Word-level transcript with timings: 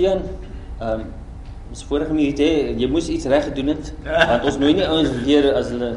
Tian, 0.00 0.22
ehm 0.80 1.00
um, 1.00 1.08
ons 1.70 1.84
vorige 1.86 2.10
minuut 2.10 2.34
hè, 2.42 2.74
jy 2.82 2.86
moes 2.90 3.06
iets 3.14 3.28
reg 3.30 3.44
gedoen 3.46 3.68
het. 3.70 3.92
Want 4.02 4.42
ons 4.48 4.56
nooi 4.58 4.72
nie 4.74 4.82
ouens 4.90 5.12
weer 5.22 5.44
as 5.54 5.68
hulle 5.70 5.90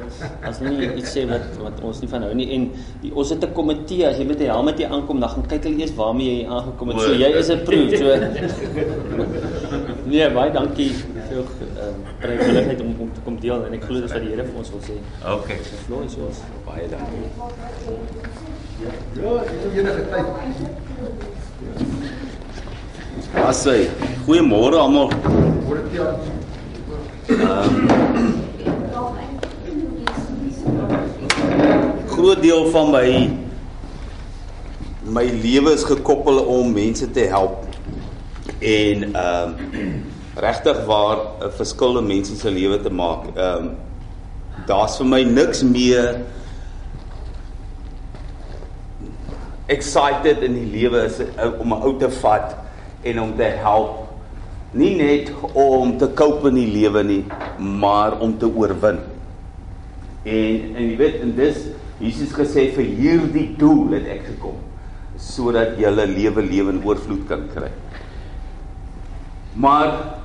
as 0.45 0.59
hulle 0.61 0.73
nie 0.75 0.89
iets 1.01 1.15
sê 1.15 1.23
wat 1.25 1.47
wat 1.63 1.79
ons 1.89 1.97
nie 2.03 2.09
van 2.11 2.21
hou 2.27 2.33
nie 2.37 2.45
en 2.53 2.67
die, 3.01 3.09
ons 3.09 3.25
het 3.33 3.41
'n 3.47 3.55
komitee 3.57 4.05
as 4.05 4.21
jy 4.21 4.25
met 4.29 4.37
'n 4.43 4.53
helmet 4.53 4.77
hier 4.77 4.93
aankom, 4.93 5.17
dan 5.19 5.29
gaan 5.33 5.47
kyk 5.47 5.63
hulle 5.65 5.79
eers 5.81 5.95
waarmee 5.97 6.29
jy 6.35 6.45
aangekom 6.57 6.87
het. 6.93 7.01
So 7.01 7.09
jy 7.23 7.29
is 7.41 7.49
'n 7.49 7.65
proef. 7.65 7.89
So 7.97 8.05
Nee, 10.13 10.29
baie 10.29 10.51
dankie 10.51 10.91
vir 10.93 11.31
jou 11.31 11.41
ehm 11.41 11.97
vrygeleentheid 12.21 12.81
om 12.81 12.95
om 12.99 13.09
te 13.13 13.21
kom 13.25 13.39
deel 13.39 13.65
en 13.65 13.73
ek 13.73 13.83
glo 13.87 14.01
dis 14.01 14.13
wat 14.13 14.21
die 14.21 14.29
Here 14.29 14.43
vir 14.45 14.57
ons 14.61 14.69
wil 14.69 14.81
sê. 14.89 14.95
Okay. 15.35 15.57
Floor 15.87 16.03
is 16.05 16.15
yours. 16.15 16.37
Baie 16.65 16.87
dankie. 16.91 17.29
Ja, 18.83 18.89
ek 19.41 19.49
het 19.49 19.73
enige 19.73 20.03
tyd. 20.11 20.25
Asai. 23.33 23.89
Goeiemôre 24.25 24.77
almal. 24.77 25.09
Dit 25.09 25.97
ja. 25.97 26.13
Groot 32.13 32.41
deel 32.41 32.69
van 32.71 32.91
my 32.93 33.07
my 35.03 35.23
lewe 35.41 35.73
is 35.73 35.83
gekoppel 35.83 36.39
om 36.45 36.71
mense 36.73 37.09
te 37.11 37.25
help. 37.33 37.65
En 38.59 39.09
ehm 39.13 39.55
um, 39.73 40.05
regtig 40.35 40.85
waar 40.85 41.17
'n 41.17 41.51
verskil 41.57 41.97
in 41.97 42.07
mense 42.07 42.35
se 42.35 42.51
lewe 42.51 42.81
te 42.81 42.89
maak. 42.89 43.25
Ehm 43.35 43.57
um, 43.57 43.75
daar's 44.65 44.97
vir 44.97 45.05
my 45.05 45.23
niks 45.23 45.63
meer 45.63 46.21
excited 49.65 50.41
in 50.41 50.53
die 50.53 50.69
lewe 50.79 51.05
is 51.05 51.19
uh, 51.19 51.59
om 51.59 51.73
'n 51.73 51.81
ou 51.81 51.97
te 51.97 52.09
vat 52.21 52.55
en 53.03 53.19
om 53.19 53.35
te 53.37 53.49
help 53.63 53.99
nie 54.73 54.95
net 54.97 55.29
om 55.53 55.97
te 56.01 56.09
cope 56.17 56.49
in 56.49 56.57
die 56.57 56.69
lewe 56.73 57.03
nie 57.05 57.21
maar 57.59 58.17
om 58.19 58.33
te 58.39 58.49
oorwin. 58.49 58.99
En 60.25 60.75
en 60.75 60.83
jy 60.87 60.97
weet 60.97 61.21
en 61.21 61.33
dis 61.37 61.59
Jesus 62.01 62.33
gesê 62.35 62.69
vir 62.75 62.89
hierdie 62.97 63.49
doel 63.59 63.99
het 63.99 64.09
ek 64.17 64.25
gekom 64.33 64.57
sodat 65.17 65.77
'n 65.77 66.13
lewe 66.17 66.41
lewe 66.41 66.69
in 66.73 66.83
oorvloed 66.83 67.27
kan 67.27 67.47
kry. 67.53 67.69
Maar 69.53 70.17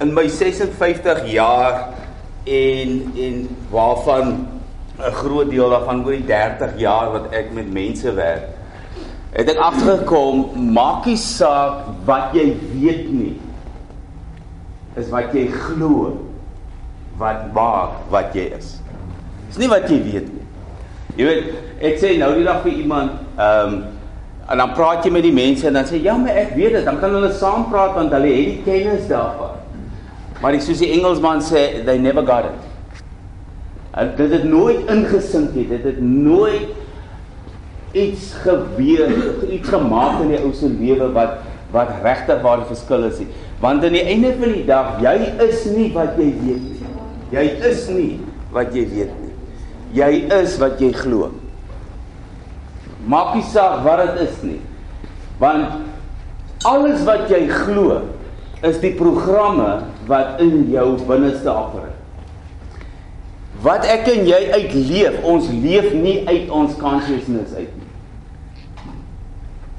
in 0.00 0.14
my 0.14 0.28
56 0.28 1.32
jaar 1.32 1.94
en 2.44 3.12
en 3.16 3.48
waarvan 3.70 4.48
'n 4.98 5.12
groot 5.12 5.50
deel 5.50 5.70
daarvan 5.70 6.04
oor 6.04 6.12
die 6.12 6.26
30 6.26 6.78
jaar 6.78 7.12
wat 7.12 7.32
ek 7.32 7.52
met 7.52 7.72
mense 7.72 8.12
werk, 8.14 8.59
het 9.34 9.50
ek 9.52 9.60
agtergekom 9.62 10.48
maak 10.74 11.06
nie 11.06 11.18
saak 11.20 11.86
wat 12.08 12.34
jy 12.34 12.50
weet 12.74 13.06
nie. 13.12 13.36
Is 14.98 15.10
wat 15.12 15.34
jy 15.36 15.46
glo 15.54 16.16
wat 17.20 17.46
maak 17.54 18.00
wat 18.10 18.34
jy 18.34 18.48
is. 18.56 18.74
Dis 19.50 19.60
nie 19.62 19.70
wat 19.70 19.86
jy 19.90 20.00
weet 20.02 20.28
nie. 20.30 20.46
Jy 21.18 21.26
weet, 21.26 21.48
ek 21.90 21.98
sê 22.02 22.12
nou 22.18 22.32
die 22.38 22.46
dag 22.46 22.62
vir 22.66 22.76
iemand, 22.82 23.18
ehm 23.36 23.74
um, 23.78 23.80
en 24.50 24.58
dan 24.58 24.72
praat 24.74 25.04
jy 25.06 25.12
met 25.14 25.22
die 25.22 25.34
mense 25.34 25.62
en 25.68 25.76
dan 25.78 25.84
sê 25.86 26.00
ja, 26.02 26.16
maar 26.18 26.34
ek 26.34 26.56
weet 26.56 26.72
dit, 26.74 26.82
dan 26.82 26.96
kan 26.98 27.12
hulle 27.14 27.28
saam 27.38 27.68
praat 27.70 27.92
want 27.94 28.10
hulle 28.16 28.32
het 28.34 28.48
die 28.48 28.64
kennis 28.64 29.04
daarvan. 29.06 29.60
Maar 30.42 30.56
ek 30.58 30.64
soos 30.64 30.80
die 30.82 30.88
Engelsman 30.96 31.38
sê, 31.44 31.84
they 31.86 32.00
never 32.02 32.24
got 32.26 32.48
it. 32.48 32.66
En 33.94 34.10
dit 34.16 34.32
het 34.34 34.46
nooit 34.48 34.90
ingesink 34.90 35.54
nie. 35.54 35.68
Dit 35.70 35.84
het 35.86 36.00
nooit 36.02 36.79
iets 37.92 38.32
gebeur, 38.44 39.10
iets 39.50 39.68
gemaak 39.68 40.20
in 40.24 40.34
die 40.34 40.42
ou 40.44 40.52
se 40.54 40.68
lewe 40.70 41.10
wat 41.16 41.40
wat 41.70 41.90
regtig 42.02 42.40
waar 42.42 42.64
die 42.64 42.70
verskil 42.70 43.04
is 43.06 43.20
nie. 43.22 43.28
Want 43.62 43.84
aan 43.86 43.94
die 43.94 44.02
einde 44.02 44.32
van 44.40 44.54
die 44.56 44.64
dag, 44.66 44.96
jy 45.02 45.14
is 45.46 45.66
nie 45.70 45.90
wat 45.94 46.16
jy 46.18 46.30
weet 46.40 46.64
nie. 46.64 46.88
Jy 47.30 47.44
is 47.68 47.84
nie 47.94 48.14
wat 48.50 48.74
jy 48.74 48.86
weet 48.90 49.12
nie. 49.20 49.34
Jy 49.94 50.10
is 50.40 50.56
wat 50.58 50.82
jy 50.82 50.90
glo. 50.96 51.30
Maak 53.10 53.36
nie 53.38 53.46
saak 53.52 53.84
wat 53.86 54.02
dit 54.02 54.24
is 54.26 54.42
nie. 54.46 54.58
Want 55.38 56.66
alles 56.68 57.06
wat 57.06 57.30
jy 57.30 57.44
glo 57.48 58.02
is 58.66 58.82
die 58.82 58.92
programme 58.98 59.86
wat 60.10 60.42
in 60.42 60.66
jou 60.72 60.92
binneste 61.08 61.48
opereer. 61.52 61.96
Wat 63.60 63.84
ek 63.88 64.08
en 64.08 64.26
jy 64.28 64.40
uitleef, 64.54 65.20
ons 65.28 65.48
leef 65.52 65.92
nie 65.92 66.20
uit 66.28 66.48
ons 66.48 66.74
consciousness 66.80 67.54
uit 67.56 67.68
nie. 67.68 67.79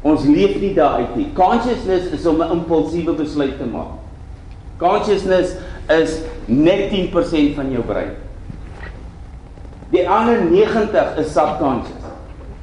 Ons 0.01 0.23
leef 0.25 0.57
nie 0.59 0.73
daar 0.73 1.01
uit 1.03 1.15
nie. 1.15 1.27
Consciousness 1.37 2.09
is 2.11 2.25
om 2.25 2.41
'n 2.41 2.51
impulsiewe 2.51 3.13
besluit 3.13 3.57
te 3.57 3.65
maak. 3.65 3.99
Consciousness 4.77 5.55
is 5.87 6.21
net 6.45 6.89
10% 6.89 7.55
van 7.55 7.71
jou 7.71 7.83
brein. 7.83 8.15
Die 9.91 10.09
ander 10.09 10.41
90 10.41 11.17
is 11.17 11.33
subconscious. 11.33 12.05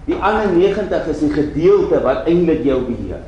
Die 0.05 0.17
ander 0.17 0.49
90 0.49 1.07
is 1.07 1.19
die 1.19 1.33
gedeelte 1.33 2.01
wat 2.03 2.27
eintlik 2.27 2.65
jou 2.65 2.81
beheer. 2.87 3.21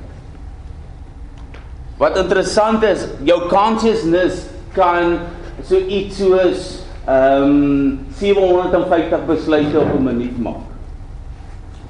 Wat 2.00 2.16
interessant 2.16 2.82
is, 2.82 3.04
jou 3.28 3.37
consciousness 3.49 4.47
kan 4.72 5.19
so 5.69 5.76
iets 5.76 6.16
soos 6.16 6.78
ehm 7.04 7.43
um, 7.43 8.00
750 8.16 9.26
besluite 9.26 9.81
op 9.81 9.94
'n 9.99 10.04
minuut 10.04 10.38
maak. 10.38 10.69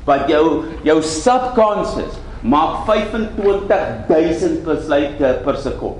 Wat 0.08 0.28
jou 0.30 0.44
jou 0.86 0.98
subconscious 1.02 2.18
maak 2.40 2.86
25000 2.86 4.62
besluite 4.64 5.34
per 5.44 5.58
sekond. 5.60 5.98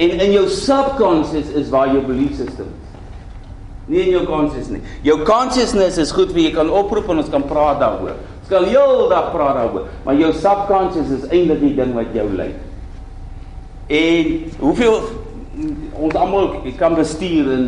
En 0.00 0.14
in 0.16 0.32
jou 0.32 0.46
subconscious 0.48 1.52
is 1.52 1.68
waar 1.70 1.92
jou 1.92 2.00
belief 2.06 2.36
system 2.36 2.70
is. 2.72 2.82
Nie 3.86 4.04
in 4.06 4.12
jou 4.14 4.26
conscious 4.26 4.70
nie. 4.70 4.80
Jou 5.02 5.18
consciousness 5.26 5.98
is 5.98 6.12
goed 6.14 6.30
wie 6.36 6.46
jy 6.46 6.54
kan 6.54 6.70
oproep 6.70 7.10
en 7.12 7.20
ons 7.22 7.30
kan 7.32 7.44
praat 7.46 7.80
daaroor. 7.82 8.14
Ons 8.42 8.50
kan 8.50 8.66
heeldag 8.68 9.32
praat 9.34 9.58
daaroor, 9.58 9.88
maar 10.06 10.18
jou 10.18 10.30
subconscious 10.38 11.10
is 11.18 11.26
eintlik 11.30 11.60
die 11.62 11.74
ding 11.76 11.92
wat 11.96 12.14
jou 12.16 12.28
lei. 12.32 12.52
En 13.92 14.32
hoeveel 14.62 14.98
ons 15.98 16.16
almal 16.16 16.62
kan 16.78 16.94
bestuur 16.96 17.50
en 17.58 17.66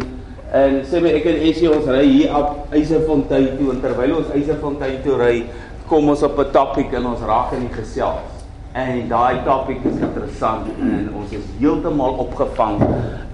en 0.54 0.76
sê 0.87 1.00
my 1.03 1.10
ek 1.19 1.25
en 1.32 1.41
Essie 1.48 1.70
ons 1.70 1.88
ry 1.91 2.04
hier 2.06 2.34
op 2.38 2.75
Eiserfontein 2.75 3.56
toe 3.59 3.72
en 3.72 3.81
terwyl 3.82 4.20
ons 4.20 4.31
Eiserfontein 4.37 5.00
toe 5.03 5.16
ry, 5.19 5.32
kom 5.91 6.09
ons 6.12 6.22
op 6.22 6.38
'n 6.38 6.53
topik 6.53 6.94
en 6.94 7.06
ons 7.10 7.25
raak 7.26 7.53
in 7.53 7.66
die 7.66 7.75
gesels. 7.75 8.31
En 8.75 9.09
daai 9.09 9.43
topik 9.44 9.84
is 9.84 9.98
interessant 9.98 10.66
en 10.81 11.10
ons 11.14 11.32
is 11.32 11.44
heeltemal 11.59 12.14
opgevang 12.26 12.78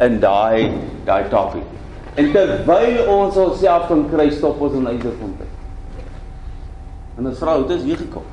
in 0.01 0.19
daai 0.21 0.73
daai 1.05 1.29
topik. 1.29 1.69
En 2.17 2.33
terwyl 2.33 3.09
ons 3.09 3.37
onsself 3.37 3.87
kan 3.89 4.09
kry 4.11 4.31
stop 4.31 4.61
ons 4.61 4.75
in 4.75 4.87
Eiserfontein. 4.87 5.55
En 7.19 7.27
ons 7.27 7.39
vra, 7.39 7.57
"Hoe 7.57 7.69
het 7.69 7.85
jy 7.85 7.97
gekom?" 7.97 8.25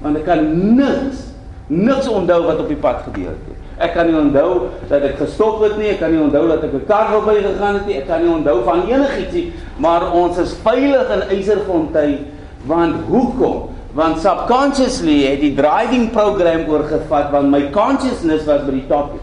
Want 0.00 0.16
ek 0.16 0.24
kan 0.24 0.76
niks 0.76 1.28
niks 1.68 2.08
onthou 2.08 2.42
wat 2.46 2.60
op 2.60 2.68
die 2.68 2.80
pad 2.80 3.02
gebeur 3.04 3.34
het 3.34 3.48
nie. 3.48 3.57
Ek 3.78 3.92
kan 3.94 4.08
nie 4.10 4.18
onthou 4.18 4.68
dat 4.90 5.04
ek 5.06 5.20
gestop 5.20 5.60
het 5.62 5.76
nie, 5.78 5.92
ek 5.92 6.00
kan 6.02 6.10
nie 6.10 6.22
onthou 6.22 6.48
dat 6.50 6.64
ek 6.66 6.74
'n 6.74 6.86
kar 6.86 7.12
verby 7.12 7.36
gegaan 7.42 7.74
het 7.78 7.86
nie, 7.86 7.98
ek 7.98 8.08
kan 8.08 8.22
nie 8.22 8.34
onthou 8.34 8.64
van 8.64 8.82
enigiets 8.88 9.32
nie, 9.32 9.52
maar 9.78 10.12
ons 10.12 10.38
is 10.38 10.56
veilig 10.64 11.10
in 11.10 11.22
Eiserfontein 11.30 12.18
want 12.66 12.96
hoekom? 13.08 13.68
Want 13.94 14.18
subconsciously 14.20 15.24
het 15.26 15.40
die 15.40 15.54
driving 15.54 16.10
program 16.10 16.68
oorgevat 16.68 17.30
want 17.30 17.50
my 17.50 17.70
consciousness 17.70 18.44
was 18.44 18.62
by 18.66 18.72
die 18.72 18.86
top. 18.88 19.14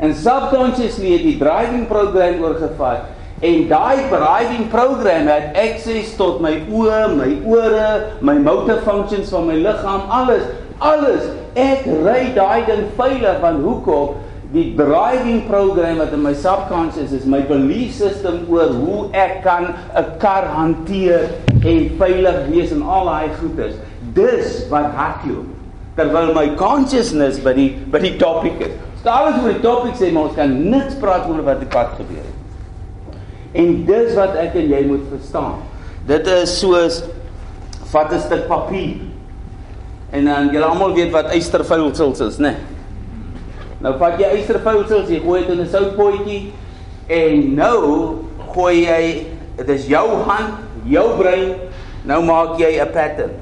En 0.00 0.14
subconsciously 0.14 1.12
het 1.12 1.22
die 1.22 1.38
driving 1.38 1.86
program 1.86 2.42
oorgevat 2.42 3.08
en 3.40 3.68
daai 3.68 4.08
driving 4.10 4.68
program 4.68 5.28
het 5.28 5.56
access 5.56 6.16
tot 6.16 6.40
my 6.44 6.58
oë, 6.68 7.14
my 7.16 7.30
ore, 7.48 7.86
my 8.20 8.36
motor 8.36 8.82
functions 8.84 9.30
van 9.32 9.46
my 9.48 9.56
liggaam, 9.56 10.02
alles, 10.12 10.44
alles. 10.80 11.28
Ek 11.58 11.86
ry 12.04 12.32
daai 12.36 12.66
ding 12.68 12.88
veilig 12.98 13.40
want 13.44 13.62
hoekom? 13.64 14.18
Die 14.50 14.72
driving 14.74 15.44
program 15.46 16.00
wat 16.02 16.14
in 16.16 16.24
my 16.24 16.32
subconscious 16.34 17.12
is, 17.14 17.22
my 17.22 17.38
belief 17.46 17.92
system 17.94 18.42
oor 18.50 18.72
hoe 18.74 19.04
ek 19.14 19.44
kan 19.44 19.70
'n 19.94 20.18
kar 20.18 20.48
hanteer 20.50 21.30
en 21.62 21.90
veilig 22.00 22.38
wees 22.50 22.72
en 22.74 22.82
al 22.82 23.06
daai 23.06 23.30
goeders. 23.38 23.76
Dis 24.14 24.66
wat 24.68 24.90
hardloop. 24.98 25.46
Terwyl 25.96 26.34
my 26.34 26.54
consciousness 26.56 27.38
by 27.38 27.52
die 27.52 27.70
by 27.90 27.98
die 27.98 28.16
topic 28.16 28.58
is. 28.60 28.74
Alles 29.04 29.38
oor 29.42 29.52
die 29.52 29.62
topic 29.62 29.94
sê 29.94 30.12
maar 30.12 30.28
ons 30.28 30.34
kan 30.34 30.70
niks 30.70 30.94
praat 30.98 31.28
oor 31.28 31.42
wat 31.42 31.60
die 31.60 31.70
pad 31.70 31.94
gebeur 31.96 32.24
het. 32.24 32.38
En 33.52 33.84
dis 33.86 34.14
wat 34.14 34.34
ek 34.34 34.54
en 34.54 34.68
jy 34.68 34.82
moet 34.86 35.06
verstaan. 35.10 35.62
Dit 36.06 36.26
is 36.26 36.58
soos 36.58 37.04
vat 37.92 38.12
'n 38.12 38.20
stuk 38.20 38.46
papier. 38.48 39.09
En 40.10 40.24
dan 40.24 40.50
julle 40.50 40.64
almal 40.64 40.94
weet 40.94 41.10
wat 41.14 41.34
ystervuilsels 41.34 42.20
is, 42.20 42.38
né? 42.38 42.54
Nee? 42.54 42.78
Nou 43.80 43.94
vat 43.96 44.18
jy 44.20 44.28
ystervuilsels, 44.40 45.08
jy 45.08 45.20
gooi 45.24 45.40
dit 45.40 45.54
in 45.54 45.62
'n 45.64 45.68
soutpotjie 45.72 46.52
en 47.08 47.54
nou 47.54 47.78
gooi 48.52 48.84
jy 48.84 49.26
dit 49.56 49.68
is 49.68 49.86
jou 49.88 50.06
hand, 50.26 50.58
jou 50.84 51.16
brein, 51.16 51.54
nou 52.04 52.22
maak 52.24 52.58
jy 52.58 52.76
'n 52.80 52.92
pattern. 52.92 53.32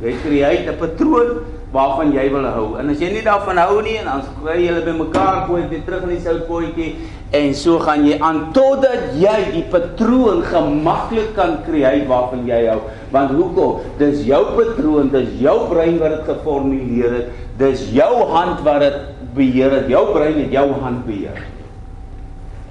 Jy 0.00 0.14
create 0.24 0.70
'n 0.70 0.78
patroon 0.78 1.44
waarvan 1.72 2.12
jy 2.12 2.26
wil 2.32 2.44
hou. 2.52 2.66
En 2.80 2.92
as 2.92 3.00
jy 3.00 3.08
nie 3.14 3.24
daarvan 3.24 3.58
hou 3.62 3.80
nie 3.84 3.96
en 4.02 4.08
dan 4.10 4.24
kry 4.42 4.58
jy 4.60 4.68
hulle 4.68 4.84
bymekaar 4.84 5.46
gooi 5.48 5.62
weer 5.70 5.84
terug 5.86 6.04
in 6.04 6.12
die 6.14 6.24
soutpotjie 6.24 6.88
en 7.32 7.54
so 7.56 7.78
gaan 7.80 8.04
jy 8.04 8.18
aan 8.20 8.42
totdat 8.52 9.14
jy 9.16 9.36
die 9.54 9.62
patroon 9.72 10.42
gemaklik 10.44 11.30
kan 11.38 11.56
create 11.64 12.04
waarvan 12.10 12.44
jy 12.48 12.60
hou. 12.68 12.82
Want 13.14 13.32
hoekom? 13.38 13.86
Dis 14.00 14.20
jou 14.28 14.42
patroon, 14.58 15.08
dis 15.14 15.30
jou 15.40 15.56
brein 15.70 15.96
wat 16.02 16.18
dit 16.18 16.28
geformuleer 16.28 17.16
het. 17.16 17.32
Dis 17.62 17.86
jou 17.94 18.12
hand 18.32 18.60
wat 18.66 18.84
dit 18.84 19.00
beheer 19.36 19.78
het. 19.78 19.88
Jou 19.92 20.04
brein 20.12 20.36
het 20.42 20.52
jou 20.52 20.68
hand 20.84 21.06
beheer. 21.08 21.40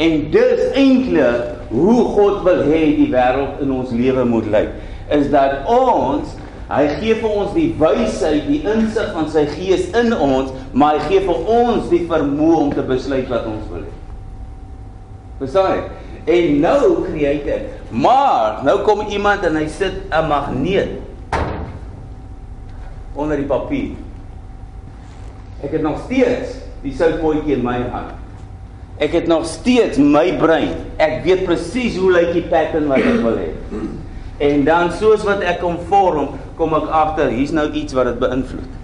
En 0.01 0.29
dis 0.33 0.61
eintlik 0.77 1.73
hoe 1.73 1.97
God 2.13 2.45
wil 2.45 2.63
hê 2.69 2.83
die 2.99 3.09
wêreld 3.11 3.61
in 3.65 3.73
ons 3.73 3.91
lewe 3.95 4.25
moet 4.29 4.47
lyk. 4.53 4.71
Is 5.13 5.27
dat 5.33 5.65
ons 5.69 6.37
Hy 6.71 6.85
gee 7.01 7.15
vir 7.19 7.33
ons 7.35 7.51
die 7.55 7.69
wysheid, 7.79 8.45
die 8.47 8.61
insig 8.63 9.09
van 9.11 9.25
sy 9.31 9.43
gees 9.57 9.89
in 9.97 10.13
ons, 10.15 10.53
maar 10.71 11.01
hy 11.01 11.09
gee 11.09 11.23
vir 11.25 11.49
ons 11.51 11.89
die 11.91 12.05
vermoë 12.07 12.59
om 12.61 12.69
te 12.71 12.85
besluit 12.87 13.27
wat 13.31 13.49
ons 13.49 13.65
wil 13.73 13.83
hê. 13.83 13.95
Verstaan 15.41 15.73
jy? 15.73 15.81
En 16.31 16.59
nou 16.63 16.81
create 17.09 17.51
ek. 17.57 17.67
Maar 17.91 18.61
nou 18.63 18.77
kom 18.85 19.03
iemand 19.09 19.43
en 19.43 19.57
hy 19.57 19.65
sit 19.67 20.05
'n 20.13 20.27
magneet 20.29 20.99
onder 23.15 23.37
die 23.37 23.49
papier. 23.49 23.97
Ek 25.63 25.71
het 25.71 25.81
nog 25.81 25.99
steeds 26.05 26.61
die 26.83 26.93
soutpotjie 26.93 27.57
in 27.57 27.63
my 27.65 27.81
hand. 27.91 28.15
Ek 29.01 29.11
het 29.11 29.27
nog 29.27 29.45
steeds 29.45 29.97
my 29.97 30.37
brein. 30.37 30.73
Ek 30.97 31.23
weet 31.25 31.43
presies 31.45 31.97
hoe 31.97 32.11
lyk 32.11 32.31
die 32.33 32.47
pattern 32.47 32.87
wat 32.87 33.01
ek 33.01 33.19
wil 33.25 33.37
hê. 33.37 33.49
En 34.37 34.63
dan 34.65 34.91
soos 34.91 35.23
wat 35.23 35.41
ek 35.41 35.61
hom 35.61 35.77
vorm, 35.89 36.37
kom 36.61 36.77
ek 36.77 36.89
agter, 36.93 37.33
hier's 37.33 37.53
nou 37.55 37.65
iets 37.73 37.95
wat 37.97 38.11
dit 38.11 38.21
beïnvloed. 38.21 38.79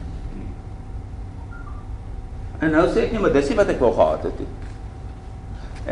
En 2.66 2.74
nou 2.74 2.88
sê 2.90 3.06
ek 3.06 3.14
net, 3.14 3.22
maar 3.22 3.36
dis 3.36 3.52
nie 3.52 3.58
wat 3.60 3.70
ek 3.70 3.82
wou 3.84 3.92
gehad 3.94 4.26
het 4.26 4.40
nie. 4.42 4.54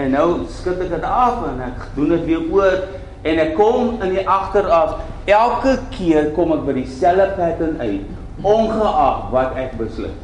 En 0.02 0.16
nou 0.16 0.28
skud 0.52 0.82
ek 0.84 0.96
dit 0.96 1.06
af 1.08 1.44
en 1.48 1.62
ek 1.64 1.84
doen 1.96 2.16
dit 2.16 2.26
weer 2.28 2.48
oor 2.52 2.80
en 3.26 3.42
ek 3.42 3.54
kom 3.58 3.94
in 4.04 4.16
die 4.18 4.26
agteraf. 4.26 4.98
Elke 5.30 5.78
keer 5.94 6.32
kom 6.36 6.54
ek 6.58 6.66
by 6.68 6.76
dieselfde 6.82 7.30
pattern 7.38 7.78
uit, 7.82 8.10
ongeag 8.46 9.30
wat 9.34 9.56
ek 9.62 9.78
besluit. 9.80 10.22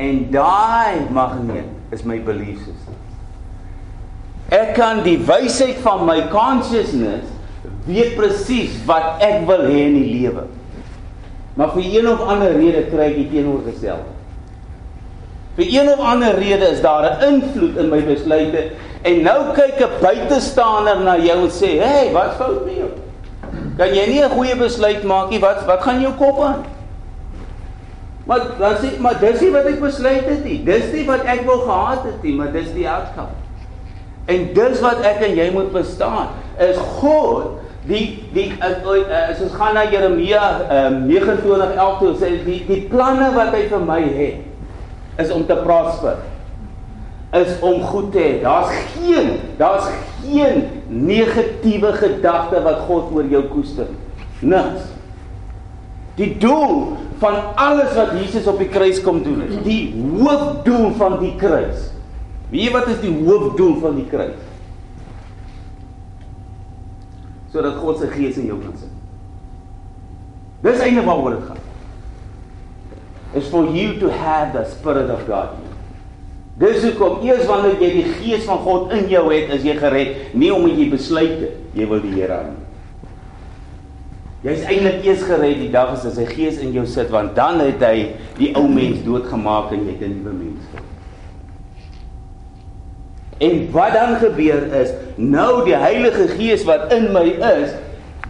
En 0.00 0.24
daai 0.32 1.04
magneet 1.12 1.92
is 1.92 2.04
my 2.08 2.16
belief 2.24 2.64
system. 2.64 2.96
Ek 4.52 4.72
kan 4.76 5.04
die 5.04 5.18
wysheid 5.28 5.78
van 5.84 6.06
my 6.08 6.18
consciousness 6.32 7.31
weet 7.86 8.16
presies 8.16 8.74
wat 8.86 9.22
ek 9.24 9.46
wil 9.48 9.64
hê 9.66 9.86
in 9.88 9.96
die 9.98 10.10
lewe. 10.20 10.46
Maar 11.58 11.72
vir 11.74 11.86
een 11.98 12.08
of 12.08 12.20
ander 12.20 12.54
rede 12.56 12.86
kry 12.90 13.10
ek 13.10 13.16
die 13.20 13.28
teenoorgestelde. 13.34 14.10
Vir 15.58 15.68
een 15.68 15.88
of 15.92 16.00
ander 16.00 16.38
rede 16.38 16.70
is 16.72 16.80
daar 16.80 17.04
'n 17.04 17.24
invloed 17.28 17.76
in 17.76 17.88
my 17.88 18.00
besluite 18.00 18.70
en 19.02 19.22
nou 19.22 19.52
kyk 19.54 19.80
'n 19.80 20.00
buitestander 20.00 21.00
na 21.00 21.18
jou 21.18 21.44
en 21.44 21.50
sê, 21.50 21.78
"Hey, 21.78 22.12
wat 22.12 22.34
fout 22.38 22.64
met 22.64 22.74
jou? 22.74 22.90
Kan 23.76 23.94
jy 23.94 24.06
nie 24.06 24.22
'n 24.22 24.30
goeie 24.30 24.56
besluit 24.56 25.02
maak 25.02 25.30
nie? 25.30 25.40
Wat 25.40 25.64
wat 25.66 25.82
gaan 25.82 26.00
jou 26.00 26.12
kop 26.12 26.40
aan?" 26.40 26.64
Maar 28.24 28.40
dan 28.58 28.74
sê, 28.76 28.98
"Maar 28.98 29.20
dis 29.20 29.40
nie 29.40 29.50
wat 29.50 29.64
ek 29.64 29.80
besluit 29.80 30.24
het 30.24 30.44
nie. 30.44 30.64
Dis 30.64 30.92
nie 30.92 31.06
wat 31.06 31.24
ek 31.24 31.44
wou 31.44 31.60
gehad 31.60 32.04
het 32.04 32.22
nie, 32.22 32.34
maar 32.34 32.52
dis 32.52 32.72
die 32.72 32.88
outcome." 32.88 33.34
En 34.26 34.48
dis 34.54 34.80
wat 34.80 35.00
ek 35.00 35.20
en 35.20 35.34
jy 35.34 35.50
moet 35.50 35.70
verstaan, 35.72 36.28
is 36.58 36.76
God 36.76 37.61
die 37.88 38.22
die 38.34 38.48
as 38.62 39.40
ons 39.42 39.54
gaan 39.58 39.74
na 39.74 39.84
Jeremia 39.90 40.42
um, 40.70 40.98
29:11 41.10 41.98
toe 42.00 42.12
sê 42.20 42.30
die 42.44 42.60
die 42.68 42.82
planne 42.90 43.32
wat 43.36 43.54
hy 43.56 43.64
vir 43.70 43.82
my 43.86 44.00
het 44.02 45.22
is 45.22 45.32
om 45.34 45.44
te 45.46 45.56
prosper. 45.60 46.22
Is 47.36 47.52
om 47.64 47.80
goed 47.88 48.10
te 48.12 48.20
hê. 48.20 48.32
Daar's 48.42 48.72
geen 48.94 49.34
daar's 49.58 49.88
geen 50.22 50.66
negatiewe 50.88 51.92
gedagte 51.96 52.60
wat 52.64 52.84
God 52.88 53.12
oor 53.16 53.28
jou 53.28 53.42
koester. 53.52 53.88
Niks. 54.40 54.90
Die 56.16 56.34
doel 56.40 56.96
van 57.22 57.38
alles 57.60 57.94
wat 57.96 58.12
Jesus 58.18 58.48
op 58.50 58.58
die 58.60 58.68
kruis 58.68 59.00
kom 59.04 59.22
doen 59.24 59.44
is, 59.46 59.56
die 59.64 59.94
hoofdoel 59.94 60.90
van 60.98 61.20
die 61.22 61.32
kruis 61.40 61.92
Wie 62.52 62.68
wat 62.70 62.88
is 62.92 63.00
die 63.00 63.12
hoofdoel 63.24 63.78
van 63.80 63.94
die 63.96 64.08
kruis? 64.10 64.40
Sodat 67.52 67.76
God 67.82 67.98
se 68.00 68.08
gees 68.12 68.38
in 68.40 68.48
jou 68.48 68.58
kan 68.62 68.72
sit. 68.80 68.92
Dis 70.62 70.80
eintlik 70.80 71.06
waaroor 71.08 71.36
dit 71.36 71.44
gaan. 71.50 71.60
Is 73.34 73.48
for 73.48 73.68
you 73.72 73.98
to 74.00 74.10
have 74.10 74.52
the 74.56 74.64
spirit 74.70 75.10
of 75.10 75.26
God. 75.26 75.58
Dis 76.60 76.82
hoekom 76.84 77.22
eers 77.24 77.46
wanneer 77.48 77.80
jy 77.80 77.90
die 77.96 78.10
gees 78.20 78.44
van 78.44 78.60
God 78.64 78.92
in 78.94 79.08
jou 79.10 79.24
het, 79.32 79.50
is 79.56 79.64
jy 79.64 79.76
gered, 79.80 80.18
nie 80.36 80.52
omdat 80.52 80.78
jy 80.78 80.90
besluit 80.92 81.38
het 81.40 81.78
jy 81.78 81.88
wil 81.88 82.02
die 82.04 82.12
Here 82.12 82.36
aan. 82.36 82.58
Jy's 84.44 84.64
eintlik 84.68 85.04
eers 85.06 85.24
gered 85.24 85.60
die 85.62 85.70
dag 85.72 85.94
as 85.94 86.04
sy 86.16 86.26
gees 86.28 86.60
in 86.62 86.74
jou 86.76 86.84
sit, 86.86 87.08
want 87.14 87.36
dan 87.38 87.62
het 87.62 87.82
hy 87.86 87.96
die 88.36 88.52
ou 88.58 88.66
mens 88.68 89.00
doodgemaak 89.06 89.72
en 89.72 89.86
jy 89.86 89.96
het 89.96 90.08
'n 90.08 90.18
nuwe 90.18 90.34
mens 90.34 90.64
geword. 90.70 90.91
En 93.42 93.64
wat 93.74 93.96
dan 93.96 94.16
gebeur 94.22 94.68
is, 94.78 94.92
nou 95.16 95.64
die 95.66 95.76
Heilige 95.76 96.28
Gees 96.36 96.62
wat 96.68 96.92
in 96.94 97.08
my 97.14 97.24
is, 97.34 97.72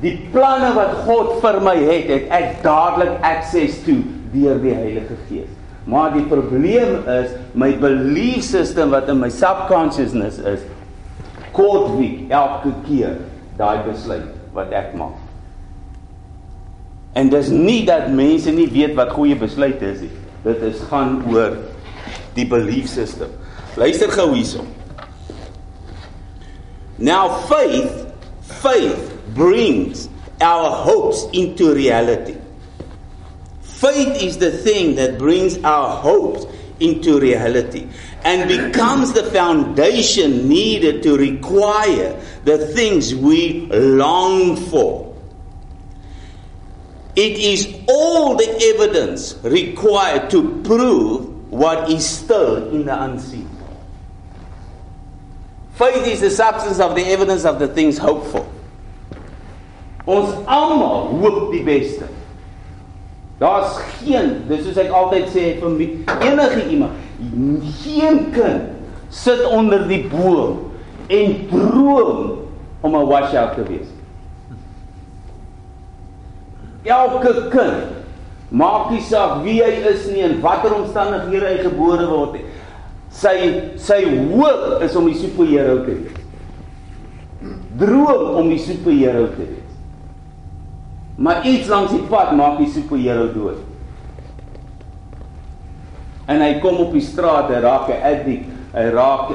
die 0.03 0.17
planne 0.33 0.73
wat 0.75 1.03
God 1.07 1.37
vir 1.43 1.61
my 1.63 1.77
het, 1.79 2.09
het 2.11 2.31
ek 2.35 2.63
dadelik 2.65 3.19
access 3.27 3.83
toe 3.87 4.01
deur 4.33 4.59
die 4.63 4.75
Heilige 4.75 5.19
Gees. 5.29 5.51
Maar 5.85 6.15
die 6.15 6.25
probleem 6.31 7.03
is 7.11 7.35
my 7.59 7.73
belief 7.83 8.47
system 8.47 8.95
wat 8.95 9.11
in 9.11 9.19
my 9.21 9.29
subconsciousness 9.33 10.39
is 10.47 10.63
kort 11.53 11.91
week 11.99 12.31
elke 12.33 12.73
keer 12.87 13.19
daai 13.59 13.83
besluit 13.85 14.31
wat 14.57 14.73
ek 14.73 14.95
maak. 14.97 15.19
En 17.19 17.29
dis 17.29 17.51
nie 17.53 17.83
dat 17.85 18.09
mense 18.15 18.53
nie 18.55 18.71
weet 18.73 18.95
wat 18.97 19.13
goeie 19.13 19.37
besluite 19.37 19.85
is 19.91 20.01
nie. 20.07 20.13
Dit 20.47 20.63
is 20.65 20.81
gaan 20.89 21.19
oor 21.29 21.59
die 22.39 22.47
belief 22.49 22.89
system. 22.89 23.35
Luister 23.77 24.09
gou 24.13 24.31
hierson. 24.33 24.69
Now 27.03 27.37
faith, 27.49 28.15
faith 28.63 29.21
brings 29.35 30.09
our 30.41 30.71
hopes 30.71 31.27
into 31.33 31.75
reality. 31.75 32.37
Faith 33.61 34.23
is 34.23 34.39
the 34.39 34.53
thing 34.53 34.95
that 34.95 35.19
brings 35.19 35.59
our 35.65 35.97
hopes 35.97 36.47
into 36.79 37.19
reality 37.19 37.89
and 38.23 38.49
becomes 38.49 39.15
the 39.15 39.25
foundation 39.25 40.49
needed 40.49 41.03
to 41.03 41.17
require 41.17 42.21
the 42.45 42.69
things 42.69 43.13
we 43.17 43.67
long 43.67 44.55
for. 44.55 45.13
It 47.17 47.33
is 47.33 47.81
all 47.89 48.37
the 48.37 48.75
evidence 48.77 49.35
required 49.43 50.31
to 50.31 50.63
prove 50.63 51.51
what 51.51 51.91
is 51.91 52.09
still 52.09 52.71
in 52.71 52.87
the 52.87 53.03
unseen. 53.03 53.42
Faith 55.83 56.07
is 56.07 56.21
the 56.21 56.31
substance 56.31 56.79
of 56.79 56.95
the 56.95 57.03
evidence 57.07 57.45
of 57.45 57.59
the 57.59 57.67
things 57.67 57.99
hoped 57.99 58.31
for. 58.31 58.47
Ons 60.07 60.31
almal 60.47 61.09
hoop 61.19 61.51
die 61.51 61.63
beste. 61.67 62.07
Daar's 63.41 63.81
geen, 63.99 64.45
dis 64.47 64.63
soos 64.63 64.79
ek 64.79 64.93
altyd 64.95 65.27
sê 65.35 65.45
vir 65.59 65.73
my, 65.75 65.89
enige 66.23 66.69
iemand, 66.71 67.01
geen 67.83 68.29
kind 68.31 69.11
sit 69.11 69.43
onder 69.51 69.83
die 69.91 70.05
boom 70.07 70.71
en 71.11 71.35
droom 71.51 72.23
om 72.87 72.95
'n 72.95 73.11
washout 73.11 73.59
te 73.59 73.67
wees. 73.67 73.91
Elke 76.87 77.49
kind 77.51 77.91
maak 78.51 78.91
nie 78.91 79.03
saak 79.03 79.43
wie 79.43 79.59
hy 79.59 79.83
is 79.91 80.07
nie 80.07 80.23
en 80.23 80.41
watter 80.41 80.75
omstandighede 80.79 81.47
hy 81.47 81.59
gebore 81.67 82.07
word 82.07 82.39
nie. 82.39 82.47
Sy 83.13 83.37
sy 83.77 84.01
hoop 84.33 84.83
is 84.85 84.95
om 84.97 85.09
die 85.11 85.19
superheld 85.21 85.85
te 85.87 85.97
wees. 86.01 86.21
Droom 87.81 88.39
om 88.41 88.49
die 88.53 88.61
superheld 88.63 89.37
te 89.37 89.45
wees. 89.45 89.59
Maar 91.23 91.45
iets 91.47 91.69
langs 91.69 91.93
die 91.93 92.07
pad 92.09 92.33
maak 92.37 92.59
die 92.63 92.71
superheld 92.73 93.35
dood. 93.37 93.61
En 96.31 96.41
hy 96.41 96.55
kom 96.63 96.79
op 96.81 96.95
die 96.95 97.05
straat, 97.05 97.51
hy 97.51 97.61
raak 97.61 97.91
'n 97.91 98.01
addict, 98.01 98.49
hy 98.73 98.87
raak 98.95 99.31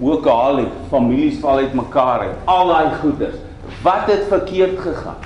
ook 0.00 0.26
al 0.26 0.56
die 0.62 0.68
families 0.90 1.40
val 1.40 1.58
uitmekaar 1.58 2.20
uit. 2.28 2.36
Al 2.44 2.68
daai 2.68 2.94
goeders. 3.00 3.36
Wat 3.82 4.06
het 4.06 4.28
verkeerd 4.28 4.78
gegaan? 4.78 5.22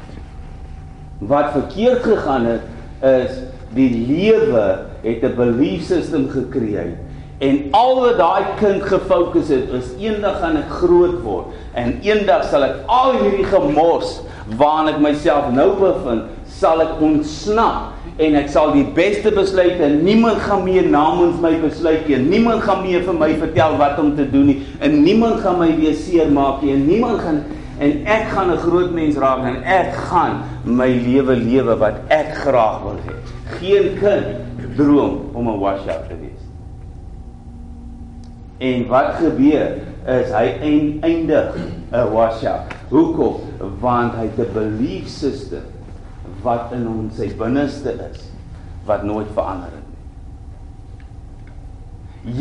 Wat 1.19 1.53
verkeerd 1.53 2.03
gegaan 2.03 2.47
het 2.47 2.63
is 3.05 3.43
die 3.75 3.91
lewe 4.07 4.87
het 5.03 5.23
'n 5.23 5.37
belief 5.37 5.85
system 5.85 6.29
gekreë 6.29 6.97
En 7.41 7.61
al 7.73 7.95
wat 8.03 8.19
daai 8.21 8.45
kind 8.59 8.83
gefokus 8.85 9.49
het 9.49 9.71
is 9.73 9.95
eendag 9.97 10.43
gaan 10.43 10.59
ek 10.61 10.73
groot 10.83 11.23
word 11.25 11.55
en 11.81 11.95
eendag 12.05 12.43
sal 12.51 12.67
ek 12.67 12.83
al 12.93 13.15
hierdie 13.17 13.47
gemors 13.49 14.19
waarna 14.61 14.93
ek 14.93 14.99
myself 15.01 15.47
nou 15.55 15.71
bevind, 15.79 16.27
sal 16.45 16.83
ek 16.85 17.01
ontsnap 17.01 17.97
en 18.21 18.37
ek 18.37 18.51
sal 18.53 18.75
die 18.75 18.85
beste 18.97 19.33
besluite 19.33 19.89
niemand 20.03 20.43
gaan 20.45 20.67
meer 20.67 20.85
namens 20.85 21.39
my 21.41 21.55
besluit 21.63 22.05
nie. 22.11 22.19
Niemand 22.27 22.67
gaan 22.67 22.83
meer 22.85 23.07
vir 23.07 23.17
my 23.17 23.31
vertel 23.41 23.79
wat 23.81 23.97
om 24.03 24.13
te 24.19 24.29
doen 24.29 24.51
nie 24.51 24.59
en 24.85 24.99
niemand 25.01 25.41
gaan 25.41 25.57
my 25.63 25.71
weer 25.79 25.97
seermaak 25.97 26.61
nie. 26.61 26.75
En 26.77 26.85
niemand 26.91 27.25
gaan 27.25 27.41
en 27.81 27.97
ek 28.05 28.29
gaan 28.35 28.53
'n 28.53 28.61
groot 28.67 28.93
mens 28.93 29.17
raak 29.17 29.49
en 29.49 29.63
ek 29.65 29.95
gaan 30.11 30.43
my 30.65 30.91
lewe 30.93 31.41
lewe 31.41 31.79
wat 31.81 32.05
ek 32.09 32.37
graag 32.45 32.83
wil 32.85 33.01
hê. 33.09 33.17
Geen 33.57 33.97
kind 33.97 34.77
droom 34.77 35.33
om 35.33 35.49
'n 35.49 35.59
washout 35.59 36.05
te 36.09 36.21
wees. 36.21 36.40
En 38.61 38.83
wat 38.93 39.15
gebeur 39.17 39.79
is 40.05 40.33
hy 40.33 40.47
eindig 41.01 41.57
'n 41.93 42.13
washout. 42.13 42.73
Hoekom? 42.89 43.41
Want 43.81 44.15
hy 44.15 44.29
het 44.29 44.39
'n 44.39 44.53
belief 44.53 45.09
system 45.09 45.65
wat 46.43 46.73
in 46.73 46.87
hom 46.87 47.11
sy 47.17 47.29
binneste 47.37 47.93
is 48.13 48.31
wat 48.85 49.03
nooit 49.03 49.27
verander 49.35 49.69
het 49.69 49.87
nie. 49.89 49.99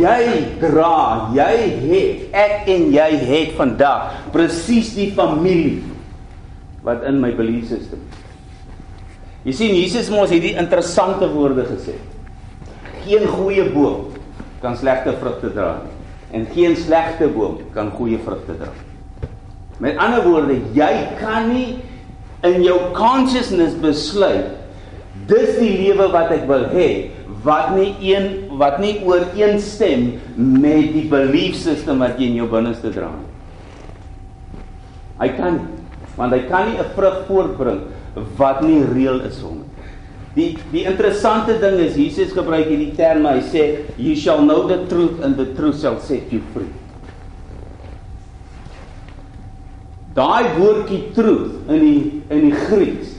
Jy 0.03 0.45
dra, 0.59 1.29
jy 1.33 1.55
het, 1.87 2.17
ek 2.31 2.67
en 2.67 2.91
jy 2.91 3.15
het 3.15 3.55
vandag 3.55 4.11
presies 4.31 4.93
die 4.95 5.11
familie 5.11 5.83
wat 6.83 7.03
in 7.03 7.19
my 7.19 7.35
belief 7.35 7.67
system. 7.67 7.99
Jy 9.43 9.51
sien 9.51 9.75
Jesus 9.75 10.09
mos 10.09 10.29
het 10.29 10.41
die 10.41 10.55
interessante 10.55 11.29
woorde 11.31 11.63
gesê. 11.63 11.95
Geen 13.05 13.27
goeie 13.27 13.69
boom 13.71 14.05
kan 14.61 14.77
slegte 14.77 15.13
vrugte 15.19 15.53
dra 15.53 15.79
nie 15.83 15.98
en 16.31 16.45
geen 16.53 16.75
slegte 16.77 17.27
boom 17.27 17.57
kan 17.73 17.91
goeie 17.91 18.19
vrugte 18.25 18.55
dra. 18.59 18.71
Met 19.79 19.97
ander 19.97 20.23
woorde, 20.27 20.59
jy 20.75 20.91
kan 21.19 21.49
nie 21.53 21.79
in 22.47 22.63
jou 22.63 22.77
consciousness 22.95 23.75
besluit 23.79 24.55
dis 25.29 25.57
die 25.59 25.71
lewe 25.77 26.07
wat 26.13 26.31
ek 26.33 26.45
wil 26.49 26.65
hê 26.73 26.89
wat 27.43 27.71
nie 27.75 27.91
een 28.03 28.29
wat 28.59 28.79
nie 28.83 28.97
ooreenstem 29.07 30.19
met 30.35 30.91
die 30.95 31.05
belief 31.11 31.57
system 31.59 32.01
wat 32.03 32.19
jy 32.19 32.31
in 32.31 32.39
jou 32.41 32.47
binneste 32.51 32.91
dra 32.95 33.11
nie. 33.13 33.27
Hy 35.19 35.29
kan 35.37 35.59
want 36.17 36.35
hy 36.35 36.41
kan 36.49 36.67
nie 36.67 36.79
'n 36.79 36.91
vrug 36.95 37.25
voortbring 37.27 37.81
wat 38.37 38.61
nie 38.61 38.83
reël 38.83 39.21
is 39.21 39.39
hom. 39.41 39.63
Die 40.35 40.51
die 40.71 40.83
interessante 40.85 41.57
ding 41.61 41.79
is 41.81 41.97
Jesus 41.97 42.35
gebruik 42.37 42.67
hierdie 42.69 42.93
term 42.97 43.25
hy 43.25 43.39
sê 43.49 43.63
you 43.97 44.15
shall 44.15 44.43
know 44.45 44.67
the 44.69 44.83
truth 44.91 45.23
and 45.25 45.39
the 45.39 45.47
truth 45.57 45.81
shall 45.81 45.97
set 45.99 46.29
you 46.33 46.43
free. 46.53 46.69
Daai 50.13 50.53
woordjie 50.59 51.09
truth 51.17 51.69
in 51.69 51.85
die 51.85 52.01
in 52.29 52.49
die 52.49 52.65
Grieks 52.67 53.15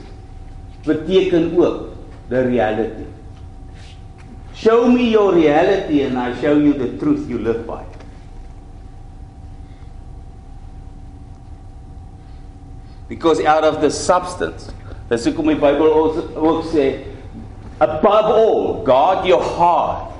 beteken 0.86 1.50
ook 1.58 1.88
the 2.30 2.44
reality. 2.46 3.06
Show 4.54 4.86
me 4.88 5.10
your 5.10 5.32
reality 5.34 6.02
and 6.02 6.18
I 6.18 6.34
show 6.40 6.56
you 6.58 6.74
the 6.74 6.98
truth 6.98 7.28
you 7.28 7.38
live 7.38 7.66
by. 7.66 7.82
Because 13.08 13.40
out 13.40 13.64
of 13.64 13.80
the 13.80 13.90
substance, 13.90 14.70
dis 15.10 15.24
hoekom 15.26 15.50
die 15.50 15.58
Bybel 15.58 15.90
ook 15.90 16.64
sê 16.70 16.86
above 17.82 18.30
all, 18.30 18.84
guard 18.84 19.26
your 19.26 19.42
heart 19.42 20.12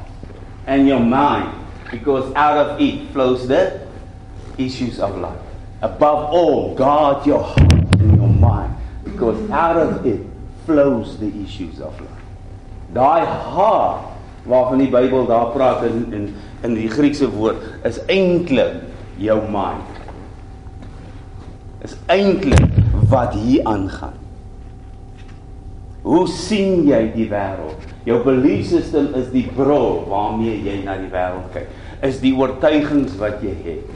and 0.67 0.89
your 0.89 1.01
mind 1.01 1.53
because 1.91 2.33
out 2.35 2.57
of 2.57 2.81
it 2.81 3.11
flows 3.13 3.47
the 3.47 3.81
issues 4.59 4.99
of 4.99 5.17
life. 5.19 5.39
Above 5.83 6.33
all, 6.33 6.75
guard 6.75 7.27
your 7.27 7.43
heart 7.43 7.87
and 7.99 8.17
your 8.17 8.29
mind 8.29 8.75
because 9.05 9.39
out 9.51 9.77
of 9.77 10.07
it 10.07 10.21
flows 10.67 11.19
the 11.19 11.31
issues 11.43 11.81
of 11.81 11.99
life. 12.01 12.25
Daai 12.95 13.25
hart 13.25 14.09
waarvan 14.45 14.83
die 14.83 14.91
Bybel 14.91 15.27
daar 15.27 15.53
praat 15.55 15.85
in 15.87 16.07
in 16.13 16.25
in 16.67 16.75
die 16.77 16.89
Griekse 16.91 17.31
woord 17.31 17.63
is 17.89 18.01
eintlik 18.11 18.83
jou 19.21 19.39
mind. 19.49 20.01
Is 21.87 21.97
eintlik 22.13 22.67
wat 23.09 23.37
hier 23.39 23.65
aangaan. 23.65 24.20
Hoe 26.03 26.25
sien 26.33 26.87
jy 26.89 27.01
die 27.13 27.27
wêreld? 27.29 27.89
Jou 28.09 28.23
belief 28.25 28.65
system 28.71 29.11
is 29.19 29.29
die 29.35 29.45
bril 29.53 30.07
waarmee 30.09 30.57
jy 30.65 30.79
na 30.87 30.97
die 30.97 31.11
wêreld 31.13 31.51
kyk. 31.53 31.69
Is 32.07 32.23
die 32.23 32.33
oortuigings 32.33 33.19
wat 33.21 33.43
jy 33.45 33.53
het. 33.67 33.91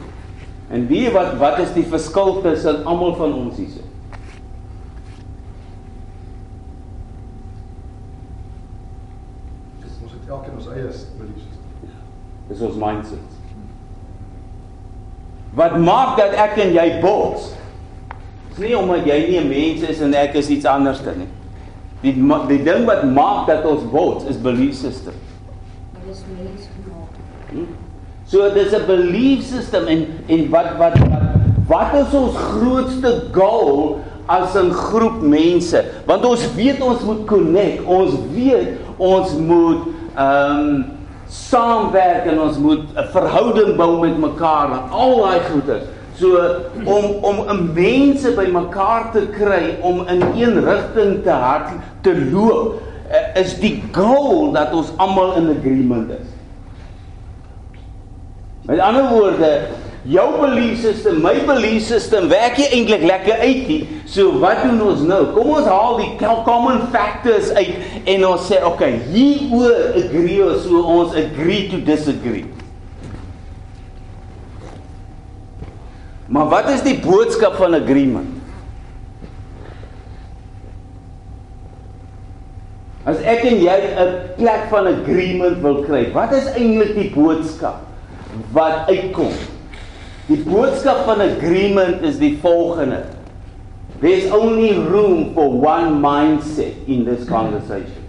En 0.69 0.85
weet 0.89 1.13
wat 1.13 1.33
wat 1.41 1.59
is 1.63 1.73
die 1.73 1.85
verskil 1.89 2.41
tussen 2.45 2.83
almal 2.85 3.15
van 3.17 3.33
ons 3.33 3.57
hierso? 3.57 3.81
Dis 9.81 9.97
ons 10.03 10.13
het 10.13 10.29
elkeen 10.29 10.59
ons 10.59 10.69
eie 10.73 10.91
belief 11.17 11.41
system. 11.41 11.95
Dis 12.49 12.61
ons 12.69 12.77
mindset. 12.81 13.33
Wat 15.55 15.77
maak 15.81 16.19
dat 16.19 16.37
ek 16.37 16.59
en 16.65 16.75
jy 16.75 16.85
bots? 17.01 17.53
Dis 18.51 18.61
nie 18.67 18.77
omdat 18.77 19.07
jy 19.09 19.17
nie 19.25 19.39
'n 19.39 19.49
mens 19.49 19.81
is 19.89 20.01
en 20.01 20.13
ek 20.13 20.35
is 20.35 20.49
iets 20.49 20.65
anders 20.65 21.01
dan 21.01 21.17
nie. 21.17 21.31
Die 22.05 22.13
die 22.47 22.61
ding 22.61 22.85
wat 22.85 23.01
maak 23.09 23.47
dat 23.49 23.65
ons 23.65 23.85
bots 23.89 24.27
is 24.29 24.37
belief 24.37 24.75
system. 24.77 25.15
Dit 25.95 26.11
is 26.13 26.21
mens 26.35 26.67
gemaak. 26.75 27.65
So 28.29 28.49
dis 28.53 28.73
'n 28.73 28.85
belief 28.85 29.41
system 29.43 29.87
en 29.87 30.07
en 30.27 30.49
wat 30.49 30.77
wat 30.77 30.97
wat 30.97 31.25
wat 31.67 31.93
is 31.93 32.13
ons 32.13 32.35
grootste 32.35 33.23
goal 33.31 33.99
as 34.25 34.55
'n 34.55 34.71
groep 34.71 35.21
mense? 35.21 35.85
Want 36.05 36.25
ons 36.25 36.53
weet 36.53 36.81
ons 36.81 37.01
moet 37.01 37.25
connect. 37.25 37.83
Ons 37.85 38.13
weet 38.33 38.67
ons 38.97 39.33
moet 39.37 39.81
ehm 40.15 40.59
um, 40.59 40.85
saamwerk 41.27 42.25
en 42.25 42.39
ons 42.41 42.57
moet 42.57 42.85
'n 42.95 43.07
verhouding 43.11 43.75
bou 43.75 43.99
met 43.99 44.17
mekaar 44.17 44.71
en 44.71 44.89
al 44.89 45.21
daai 45.21 45.39
goeie. 45.49 45.81
So 46.19 46.39
om 46.83 47.05
om 47.21 47.37
'n 47.49 47.71
mense 47.73 48.31
bymekaar 48.31 49.11
te 49.11 49.27
kry 49.27 49.75
om 49.81 50.07
in 50.07 50.21
een 50.35 50.65
rigting 50.65 51.23
te 51.23 51.29
hard 51.29 51.69
te 52.01 52.29
loop 52.31 52.81
eh, 53.09 53.41
is 53.41 53.59
die 53.59 53.83
goal 53.91 54.51
dat 54.51 54.73
ons 54.73 54.91
almal 54.95 55.35
in 55.35 55.57
agreement 55.57 56.09
is. 56.09 56.27
Met 58.65 58.79
ander 58.79 59.09
woorde, 59.09 59.61
jou 60.01 60.39
belief 60.39 60.81
system, 60.81 61.21
my 61.21 61.35
belief 61.45 61.83
system 61.83 62.27
werk 62.27 62.57
nie 62.57 62.69
eintlik 62.73 63.03
lekker 63.03 63.37
uit 63.37 63.67
nie. 63.67 63.87
So 64.05 64.39
wat 64.39 64.63
doen 64.63 64.81
ons 64.81 65.01
nou? 65.05 65.25
Kom 65.35 65.49
ons 65.49 65.67
haal 65.69 65.97
die 65.97 66.11
common 66.45 66.81
factors 66.93 67.51
uit 67.53 67.75
en 68.05 68.27
ons 68.27 68.47
sê, 68.49 68.63
okay, 68.65 69.01
hieroor 69.11 69.93
agree 70.01 70.41
ons, 70.45 70.63
so 70.63 70.81
ons 70.81 71.13
agree 71.13 71.67
to 71.69 71.77
disagree. 71.77 72.45
Maar 76.25 76.47
wat 76.49 76.69
is 76.69 76.81
die 76.81 76.97
boodskap 76.99 77.55
van 77.61 77.73
agreement? 77.77 78.31
As 83.05 83.19
ek 83.21 83.43
en 83.45 83.59
jy 83.61 83.75
'n 84.01 84.13
plek 84.37 84.63
van 84.69 84.87
agreement 84.89 85.61
wil 85.61 85.83
kry, 85.85 86.11
wat 86.13 86.33
is 86.33 86.47
eintlik 86.57 86.95
die 86.95 87.11
boodskap 87.13 87.85
wat 88.51 88.89
uitkom? 88.89 89.31
Die 90.25 90.41
boodskap 90.41 91.05
van 91.05 91.21
agreement 91.21 92.01
is 92.01 92.17
die 92.17 92.37
volgende. 92.41 93.03
There's 94.01 94.25
only 94.31 94.73
room 94.73 95.33
for 95.33 95.53
one 95.53 96.01
mindset 96.01 96.73
in 96.87 97.05
this 97.05 97.25
conversation. 97.29 98.04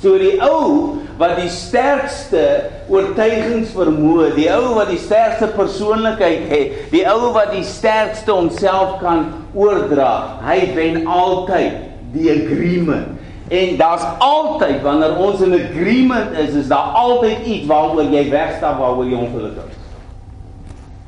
So 0.00 0.16
die 0.16 0.38
ou 0.40 0.96
wat 1.20 1.36
die 1.36 1.50
sterkste 1.52 2.42
oortuigings 2.88 3.74
vermoë, 3.76 4.30
die 4.38 4.48
ou 4.54 4.72
wat 4.78 4.88
die 4.88 5.00
sterkste 5.00 5.50
persoonlikheid 5.52 6.46
het, 6.48 6.78
die 6.94 7.04
ou 7.10 7.34
wat 7.34 7.52
die 7.52 7.64
sterkste 7.68 8.32
homself 8.32 8.96
kan 9.02 9.26
oordra, 9.52 10.40
hy 10.46 10.62
wen 10.76 11.04
altyd 11.04 11.82
die 12.14 12.30
agreement. 12.32 13.18
En 13.50 13.76
daar's 13.76 14.06
altyd 14.24 14.80
wanneer 14.86 15.18
ons 15.20 15.42
in 15.44 15.52
agreement 15.58 16.32
is, 16.38 16.54
is 16.54 16.70
daar 16.70 16.96
altyd 16.96 17.44
iets 17.44 17.68
waaroor 17.68 18.08
jy 18.08 18.24
wegstap 18.30 18.78
waaroor 18.80 19.10
jy 19.10 19.18
ongelukkig 19.18 19.68
is. 19.68 19.78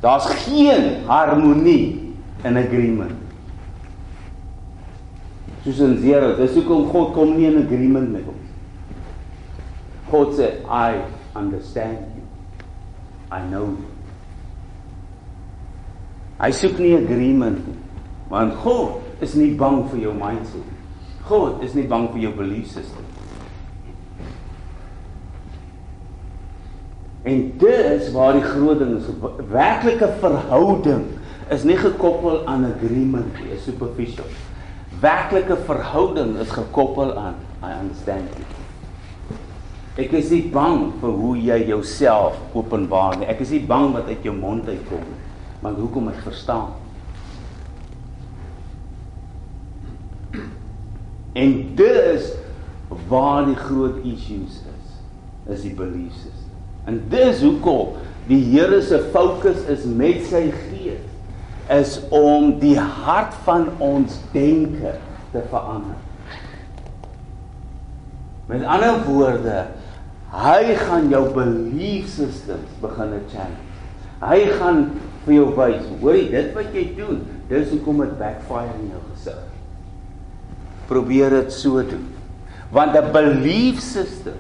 Daar's 0.03 0.27
geen 0.45 1.07
harmonie 1.07 2.13
in 2.45 2.57
agreement. 2.59 3.17
Soos 5.63 5.79
in 5.79 6.01
zero, 6.03 6.35
dis 6.37 6.57
hoekom 6.59 6.89
God 6.91 7.13
kom 7.15 7.37
nie 7.39 7.47
in 7.47 7.63
agreement 7.63 8.11
met 8.11 8.27
ons. 8.27 8.42
God 10.13 10.37
sê 10.37 10.61
I 10.69 11.01
understand 11.35 12.13
you. 12.17 12.27
I 13.33 13.41
know 13.49 13.73
you. 13.73 13.89
Hy 16.43 16.51
soek 16.53 16.77
nie 16.83 16.93
agreement 16.99 17.63
nie. 17.65 17.79
Want 18.29 18.59
God 18.61 19.23
is 19.25 19.37
nie 19.39 19.55
bang 19.57 19.85
vir 19.89 20.09
jou 20.09 20.13
mindset. 20.17 20.69
God 21.29 21.63
is 21.65 21.77
nie 21.79 21.87
bang 21.89 22.11
vir 22.13 22.27
jou 22.27 22.33
belief 22.43 22.69
system. 22.75 23.09
En 27.25 27.45
dis 27.63 28.09
waar 28.13 28.35
die 28.35 28.45
groot 28.45 28.81
ding 28.83 28.97
is, 28.99 29.07
werklike 29.53 30.09
verhouding 30.21 31.05
is 31.55 31.63
nie 31.69 31.79
gekoppel 31.79 32.43
aan 32.51 32.67
agreement 32.67 33.31
nie, 33.39 33.53
is 33.55 33.63
superficial. 33.69 34.27
Werklike 35.03 35.57
verhouding 35.69 36.35
is 36.43 36.51
gekoppel 36.51 37.15
aan 37.15 37.39
I 37.63 37.77
understand 37.79 38.27
you. 38.35 38.62
Ek 40.01 40.15
is 40.17 40.31
nie 40.33 40.47
bang 40.53 40.87
vir 41.03 41.17
hoe 41.21 41.35
jy 41.37 41.59
jouself 41.69 42.39
openbaar 42.57 43.19
nie. 43.21 43.29
Ek 43.29 43.43
is 43.45 43.53
nie 43.53 43.61
bang 43.69 43.91
wat 43.93 44.09
uit 44.09 44.25
jou 44.25 44.33
mond 44.33 44.69
uitkom 44.69 45.03
nie. 45.05 45.19
Maar 45.63 45.77
hoekom 45.77 46.09
ek 46.13 46.23
verstaan? 46.25 46.73
En 51.37 51.53
dis 51.77 52.31
waar 53.09 53.45
die 53.49 53.57
groot 53.57 54.01
issues 54.05 54.63
is. 54.65 54.97
Is 55.53 55.67
die 55.67 55.75
belief 55.77 56.13
system. 56.17 56.57
En 56.89 56.99
dis 57.13 57.43
hoekom 57.45 57.99
die 58.29 58.41
Here 58.53 58.81
se 58.85 58.99
fokus 59.13 59.61
is 59.71 59.85
met 59.85 60.25
sy 60.31 60.47
gees 60.71 61.09
is 61.73 61.99
om 62.13 62.57
die 62.61 62.77
hart 62.77 63.35
van 63.47 63.69
ons 63.83 64.19
denke 64.33 64.97
te 65.33 65.43
verander. 65.51 66.01
Met 68.51 68.67
ander 68.69 68.99
woorde, 69.07 69.61
hy 70.33 70.75
gaan 70.81 71.11
jou 71.13 71.27
belief 71.35 72.09
systems 72.09 72.69
begin 72.81 73.13
challenge. 73.29 73.69
Hy 74.23 74.39
gaan 74.59 74.85
vir 75.27 75.35
jou 75.35 75.49
wys, 75.57 75.89
hoorie, 76.01 76.29
dit 76.33 76.53
wat 76.57 76.75
jy 76.75 76.85
doen, 76.97 77.21
dis 77.51 77.73
hoekom 77.75 78.01
dit 78.05 78.15
backfire 78.21 78.73
in 78.79 78.93
jou 78.95 79.03
gesig. 79.11 79.43
Probeer 80.89 81.35
dit 81.37 81.53
so 81.53 81.83
doen. 81.83 82.07
Want 82.73 82.97
'n 82.97 83.13
belief 83.13 83.81
system 83.81 84.39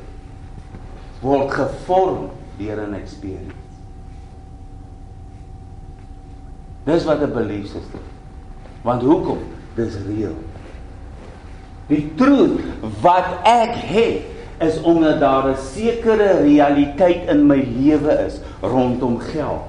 word 1.20 1.50
gevorm 1.50 2.30
deur 2.58 2.80
'n 2.80 2.94
experience. 2.94 3.60
Dis 6.84 7.04
wat 7.04 7.22
'n 7.22 7.32
belief 7.32 7.66
system. 7.66 8.00
Want 8.82 9.02
hoekom? 9.02 9.38
Dis 9.74 9.94
reël. 10.06 10.36
Die 11.86 12.12
truth 12.16 12.60
wat 13.02 13.28
ek 13.44 13.74
het 13.74 14.31
is 14.62 14.80
omdat 14.80 15.20
daar 15.20 15.48
'n 15.48 15.56
sekere 15.56 16.42
realiteit 16.42 17.28
in 17.28 17.46
my 17.46 17.66
lewe 17.78 18.24
is 18.26 18.40
rondom 18.60 19.18
geld, 19.18 19.66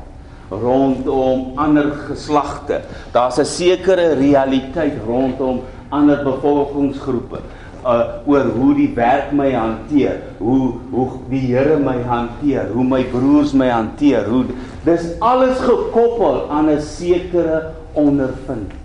rondom 0.49 1.51
ander 1.55 1.91
geslagte. 2.07 2.81
Daar's 3.11 3.37
'n 3.37 3.45
sekere 3.45 4.13
realiteit 4.13 4.93
rondom 5.05 5.61
ander 5.89 6.23
bevolkingsgroepe 6.23 7.39
uh 7.85 8.03
oor 8.25 8.45
hoe 8.55 8.73
die 8.75 8.91
werk 8.95 9.31
my 9.31 9.51
hanteer, 9.51 10.21
hoe 10.37 10.73
hoe 10.91 11.07
die 11.29 11.41
Here 11.51 11.77
my 11.77 11.99
hanteer, 12.07 12.69
hoe 12.71 12.83
my 12.83 13.03
broers 13.03 13.51
my 13.53 13.67
hanteer, 13.67 14.23
hoe 14.29 14.45
dis 14.85 15.09
alles 15.19 15.59
gekoppel 15.59 16.47
aan 16.49 16.69
'n 16.69 16.81
sekere 16.81 17.73
ondervinding. 17.93 18.82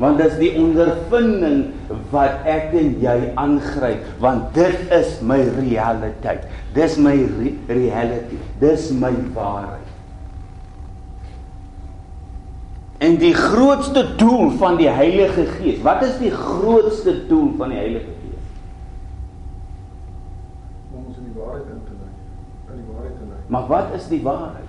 Want 0.00 0.18
dis 0.18 0.34
die 0.40 0.50
ondervinding 0.58 1.68
wat 2.10 2.42
ek 2.50 2.72
en 2.74 2.96
jy 3.02 3.14
aangryp, 3.38 4.02
want 4.22 4.50
dit 4.56 4.90
is 4.94 5.20
my 5.22 5.38
realiteit. 5.54 6.48
Dis 6.74 6.96
my 6.98 7.14
re 7.14 7.52
reality. 7.70 8.40
Dis 8.58 8.88
my 8.90 9.12
waarheid. 9.36 9.92
En 13.04 13.18
die 13.20 13.34
grootste 13.36 14.02
doel 14.18 14.50
van 14.58 14.80
die 14.80 14.90
Heilige 14.90 15.46
Gees. 15.58 15.80
Wat 15.86 16.02
is 16.02 16.18
die 16.18 16.32
grootste 16.34 17.14
doel 17.28 17.52
van 17.58 17.74
die 17.74 17.78
Heilige 17.78 18.18
Gees? 18.18 18.44
Om 20.90 21.04
ons 21.04 21.22
in 21.22 21.30
die 21.30 21.38
waarheid 21.38 21.70
in 21.70 21.82
te 21.86 21.96
lei. 22.00 22.12
In 22.70 22.82
die 22.82 22.90
waarheid 22.90 23.16
te 23.18 23.26
lei. 23.30 23.40
Maar 23.46 23.66
wat 23.70 23.98
is 23.98 24.10
die 24.10 24.22
waarheid? 24.24 24.63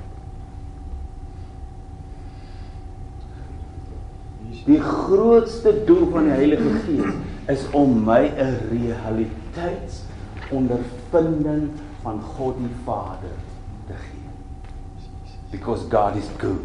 Die 4.65 4.81
grootste 4.81 5.83
doel 5.85 6.09
van 6.11 6.23
die 6.23 6.31
Heilige 6.31 6.69
Gees 6.85 7.13
is 7.47 7.65
om 7.71 8.03
my 8.05 8.31
'n 8.37 8.57
realiteitsondervinding 8.71 11.69
van 12.01 12.21
God 12.21 12.57
die 12.57 12.75
Vader 12.85 13.35
te 13.87 13.93
gee. 13.93 14.29
Because 15.51 15.85
God 15.89 16.15
is 16.15 16.29
good. 16.37 16.59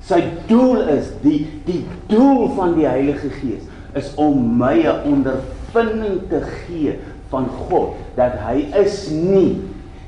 Sy 0.00 0.22
doel 0.46 0.88
is 0.88 1.06
die 1.22 1.46
die 1.64 1.86
doel 2.06 2.54
van 2.54 2.74
die 2.74 2.86
Heilige 2.86 3.30
Gees 3.30 3.62
is 3.94 4.14
om 4.14 4.58
my 4.58 4.82
'n 4.82 5.02
ondervinding 5.04 6.28
te 6.28 6.40
gee 6.40 6.98
van 7.28 7.48
God 7.68 7.88
dat 8.14 8.32
hy 8.44 8.68
is 8.74 9.10
nie 9.10 9.60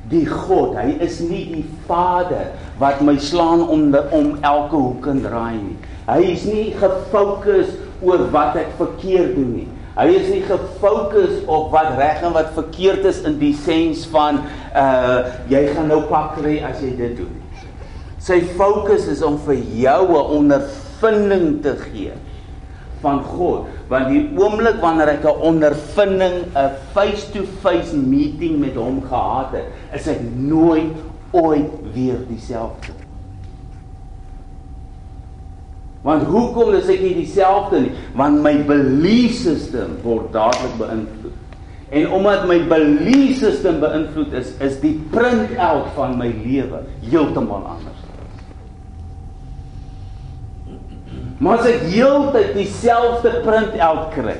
die 0.08 0.26
God, 0.26 0.76
hy 0.76 0.96
is 1.00 1.20
nie 1.24 1.44
die 1.48 1.64
Vader 1.88 2.52
wat 2.78 3.00
my 3.00 3.16
slaan 3.18 3.68
om 3.68 3.94
om 4.12 4.36
elke 4.40 4.76
hoek 4.76 5.06
en 5.06 5.22
draai 5.24 5.56
nie. 5.56 5.76
Hy 6.04 6.20
is 6.34 6.44
nie 6.44 6.72
gefokus 6.76 7.72
oor 8.04 8.26
wat 8.34 8.58
ek 8.60 8.74
verkeerd 8.76 9.34
doen 9.38 9.54
nie. 9.56 9.68
Hy 9.94 10.08
is 10.10 10.26
nie 10.26 10.42
gefokus 10.42 11.44
op 11.46 11.70
wat 11.72 11.94
reg 12.00 12.24
en 12.26 12.34
wat 12.34 12.50
verkeerd 12.56 13.06
is 13.06 13.22
in 13.28 13.38
die 13.38 13.54
sens 13.54 14.02
van 14.10 14.42
uh 14.74 15.22
jy 15.52 15.68
gaan 15.70 15.88
nou 15.92 16.02
pak 16.10 16.34
kry 16.40 16.58
as 16.66 16.82
jy 16.82 16.90
dit 16.98 17.14
doen. 17.22 17.32
Sy 18.18 18.40
fokus 18.58 19.06
is 19.12 19.22
om 19.22 19.38
vir 19.46 19.60
jou 19.78 20.02
'n 20.10 20.30
ondervinding 20.40 21.62
te 21.62 21.76
gee 21.86 22.12
van 23.04 23.20
God, 23.22 23.68
want 23.88 24.08
die 24.08 24.24
oomblik 24.40 24.80
wanneer 24.80 25.08
ek 25.08 25.24
'n 25.24 25.40
ondervinding, 25.52 26.36
'n 26.56 26.70
face-to-face 26.92 27.94
meeting 27.94 28.58
met 28.58 28.74
hom 28.74 29.02
gehad 29.04 29.52
het, 29.52 29.68
is 29.92 30.08
ek 30.08 30.20
nooit 30.36 30.96
ooit 31.30 31.70
weer 31.92 32.18
dieselfde. 32.28 33.03
Want 36.04 36.26
hoekom 36.28 36.74
is 36.76 36.88
ek 36.92 37.00
nie 37.00 37.14
dieselfde 37.16 37.80
nie? 37.80 37.92
Want 38.18 38.42
my 38.44 38.58
belief 38.68 39.38
system 39.40 39.96
word 40.04 40.28
dadelik 40.34 40.76
beïnvloed. 40.76 41.38
En 41.94 42.10
omdat 42.18 42.44
my 42.50 42.58
belief 42.68 43.38
system 43.40 43.78
beïnvloed 43.80 44.34
is, 44.36 44.50
is 44.64 44.76
die 44.82 44.98
print 45.14 45.54
out 45.56 45.88
van 45.96 46.18
my 46.20 46.28
lewe 46.28 46.82
heeltemal 47.06 47.64
anders. 47.76 48.02
Maar 51.40 51.60
as 51.60 51.68
ek 51.72 51.86
heeltyd 51.92 52.52
dieselfde 52.56 53.32
print 53.44 53.78
out 53.82 54.12
kry, 54.14 54.36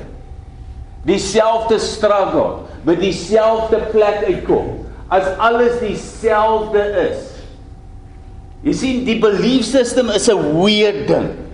dieselfde 1.05 1.79
struggle, 1.81 2.65
by 2.85 2.95
dieselfde 2.99 3.79
plek 3.91 4.23
uitkom, 4.29 4.85
as 5.13 5.25
alles 5.41 5.79
dieselfde 5.81 6.83
is. 7.07 7.25
Jy 8.65 8.73
sien, 8.77 9.01
die 9.05 9.17
belief 9.21 9.65
system 9.69 10.09
is 10.13 10.29
'n 10.29 10.61
weird 10.61 11.07
ding. 11.09 11.44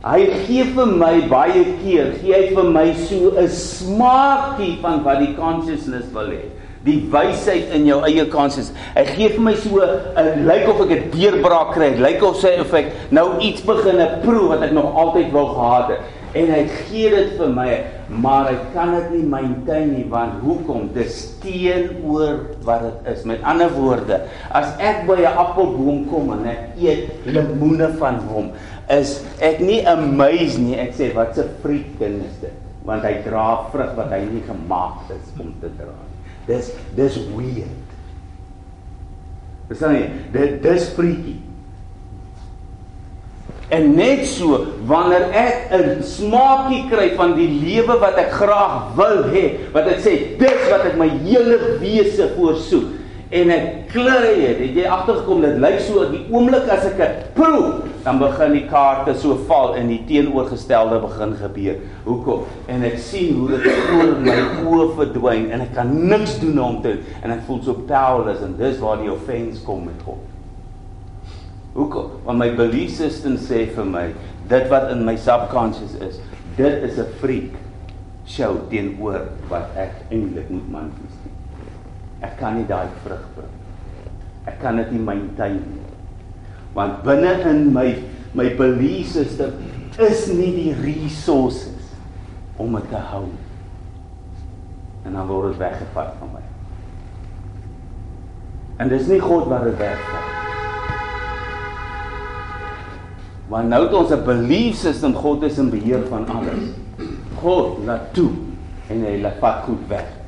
Hy 0.00 0.22
gee 0.46 0.64
vir 0.72 0.86
my 0.96 1.16
baie 1.28 1.60
keer, 1.82 2.14
gee 2.22 2.32
hy 2.32 2.54
vir 2.56 2.68
my 2.72 2.86
so 2.96 3.34
'n 3.36 3.48
smaakie 3.52 4.78
van 4.80 5.02
wat 5.04 5.18
die 5.20 5.34
consciousness 5.36 6.06
wil 6.14 6.30
hê. 6.32 6.48
Die 6.86 7.04
wysheid 7.12 7.68
in 7.76 7.84
jou 7.84 8.00
eie 8.08 8.24
consciousness. 8.24 8.72
Hy 8.96 9.04
gee 9.04 9.28
vir 9.28 9.42
my 9.44 9.54
so 9.54 9.76
'n 9.76 10.46
lyk 10.46 10.68
of 10.68 10.80
ek 10.80 10.90
'n 10.90 11.10
deurbraak 11.12 11.74
kry, 11.74 11.90
lyk 12.00 12.22
of 12.22 12.40
sy 12.40 12.56
of 12.60 12.72
ek 12.72 12.86
nou 13.10 13.36
iets 13.40 13.60
begin 13.60 14.00
proe 14.24 14.48
wat 14.48 14.62
ek 14.62 14.72
nog 14.72 14.88
altyd 14.96 15.32
wou 15.32 15.46
gehad 15.52 15.88
het. 15.90 16.00
En 16.32 16.46
hy 16.46 16.60
gee 16.86 17.10
dit 17.10 17.30
vir 17.40 17.48
my, 17.50 17.70
maar 18.22 18.46
hy 18.52 18.58
kan 18.72 18.92
dit 18.94 19.06
nie 19.16 19.24
maintain 19.26 19.88
nie 19.90 20.04
want 20.08 20.36
hoekom? 20.44 20.84
Dis 20.94 21.34
teenoor 21.42 22.54
wat 22.62 22.84
dit 22.86 23.08
is. 23.16 23.24
Met 23.26 23.42
ander 23.42 23.70
woorde, 23.74 24.20
as 24.54 24.70
ek 24.78 25.06
by 25.08 25.18
'n 25.26 25.26
appelboom 25.26 26.06
kom 26.08 26.30
en 26.32 26.46
ek 26.46 26.78
eet 26.78 27.26
lemoene 27.26 27.88
van 27.98 28.22
hom, 28.30 28.52
is 28.90 29.20
ek 29.42 29.60
nie 29.62 29.80
amazed 29.86 30.60
nie. 30.62 30.78
Ek 30.80 30.94
sê 30.98 31.12
wat 31.14 31.38
'n 31.38 31.48
freak 31.62 31.98
ding 31.98 32.22
is 32.26 32.36
dit, 32.40 32.56
want 32.84 33.02
hy 33.02 33.22
dra 33.24 33.70
vrug 33.70 33.94
wat 33.96 34.10
hy 34.10 34.24
nie 34.26 34.42
gemaak 34.42 35.10
is 35.10 35.26
om 35.38 35.54
te 35.60 35.70
dra 35.78 35.94
nie. 35.94 36.20
Dis 36.46 36.72
dis 36.96 37.16
weird. 37.36 37.88
Dis 39.68 39.80
nie 39.80 40.10
dit 40.32 40.62
dis 40.62 40.88
freaky. 40.96 41.36
En 43.70 43.94
net 43.94 44.26
so 44.26 44.66
wanneer 44.86 45.30
ek 45.30 45.70
'n 45.70 46.02
smaakie 46.02 46.88
kry 46.90 47.14
van 47.14 47.36
die 47.36 47.46
lewe 47.46 47.98
wat 48.00 48.18
ek 48.18 48.32
graag 48.32 48.96
wil 48.96 49.30
hê, 49.30 49.70
wat 49.72 49.86
ek 49.86 50.00
sê 50.02 50.38
dis 50.38 50.70
wat 50.70 50.84
ek 50.86 50.96
my 50.96 51.08
hele 51.22 51.78
wese 51.78 52.34
voorsoek 52.34 52.99
en 53.30 53.52
ek 53.54 53.66
kry 53.92 54.32
dit, 54.34 54.58
het 54.58 54.78
jy 54.80 54.86
agtergekom 54.90 55.44
dit 55.44 55.60
lyk 55.62 55.78
so 55.86 56.02
die 56.10 56.24
oomblik 56.32 56.66
as 56.72 56.88
ek 56.88 56.96
dit 56.98 57.20
proe, 57.36 57.90
dan 58.02 58.18
begin 58.18 58.56
die 58.56 58.64
kaarte 58.70 59.14
so 59.18 59.36
val 59.46 59.76
en 59.78 59.90
die 59.92 60.00
teenoorgestelde 60.08 60.98
begin 61.02 61.36
gebeur. 61.38 61.76
Hoekom? 62.06 62.48
En 62.72 62.82
ek 62.88 62.98
sien 63.02 63.36
hoe 63.36 63.52
dit 63.52 63.68
voor 63.90 64.16
my 64.24 64.36
oë 64.64 64.88
verdwyn 64.98 65.46
en 65.54 65.62
ek 65.66 65.74
kan 65.76 65.92
niks 66.10 66.38
doen 66.42 66.58
om 66.64 66.80
te 66.82 66.96
en 67.20 67.36
ek 67.36 67.44
voel 67.46 67.62
so 67.66 67.86
powerless 67.90 68.42
en 68.46 68.56
dis 68.58 68.80
waar 68.82 68.98
die 69.02 69.12
offense 69.12 69.62
kom 69.66 69.84
met 69.86 70.02
God. 70.08 70.26
Hoekom? 71.76 72.18
Want 72.26 72.42
my 72.42 72.50
belief 72.58 72.96
system 72.96 73.38
sê 73.38 73.68
vir 73.76 73.86
my 73.86 74.08
dit 74.50 74.66
wat 74.72 74.90
in 74.90 75.04
my 75.06 75.14
subconscious 75.20 75.94
is, 76.02 76.18
dit 76.58 76.82
is 76.88 76.98
'n 76.98 77.06
freak 77.20 77.54
show 78.26 78.56
teenoor 78.70 79.28
wat 79.50 79.70
ek 79.76 80.06
eintlik 80.10 80.50
moet 80.50 80.70
manifesteer. 80.70 81.09
Ek 82.20 82.36
kan 82.40 82.56
nie 82.56 82.66
daai 82.68 82.88
vrug 83.04 83.24
bring. 83.34 83.54
Ek 84.48 84.58
kan 84.60 84.76
dit 84.80 84.92
nie 84.92 85.02
maintain 85.04 85.60
nie. 85.60 85.86
Want 86.76 87.02
binne 87.06 87.32
in 87.50 87.72
my 87.74 87.88
my 88.34 88.46
belief 88.54 89.10
system 89.10 89.56
is 89.98 90.28
nie 90.30 90.52
die 90.54 90.74
resources 90.78 91.94
om 92.60 92.76
dit 92.78 92.90
te 92.92 93.00
hou. 93.10 93.24
En 95.04 95.16
dan 95.16 95.26
word 95.26 95.50
dit 95.50 95.62
weggevat 95.64 96.12
van 96.20 96.34
my. 96.36 96.44
En 98.80 98.92
dis 98.92 99.08
nie 99.10 99.20
God 99.20 99.48
wat 99.50 99.66
dit 99.66 99.80
wegvat. 99.80 100.28
Want 103.50 103.68
nou 103.68 103.82
het 103.84 103.94
ons 103.94 104.12
'n 104.14 104.24
belief 104.24 104.76
system 104.76 105.14
God 105.14 105.42
is 105.42 105.58
in 105.58 105.70
beheer 105.70 106.06
van 106.08 106.28
alles. 106.28 106.70
God 107.42 107.84
laat 107.84 108.14
toe 108.14 108.30
en 108.88 109.04
hy 109.04 109.20
laat 109.20 109.38
vat 109.40 109.64
goed 109.64 109.88
weg. 109.88 110.19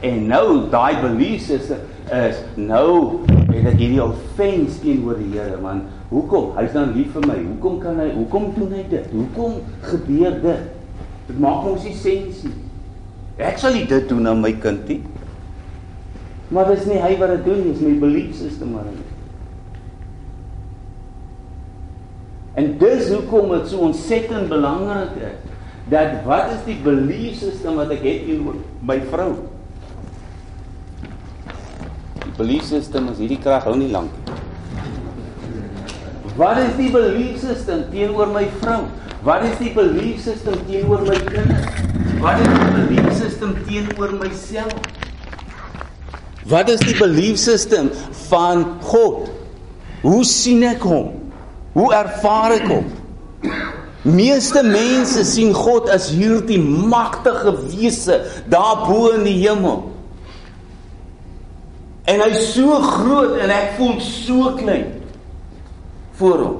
En 0.00 0.26
nou 0.30 0.68
daai 0.70 1.00
belief 1.02 1.42
system 1.42 1.80
is 2.14 2.38
nou 2.54 3.20
het 3.48 3.66
ek 3.72 3.80
hierdie 3.80 4.02
offense 4.04 4.78
teenoor 4.82 5.18
die 5.18 5.32
Here 5.34 5.58
want 5.62 5.88
hoekom? 6.12 6.52
Hy's 6.56 6.72
dan 6.76 6.94
lief 6.94 7.10
vir 7.16 7.26
my. 7.26 7.36
Hoekom 7.42 7.80
kan 7.82 7.98
hy 7.98 8.12
hoekom 8.14 8.52
doen 8.56 8.76
hy 8.76 8.84
dit? 8.90 9.10
Hoekom 9.12 9.58
gebeur 9.88 10.38
dit? 10.44 10.64
Dit 11.28 11.42
maak 11.42 11.66
ons 11.68 11.84
nie 11.84 11.96
sens 11.98 12.44
nie. 12.46 12.54
Ek 13.42 13.58
sal 13.60 13.74
nie 13.74 13.86
dit 13.90 14.08
doen 14.10 14.30
aan 14.30 14.42
my 14.42 14.54
kind 14.62 14.86
nie. 14.90 15.02
Maar 16.54 16.70
dis 16.72 16.86
nie 16.88 17.02
hy 17.02 17.12
wat 17.20 17.34
dit 17.34 17.44
doen 17.50 17.60
nie, 17.60 17.74
dis 17.74 17.84
my 17.84 17.98
belief 18.00 18.32
system 18.38 18.72
maar. 18.76 18.88
En 22.58 22.72
dis 22.80 23.10
hoekom 23.12 23.52
dit 23.54 23.68
so 23.70 23.84
ontsettend 23.90 24.48
belangrik 24.50 25.18
is 25.28 25.36
dat 25.92 26.18
wat 26.26 26.50
is 26.52 26.64
die 26.66 26.80
belief 26.84 27.38
system 27.40 27.78
wat 27.80 27.92
ek 27.94 28.02
het 28.04 28.26
teenoor 28.28 28.58
my 28.84 28.98
vrou? 29.10 29.32
Belief 32.38 32.62
system 32.68 33.08
is 33.10 33.18
hierdie 33.18 33.40
krag 33.42 33.64
hou 33.66 33.72
nie 33.74 33.88
lank 33.90 34.12
nie. 34.14 34.36
Wat 36.38 36.60
is 36.62 36.76
die 36.78 36.92
belief 36.94 37.40
system 37.42 37.80
teenoor 37.90 38.30
my 38.30 38.44
vrou? 38.60 38.84
Wat 39.26 39.42
is 39.42 39.56
die 39.58 39.72
belief 39.74 40.20
system 40.22 40.54
teenoor 40.68 41.02
my 41.02 41.16
kinders? 41.24 41.66
Wat 42.22 42.38
is 42.38 42.52
die 42.52 42.68
belief 42.76 43.08
system 43.18 43.56
teenoor 43.66 44.14
myself? 44.20 44.78
Wat 46.46 46.70
is 46.70 46.86
die 46.86 46.94
belief 47.00 47.42
system 47.42 47.90
van 48.28 48.64
God? 48.86 49.26
Hoe 50.06 50.22
sien 50.22 50.62
ek 50.70 50.86
hom? 50.86 51.10
Hoe 51.74 51.90
ervaar 51.98 52.54
ek 52.60 52.70
hom? 52.70 52.86
Meeste 54.06 54.62
mense 54.62 55.26
sien 55.26 55.50
God 55.58 55.90
as 55.90 56.12
hierdie 56.14 56.62
magtige 56.62 57.58
wese 57.66 58.22
daarbo 58.46 59.08
in 59.18 59.26
die 59.26 59.40
hemel. 59.42 59.88
En 62.08 62.22
hy's 62.24 62.52
so 62.54 62.78
groot 62.80 63.36
en 63.42 63.52
ek 63.52 63.74
voel 63.76 63.98
so 64.00 64.54
klein 64.56 64.94
voor 66.18 66.38
hom. 66.44 66.56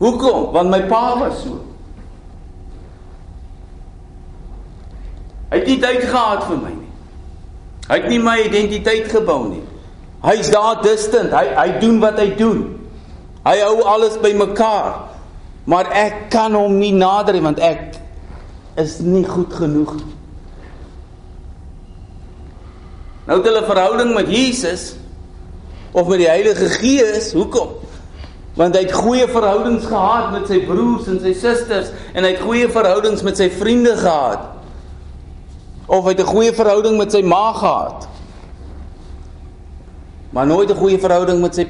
Hoekom? 0.00 0.50
Want 0.52 0.70
my 0.70 0.82
pa 0.90 1.04
was 1.20 1.38
so. 1.44 1.60
Hy 5.52 5.60
het 5.62 5.70
nie 5.70 5.78
tyd 5.80 6.02
gehad 6.02 6.42
vir 6.48 6.58
my 6.60 6.72
nie. 6.74 6.90
Hy 7.86 8.00
het 8.02 8.08
nie 8.10 8.20
my 8.20 8.34
identiteit 8.42 9.06
gebou 9.12 9.44
nie. 9.46 9.62
Hy's 10.26 10.50
daar 10.50 10.82
distant. 10.82 11.30
Hy 11.32 11.46
hy 11.54 11.68
doen 11.80 12.02
wat 12.02 12.18
hy 12.20 12.32
doen. 12.36 12.64
Hy 13.46 13.54
hou 13.62 13.86
alles 13.86 14.18
bymekaar. 14.20 15.06
Maar 15.70 15.94
ek 15.94 16.18
kan 16.34 16.54
hom 16.58 16.76
nie 16.82 16.92
nader 16.94 17.38
nie 17.38 17.46
want 17.46 17.62
ek 17.62 18.00
is 18.82 18.98
nie 19.06 19.24
goed 19.26 19.54
genoeg 19.54 19.94
nie. 20.02 20.15
Nou 23.26 23.40
het 23.40 23.48
hulle 23.48 23.64
verhouding 23.66 24.14
met 24.14 24.28
Jesus 24.30 24.94
of 25.92 26.06
met 26.06 26.20
die 26.22 26.28
Heilige 26.28 26.68
Gees. 26.78 27.32
Hoekom? 27.34 27.74
Want 28.56 28.76
hy 28.76 28.84
het 28.86 28.92
goeie 28.94 29.26
verhoudings 29.28 29.86
gehad 29.90 30.30
met 30.32 30.46
sy 30.48 30.60
broers 30.64 31.08
en 31.10 31.18
sy 31.20 31.34
susters 31.36 31.90
en 32.14 32.24
hy 32.24 32.30
het 32.36 32.44
goeie 32.44 32.68
verhoudings 32.72 33.24
met 33.26 33.36
sy 33.36 33.50
vriende 33.52 33.96
gehad. 33.98 34.46
Of 35.86 36.06
hy 36.06 36.14
het 36.14 36.22
'n 36.22 36.30
goeie 36.30 36.52
verhouding 36.54 36.96
met 36.98 37.12
sy 37.12 37.22
ma 37.22 37.52
gehad. 37.52 38.08
Maar 40.30 40.46
nooit 40.46 40.70
'n 40.70 40.78
goeie 40.78 40.98
verhouding 40.98 41.40
met 41.40 41.54
sy 41.54 41.66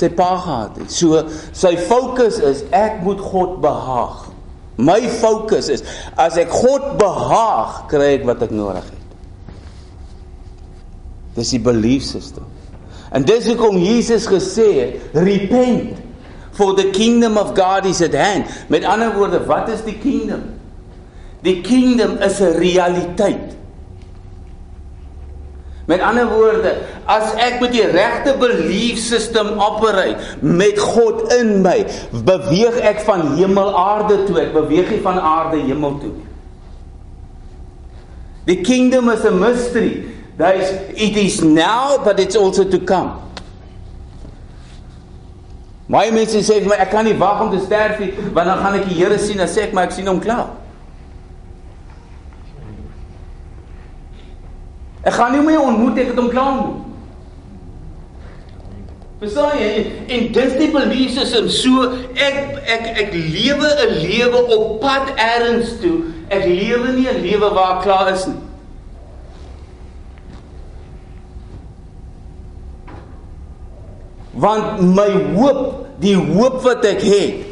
sy 0.00 0.08
pa 0.08 0.36
gehad 0.36 0.76
het. 0.76 0.92
So 0.92 1.24
sy 1.52 1.76
fokus 1.76 2.38
is 2.38 2.62
ek 2.70 3.02
moet 3.02 3.20
God 3.20 3.60
behaag. 3.60 4.30
My 4.76 5.08
fokus 5.08 5.68
is 5.68 5.82
as 6.16 6.36
ek 6.36 6.50
God 6.50 6.96
behaag, 6.96 7.86
kry 7.86 8.14
ek 8.16 8.24
wat 8.24 8.42
ek 8.42 8.50
nodig 8.50 8.84
het. 8.84 8.99
Dis 11.34 11.52
die 11.54 11.62
belief 11.62 12.02
system. 12.02 12.46
En 13.10 13.24
dis 13.26 13.46
hoekom 13.46 13.78
Jesus 13.82 14.26
gesê 14.30 14.68
het, 14.78 15.18
repent 15.18 15.98
for 16.52 16.74
the 16.76 16.90
kingdom 16.90 17.38
of 17.38 17.54
God 17.54 17.86
is 17.86 18.02
at 18.02 18.14
hand. 18.14 18.50
Met 18.68 18.84
ander 18.84 19.14
woorde, 19.14 19.44
wat 19.46 19.68
is 19.68 19.82
die 19.86 19.98
kingdom? 19.98 20.42
Die 21.42 21.60
kingdom 21.64 22.18
is 22.20 22.40
'n 22.40 22.58
realiteit. 22.58 23.56
Met 25.90 26.00
ander 26.00 26.28
woorde, 26.28 26.76
as 27.04 27.32
ek 27.34 27.60
met 27.60 27.72
die 27.72 27.86
regte 27.86 28.36
belief 28.38 28.98
system 28.98 29.58
operate 29.58 30.16
met 30.40 30.78
God 30.78 31.32
in 31.32 31.62
my, 31.64 31.86
beweeg 32.12 32.76
ek 32.86 33.00
van 33.00 33.34
hemel 33.34 33.72
aarde 33.74 34.20
toe, 34.28 34.38
ek 34.38 34.52
beweeg 34.54 34.90
nie 34.90 35.00
van 35.02 35.18
aarde 35.18 35.56
hemel 35.56 35.98
toe 35.98 36.12
nie. 36.12 36.28
The 38.46 38.60
kingdom 38.62 39.10
is 39.10 39.24
a 39.24 39.30
mystery. 39.30 40.19
That 40.40 40.56
is, 40.56 40.70
it 40.96 41.16
is 41.18 41.42
now 41.44 42.02
but 42.02 42.18
it's 42.18 42.34
also 42.34 42.64
to 42.64 42.78
come. 42.80 43.20
Baie 45.90 46.08
mense 46.14 46.40
sê 46.46 46.62
vir 46.62 46.70
my 46.70 46.78
ek 46.80 46.94
kan 46.94 47.04
nie 47.04 47.12
wag 47.20 47.42
om 47.44 47.50
te 47.52 47.60
sterf 47.60 48.00
nie, 48.00 48.08
want 48.32 48.48
dan 48.48 48.62
gaan 48.62 48.78
ek 48.78 48.86
die 48.88 48.96
Here 49.02 49.18
sien 49.20 49.42
en 49.42 49.50
sê 49.50 49.66
ek 49.66 49.76
maar 49.76 49.90
ek 49.90 49.92
sien 49.98 50.08
hom 50.08 50.22
klaar. 50.22 50.54
Ek 55.04 55.12
gaan 55.18 55.36
nie 55.36 55.44
meer 55.44 55.60
ontmoet 55.60 56.00
ek 56.00 56.14
het 56.14 56.24
hom 56.24 56.32
klaar 56.32 56.54
ontmoet. 56.54 56.86
Verstaan 59.20 59.60
jy? 59.60 59.72
En 60.08 60.28
dis 60.40 60.56
die 60.56 60.72
belief 60.72 61.18
system. 61.20 61.52
So 61.52 61.90
ek 62.16 62.62
ek 62.64 62.92
ek 63.04 63.12
lewe 63.12 63.68
'n 63.68 63.98
lewe 64.00 64.46
op 64.56 64.78
pad 64.80 65.12
elders 65.20 65.76
toe. 65.84 65.98
Ek 66.32 66.48
lewe 66.48 66.96
nie 66.96 67.10
'n 67.12 67.20
lewe 67.28 67.52
waar 67.52 67.76
ek 67.76 67.82
klaar 67.84 68.14
is 68.14 68.24
nie. 68.30 68.40
Want 74.40 74.82
my 74.96 75.10
hoop, 75.36 75.86
die 76.00 76.16
hoop 76.16 76.60
wat 76.64 76.84
ek 76.88 77.02
het, 77.04 77.46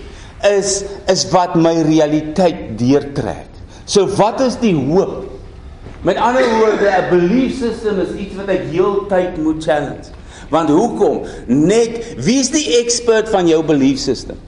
is 0.49 0.85
is 1.11 1.25
wat 1.33 1.57
my 1.59 1.75
realiteit 1.85 2.79
deurtrek. 2.79 3.51
So 3.89 4.07
wat 4.19 4.41
is 4.45 4.57
die 4.61 4.75
hoop? 4.77 5.27
Met 6.07 6.17
ander 6.17 6.47
woorde, 6.59 6.89
'n 6.89 7.09
belief 7.11 7.59
system 7.59 8.01
is 8.01 8.15
iets 8.15 8.35
wat 8.37 8.49
ek 8.49 8.71
heeltyd 8.71 9.37
moet 9.43 9.65
challenge. 9.65 10.15
Want 10.49 10.69
hoekom? 10.69 11.25
Net 11.47 12.15
wie 12.17 12.39
is 12.39 12.51
die 12.51 12.79
expert 12.79 13.29
van 13.29 13.49
jou 13.49 13.65
belief 13.65 13.99
system? 13.99 14.39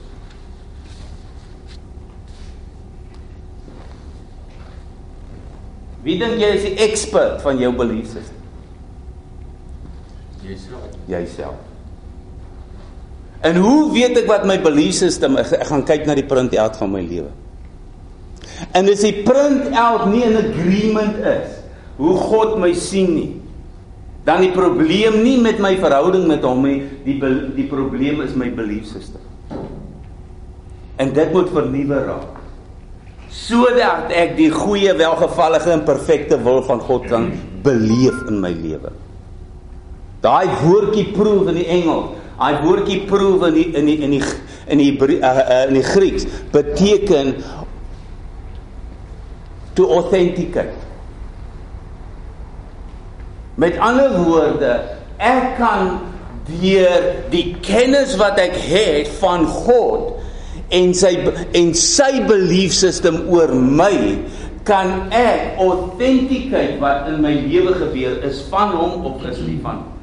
Wie 6.01 6.17
dink 6.17 6.39
jy 6.41 6.53
is 6.57 6.63
die 6.65 6.77
expert 6.81 7.41
van 7.41 7.59
jou 7.61 7.73
belief 7.75 8.05
system? 8.09 8.39
Jouself. 10.41 10.95
Jouself. 11.05 11.70
En 13.41 13.57
hoe 13.57 13.89
weet 13.93 14.19
ek 14.21 14.27
wat 14.29 14.45
my 14.45 14.59
belief 14.61 14.99
system 14.99 15.37
is? 15.41 15.53
Ek 15.57 15.65
gaan 15.71 15.85
kyk 15.85 16.05
na 16.05 16.15
die 16.17 16.27
print 16.27 16.53
out 16.61 16.77
van 16.77 16.91
my 16.93 17.01
lewe. 17.01 17.31
En 18.77 18.89
as 18.91 19.01
die 19.01 19.23
print 19.25 19.71
out 19.73 20.05
nie 20.11 20.21
in 20.27 20.37
agreement 20.37 21.17
is 21.25 21.57
hoe 22.01 22.13
God 22.17 22.59
my 22.61 22.71
sien 22.77 23.09
nie, 23.15 23.31
dan 24.25 24.43
die 24.45 24.53
probleem 24.53 25.19
nie 25.25 25.39
met 25.41 25.57
my 25.61 25.73
verhouding 25.81 26.27
met 26.29 26.45
hom 26.45 26.61
nie, 26.65 26.83
die 27.05 27.17
die 27.57 27.65
probleem 27.69 28.21
is 28.25 28.37
my 28.37 28.51
belief 28.53 28.85
system. 28.89 29.21
En 31.01 31.09
dit 31.13 31.33
moet 31.33 31.49
vernuwe 31.49 32.03
raak. 32.05 32.37
Sodat 33.31 34.11
ek 34.13 34.35
die 34.37 34.51
goeie, 34.53 34.93
welgevallige 34.99 35.71
en 35.73 35.85
perfekte 35.87 36.37
wil 36.43 36.61
van 36.67 36.81
God 36.83 37.07
kan 37.09 37.29
beleef 37.65 38.17
in 38.29 38.41
my 38.43 38.51
lewe. 38.53 38.91
Daai 40.21 40.51
woordjie 40.61 41.07
proef 41.15 41.47
in 41.49 41.57
die 41.57 41.69
Engels, 41.71 42.20
daai 42.41 42.61
woordjie 42.63 43.03
proef 43.09 43.45
in 43.51 43.57
die 43.57 43.67
in 43.77 43.89
die 43.89 43.97
in 44.01 44.15
die 44.15 44.23
in 44.71 44.81
die 44.81 44.93
uh, 44.97 45.29
uh, 45.29 45.67
in 45.67 45.75
die 45.77 45.85
Grieks 45.85 46.25
beteken 46.53 47.35
to 49.77 49.87
authenticate. 49.93 50.73
Met 53.61 53.77
ander 53.77 54.15
woorde, 54.25 54.73
ek 55.21 55.55
kan 55.59 55.99
deur 56.49 57.05
die 57.31 57.51
kennis 57.61 58.15
wat 58.19 58.39
ek 58.41 58.57
het 58.57 59.11
van 59.21 59.45
God 59.45 60.17
en 60.73 60.95
sy 60.97 61.13
en 61.57 61.73
sy 61.77 62.23
belief 62.25 62.73
system 62.73 63.21
oor 63.29 63.53
my 63.53 63.93
kan 64.65 65.11
ek 65.13 65.61
authenticate 65.61 66.79
wat 66.81 67.09
in 67.11 67.21
my 67.21 67.35
lewe 67.45 67.75
gebeur 67.77 68.17
is 68.25 68.41
van 68.49 68.73
hom 68.77 69.05
of 69.11 69.23
is 69.29 69.41
nie 69.45 69.59
van 69.61 69.83
hom. 69.83 70.00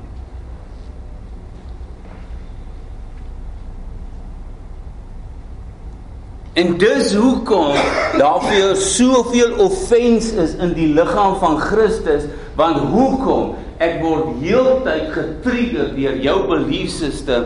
En 6.59 6.73
dis 6.79 7.13
hoekom 7.15 7.77
daar 8.19 8.41
vir 8.43 8.57
jou 8.57 8.71
soveel 8.83 9.53
offense 9.63 10.33
is 10.43 10.57
in 10.59 10.73
die 10.75 10.89
liggaam 10.91 11.37
van 11.39 11.59
Christus, 11.63 12.27
want 12.59 12.81
hoekom? 12.91 13.53
Ek 13.79 14.01
word 14.03 14.41
heeltyd 14.43 15.13
getrigger 15.15 15.93
deur 15.95 16.17
jou 16.25 16.35
belief 16.49 16.91
system 16.91 17.45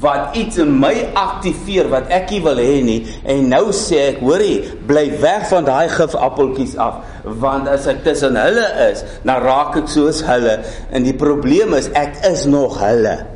wat 0.00 0.38
iets 0.40 0.62
in 0.64 0.72
my 0.80 0.94
aktiveer 1.12 1.90
wat 1.92 2.08
ek 2.08 2.32
nie 2.32 2.40
wil 2.46 2.62
hê 2.62 2.78
nie. 2.86 2.96
En 3.28 3.44
nou 3.52 3.66
sê 3.76 4.00
ek 4.14 4.24
hoorie 4.24 4.62
bly 4.88 5.10
weg 5.20 5.44
van 5.52 5.68
daai 5.68 5.92
gifappeltjies 5.92 6.78
af 6.80 7.04
want 7.44 7.68
as 7.68 7.84
ek 7.92 8.00
tussen 8.08 8.40
hulle 8.40 8.64
is 8.88 9.04
dan 9.28 9.44
raak 9.44 9.76
ek 9.84 9.92
soos 9.92 10.24
hulle. 10.24 10.56
En 10.88 11.04
die 11.04 11.16
probleem 11.20 11.76
is 11.76 11.92
ek 11.92 12.16
is 12.32 12.48
nog 12.48 12.80
hulle 12.80 13.33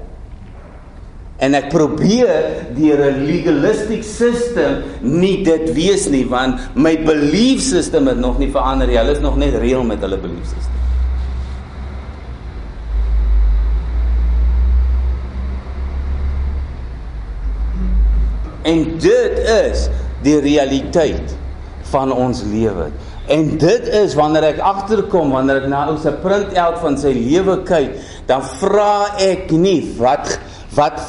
En 1.39 1.55
ek 1.55 1.69
probeer 1.71 2.67
deur 2.75 3.01
'n 3.13 3.27
legalistic 3.27 4.03
system 4.03 4.83
nie 5.01 5.45
dit 5.47 5.71
wees 5.73 6.09
nie 6.11 6.25
want 6.27 6.59
my 6.75 6.97
belief 6.99 7.61
system 7.63 8.09
het 8.11 8.19
nog 8.19 8.39
nie 8.39 8.51
verander 8.51 8.87
nie. 8.87 8.99
Hulle 8.99 9.15
is 9.15 9.23
nog 9.23 9.37
net 9.37 9.55
reël 9.55 9.85
met 9.85 10.01
hulle 10.01 10.19
belief 10.19 10.45
system. 10.45 10.75
En 18.63 18.99
dit 18.99 19.39
is 19.39 19.89
die 20.23 20.41
realiteit 20.41 21.37
van 21.93 22.13
ons 22.13 22.43
lewe. 22.43 22.91
En 23.29 23.59
dit 23.61 23.89
is 23.89 24.15
wanneer 24.17 24.43
ek 24.43 24.61
agterkom 24.65 25.31
wanneer 25.37 25.63
ek 25.63 25.69
na 25.71 25.87
ou 25.93 25.97
se 26.01 26.13
print 26.23 26.57
out 26.57 26.79
van 26.83 26.99
sy 27.01 27.13
lewe 27.13 27.61
kyk, 27.69 27.95
dan 28.27 28.45
vra 28.59 29.15
ek 29.21 29.53
nie 29.53 29.83
wat 30.01 30.39
wat 30.77 31.01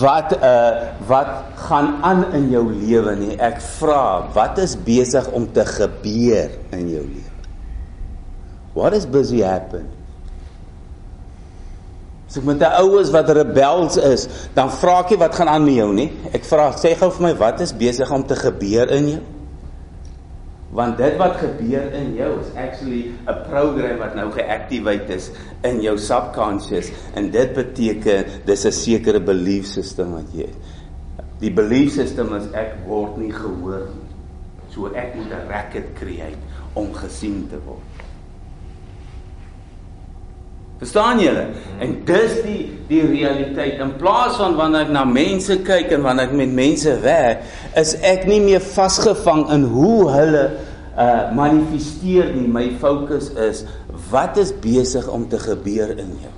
wat 0.00 0.32
uh 0.38 0.94
wat 1.06 1.32
gaan 1.68 1.96
aan 2.02 2.24
in 2.34 2.48
jou 2.50 2.64
lewe 2.72 3.14
nie. 3.16 3.36
Ek 3.38 3.60
vra, 3.78 4.26
wat 4.34 4.58
is 4.58 4.76
besig 4.76 5.28
om 5.30 5.46
te 5.52 5.64
gebeur 5.66 6.50
in 6.74 6.88
jou 6.90 7.04
lewe? 7.04 7.34
What 8.76 8.92
is 8.92 9.06
busy 9.08 9.40
happen? 9.40 9.86
So 12.28 12.42
met 12.44 12.58
die 12.60 12.68
oues 12.82 13.12
wat 13.14 13.30
rebels 13.32 13.96
is, 14.02 14.26
dan 14.56 14.68
vra 14.74 14.98
ek 15.04 15.14
nie 15.14 15.20
wat 15.22 15.38
gaan 15.38 15.48
aan 15.48 15.64
met 15.64 15.78
jou 15.78 15.92
nie. 15.94 16.10
Ek 16.34 16.44
vra, 16.44 16.72
sê 16.76 16.96
gou 16.98 17.08
vir 17.14 17.30
my 17.30 17.32
wat 17.38 17.62
is 17.64 17.72
besig 17.72 18.10
om 18.12 18.26
te 18.26 18.36
gebeur 18.36 18.90
in 18.98 19.10
jou? 19.14 19.22
Want 20.70 20.96
dit 20.98 21.16
wat 21.16 21.36
gebeur 21.36 21.92
in 21.94 22.14
jou 22.14 22.40
is 22.40 22.50
actually 22.58 23.12
'n 23.26 23.42
program 23.48 23.98
wat 23.98 24.14
nou 24.14 24.30
geactivate 24.32 25.14
is 25.14 25.30
in 25.62 25.80
jou 25.80 25.98
subconscious. 25.98 26.90
En 27.14 27.30
dit 27.30 27.52
beteken 27.52 28.24
dis 28.44 28.64
'n 28.64 28.72
sekere 28.72 29.20
belief 29.20 29.66
system 29.66 30.12
wat 30.12 30.32
jy 30.32 30.48
die 31.38 31.52
belief 31.52 31.92
system 31.92 32.32
is 32.36 32.48
ek 32.56 32.78
word 32.86 33.18
nie 33.20 33.32
gehoor 33.32 33.88
nie. 33.92 34.08
So 34.72 34.88
ek 34.94 35.14
moet 35.14 35.32
'n 35.32 35.48
racket 35.48 35.94
create 35.94 36.40
om 36.74 36.92
gesien 36.94 37.46
te 37.48 37.58
word 37.66 38.05
Verstaan 40.76 41.20
julle? 41.22 41.46
En 41.80 41.94
dis 42.04 42.34
die 42.44 42.62
die 42.86 43.02
realiteit. 43.02 43.80
In 43.82 43.96
plaas 43.98 44.36
van 44.38 44.54
wanneer 44.58 44.86
ek 44.86 44.92
na 44.94 45.02
mense 45.08 45.56
kyk 45.66 45.90
en 45.96 46.04
wanneer 46.04 46.28
ek 46.28 46.36
met 46.38 46.52
mense 46.54 46.92
werk, 47.02 47.42
is 47.80 47.96
ek 48.06 48.28
nie 48.30 48.38
meer 48.44 48.62
vasgevang 48.62 49.46
in 49.56 49.66
hoe 49.72 50.10
hulle 50.12 50.46
uh 50.96 51.32
manifesteer 51.36 52.30
nie. 52.36 52.46
My 52.48 52.68
fokus 52.80 53.32
is 53.34 53.64
wat 54.12 54.38
is 54.40 54.52
besig 54.62 55.08
om 55.12 55.26
te 55.28 55.40
gebeur 55.40 55.96
in 55.96 56.14
jou. 56.22 56.34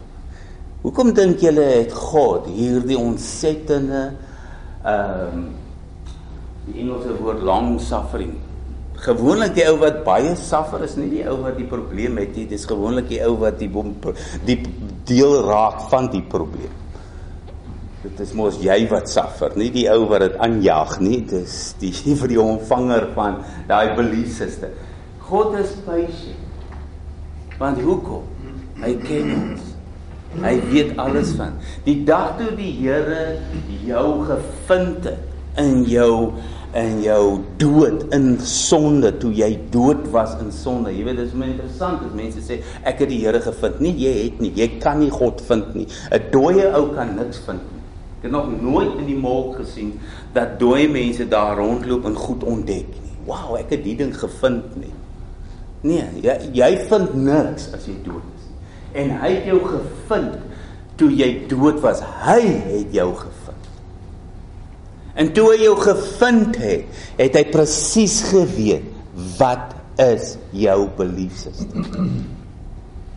Hoekom 0.87 1.13
dink 1.15 1.43
julle 1.43 1.67
het 1.75 1.95
God 1.95 2.47
hierdie 2.55 2.99
ontsettende 2.99 4.11
ehm 4.87 5.41
um, 5.41 5.49
die 6.69 6.83
Engelse 6.83 7.15
woord 7.17 7.41
long 7.43 7.79
suffering 7.81 8.35
Gewoonlik 8.99 9.55
die 9.55 9.65
ou 9.71 9.77
wat 9.79 10.01
baie 10.07 10.35
suffer 10.39 10.83
is 10.83 10.97
nie 10.99 11.09
die 11.13 11.25
ou 11.31 11.37
wat 11.45 11.55
die 11.59 11.67
probleem 11.71 12.19
het 12.19 12.35
nie, 12.35 12.49
dis 12.51 12.67
gewoonlik 12.67 13.07
die 13.13 13.21
ou 13.23 13.37
wat 13.39 13.61
die 13.61 13.71
die 14.49 14.59
deel 15.07 15.37
raak 15.47 15.85
van 15.93 16.11
die 16.11 16.23
probleem. 16.23 16.75
Dit 18.03 18.19
is 18.23 18.33
mos 18.35 18.59
jy 18.63 18.79
wat 18.91 19.11
suffer, 19.11 19.55
nie 19.59 19.71
die 19.75 19.87
ou 19.91 20.09
wat 20.11 20.25
dit 20.27 20.37
aanjaag 20.43 20.99
nie, 21.03 21.21
dis 21.31 21.77
die 21.79 21.93
vir 21.95 22.31
die 22.35 22.43
ontvanger 22.43 23.09
van 23.15 23.41
daai 23.71 23.95
belief 23.99 24.35
system. 24.39 24.75
God 25.29 25.55
is 25.61 25.75
patient. 25.87 26.45
Want 27.59 27.81
hoekom? 27.83 28.27
Hy 28.83 28.95
ken 29.03 29.33
ons. 29.35 29.75
Hy 30.39 30.55
weet 30.71 30.93
alles 31.01 31.33
van. 31.39 31.57
Die 31.87 32.01
dag 32.07 32.37
toe 32.39 32.53
die 32.59 32.71
Here 32.79 33.39
jou 33.87 34.25
gevind 34.29 35.07
het 35.09 35.29
in 35.59 35.83
jou 35.91 36.33
in 36.77 37.01
jou 37.01 37.41
dood 37.57 38.05
in 38.13 38.37
sonde 38.45 39.13
toe 39.21 39.31
jy 39.33 39.49
dood 39.73 40.05
was 40.13 40.35
in 40.43 40.51
sonde. 40.53 40.93
Jy 40.93 41.07
weet 41.07 41.17
dit 41.23 41.31
is 41.31 41.37
my 41.39 41.49
interessant 41.49 42.05
as 42.05 42.15
mense 42.17 42.43
sê 42.45 42.61
ek 42.85 43.01
het 43.05 43.09
die 43.09 43.23
Here 43.23 43.41
gevind. 43.41 43.81
Nee, 43.81 43.97
jy 43.97 44.13
het 44.19 44.43
nie. 44.43 44.53
Jy 44.57 44.69
kan 44.83 45.01
nie 45.01 45.11
God 45.11 45.41
vind 45.49 45.75
nie. 45.75 45.87
'n 46.13 46.31
Dooie 46.33 46.69
ou 46.77 46.95
kan 46.95 47.17
niks 47.17 47.41
vind 47.47 47.63
nie. 47.73 47.83
Ek 48.19 48.25
het 48.29 48.33
nog 48.33 48.51
nooit 48.61 48.99
in 48.99 49.07
die 49.07 49.17
mall 49.17 49.55
gesien 49.55 49.93
dat 50.35 50.59
dooie 50.59 50.89
mense 50.89 51.29
daar 51.29 51.57
rondloop 51.57 52.05
en 52.05 52.15
goed 52.15 52.45
ontdek 52.45 52.89
nie. 52.89 53.17
Wow, 53.27 53.57
ek 53.57 53.71
het 53.71 53.85
die 53.85 53.97
ding 53.97 54.13
gevind 54.13 54.77
nie. 54.77 54.93
Nee, 55.83 56.05
jy 56.23 56.37
jy 56.53 56.71
vind 56.89 57.15
niks 57.15 57.73
as 57.73 57.87
jy 57.87 57.95
dood 58.05 58.25
is. 58.37 58.47
En 58.93 59.11
hy 59.23 59.33
het 59.37 59.45
jou 59.47 59.61
gevind 59.63 60.39
toe 60.99 61.11
jy 61.15 61.47
dood 61.49 61.81
was. 61.81 62.03
Hy 62.27 62.41
het 62.43 62.93
jou 62.93 63.15
gevind. 63.15 63.38
En 65.19 65.33
toe 65.35 65.49
hy 65.51 65.65
jou 65.65 65.75
gevind 65.83 66.57
het, 66.63 67.01
het 67.19 67.37
hy 67.41 67.45
presies 67.51 68.21
geweet 68.31 68.87
wat 69.39 69.75
is 69.99 70.37
jou 70.55 70.79
belief 70.99 71.35
system. 71.43 71.89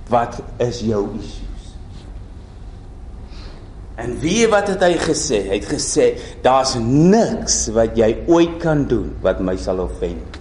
Wat 0.10 0.40
is 0.66 0.82
jou 0.82 1.04
issues? 1.20 1.68
En 4.02 4.16
wie 4.24 4.48
wat 4.50 4.72
het 4.74 4.82
hy 4.82 4.96
gesê? 4.98 5.44
Hy 5.52 5.60
het 5.60 5.70
gesê 5.70 6.08
daar's 6.42 6.74
niks 6.82 7.68
wat 7.76 7.94
jy 8.00 8.10
ooit 8.26 8.58
kan 8.64 8.88
doen 8.90 9.14
wat 9.22 9.44
my 9.46 9.54
sal 9.62 9.84
offend. 9.86 10.40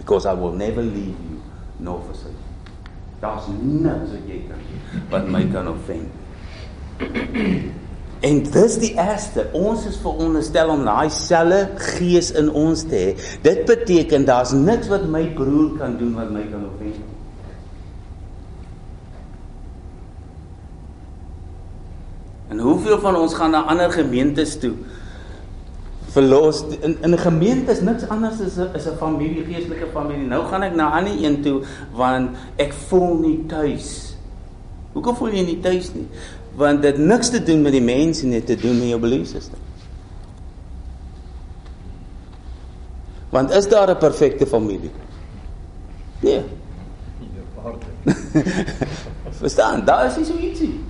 Because 0.00 0.26
I 0.26 0.34
will 0.34 0.58
never 0.58 0.82
leave 0.82 1.14
you 1.14 1.38
nor 1.78 2.02
forsake 2.08 2.34
you. 2.34 2.82
Daar's 3.22 3.46
niks 3.54 4.10
wat 4.16 4.26
jy 4.26 4.42
kan 4.50 4.58
doen 4.66 5.06
wat 5.14 5.30
my 5.30 5.44
kan 5.54 5.70
offend. 5.70 6.10
En 8.20 8.38
dis 8.42 8.78
die 8.80 8.94
eerste, 8.96 9.44
ons 9.52 9.84
is 9.86 9.98
veronderstel 10.00 10.70
om 10.72 10.84
daai 10.86 11.10
selfe 11.12 11.66
gees 11.98 12.30
in 12.32 12.48
ons 12.48 12.86
te 12.88 12.96
hê. 12.96 13.10
Dit 13.44 13.66
beteken 13.68 14.24
daar's 14.24 14.54
niks 14.56 14.88
wat 14.88 15.04
my 15.10 15.26
broer 15.36 15.76
kan 15.76 15.98
doen 16.00 16.14
wat 16.16 16.32
my 16.32 16.46
kan 16.48 16.64
offend. 16.70 17.04
En 22.48 22.58
hoeveel 22.58 22.98
van 23.02 23.16
ons 23.16 23.34
gaan 23.34 23.50
na 23.50 23.66
ander 23.68 23.92
gemeentes 23.92 24.56
toe? 24.58 24.72
Verlos 26.16 26.62
in 26.80 26.96
in 27.02 27.12
'n 27.12 27.18
gemeente 27.18 27.72
is 27.72 27.80
niks 27.80 28.08
anders 28.08 28.40
as 28.40 28.56
'n 28.56 28.72
is 28.74 28.86
'n 28.86 28.96
familie, 28.96 29.44
geestelike 29.44 29.86
familie. 29.92 30.26
Nou 30.26 30.44
gaan 30.46 30.62
ek 30.62 30.74
na 30.74 30.88
'n 30.88 30.92
ander 30.92 31.24
een 31.24 31.42
toe 31.42 31.62
want 31.92 32.30
ek 32.56 32.72
voel 32.72 33.18
nie 33.18 33.44
tuis. 33.46 34.16
Hoekom 34.92 35.16
voel 35.16 35.28
jy 35.28 35.44
nie 35.44 35.60
tuis 35.60 35.90
nie? 35.94 36.06
Want 36.56 36.82
dit 36.82 36.98
niks 36.98 37.30
te 37.30 37.42
doen 37.42 37.62
met 37.62 37.72
die 37.72 37.84
mense 37.84 38.26
nie 38.26 38.42
te 38.44 38.56
doen 38.56 38.78
met 38.78 38.88
jou 38.88 39.00
belief 39.00 39.28
system. 39.28 39.60
Want 43.28 43.50
is 43.50 43.68
daar 43.68 43.90
'n 43.90 43.98
perfekte 43.98 44.46
familie? 44.46 44.90
Nee. 46.20 46.42
Verstaan, 49.40 49.84
daar 49.84 50.06
is 50.06 50.16
nie 50.16 50.24
so 50.24 50.36
ietsie. 50.38 50.80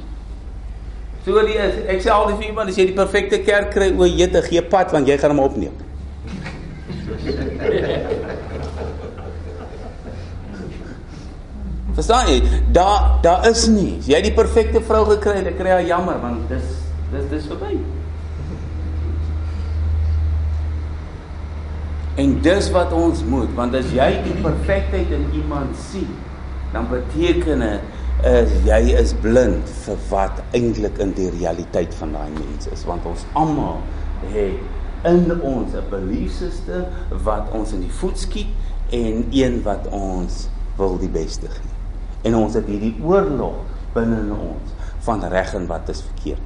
So 1.24 1.46
die 1.46 1.54
is, 1.54 1.74
ek 1.90 2.02
sê 2.02 2.08
altyd 2.08 2.36
vir 2.36 2.46
iemand 2.46 2.68
as 2.68 2.76
jy 2.76 2.86
die 2.86 2.94
perfekte 2.94 3.40
kerk 3.42 3.70
kry, 3.74 3.90
o, 3.98 4.04
jy 4.04 4.28
te 4.30 4.42
gee 4.42 4.62
pad 4.62 4.92
want 4.92 5.08
jy 5.08 5.18
gaan 5.18 5.30
hom 5.34 5.42
opneem. 5.42 5.72
Verstaan 11.96 12.26
jy? 12.28 12.42
Daar 12.76 13.18
daar 13.22 13.48
is 13.48 13.66
nie. 13.72 13.96
Jy 14.04 14.18
het 14.18 14.26
die 14.28 14.36
perfekte 14.36 14.82
vrou 14.84 15.06
gekry, 15.08 15.38
ek 15.48 15.54
kry 15.56 15.70
haar 15.72 15.86
jammer 15.86 16.18
want 16.20 16.42
dis 16.52 16.74
dis 17.08 17.28
dis 17.30 17.46
verby. 17.48 17.78
En 22.20 22.34
dis 22.44 22.68
wat 22.74 22.92
ons 22.96 23.22
moet, 23.28 23.48
want 23.56 23.76
as 23.76 23.88
jy 23.96 24.08
die 24.26 24.36
perfektheid 24.44 25.12
in 25.12 25.24
iemand 25.36 25.76
sien, 25.88 26.10
dan 26.74 26.88
beteken 26.92 27.64
dit 27.64 28.26
is 28.28 28.52
jy 28.64 28.80
is 28.96 29.14
blind 29.24 29.72
vir 29.84 30.02
wat 30.10 30.42
eintlik 30.56 31.00
in 31.04 31.12
die 31.16 31.30
realiteit 31.34 31.96
van 31.96 32.12
daai 32.16 32.32
mens 32.36 32.68
is, 32.72 32.84
want 32.88 33.08
ons 33.08 33.24
almal 33.36 33.80
het 34.34 35.08
in 35.08 35.32
ons 35.40 35.72
'n 35.72 35.88
belief 35.92 36.32
system 36.40 36.84
wat 37.24 37.48
ons 37.52 37.72
in 37.72 37.80
die 37.84 37.96
voet 38.00 38.18
skiet 38.18 38.52
en 38.92 39.24
een 39.32 39.62
wat 39.62 39.88
ons 39.88 40.48
wil 40.76 40.98
die 41.00 41.12
beste 41.12 41.48
gee 41.48 41.85
en 42.26 42.34
ons 42.38 42.58
het 42.58 42.66
hierdie 42.66 42.94
oorlog 43.04 43.62
binne 43.94 44.18
in 44.24 44.32
ons 44.34 44.74
van 45.06 45.22
reg 45.30 45.54
en 45.54 45.66
wat 45.70 45.88
is 45.92 46.02
verkeerd. 46.02 46.42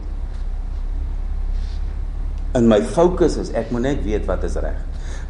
In 2.59 2.67
my 2.69 2.81
fokus 2.83 3.39
is 3.41 3.53
ek 3.57 3.71
moet 3.73 3.87
net 3.87 4.01
weet 4.05 4.27
wat 4.29 4.45
is 4.45 4.59
reg. 4.61 4.79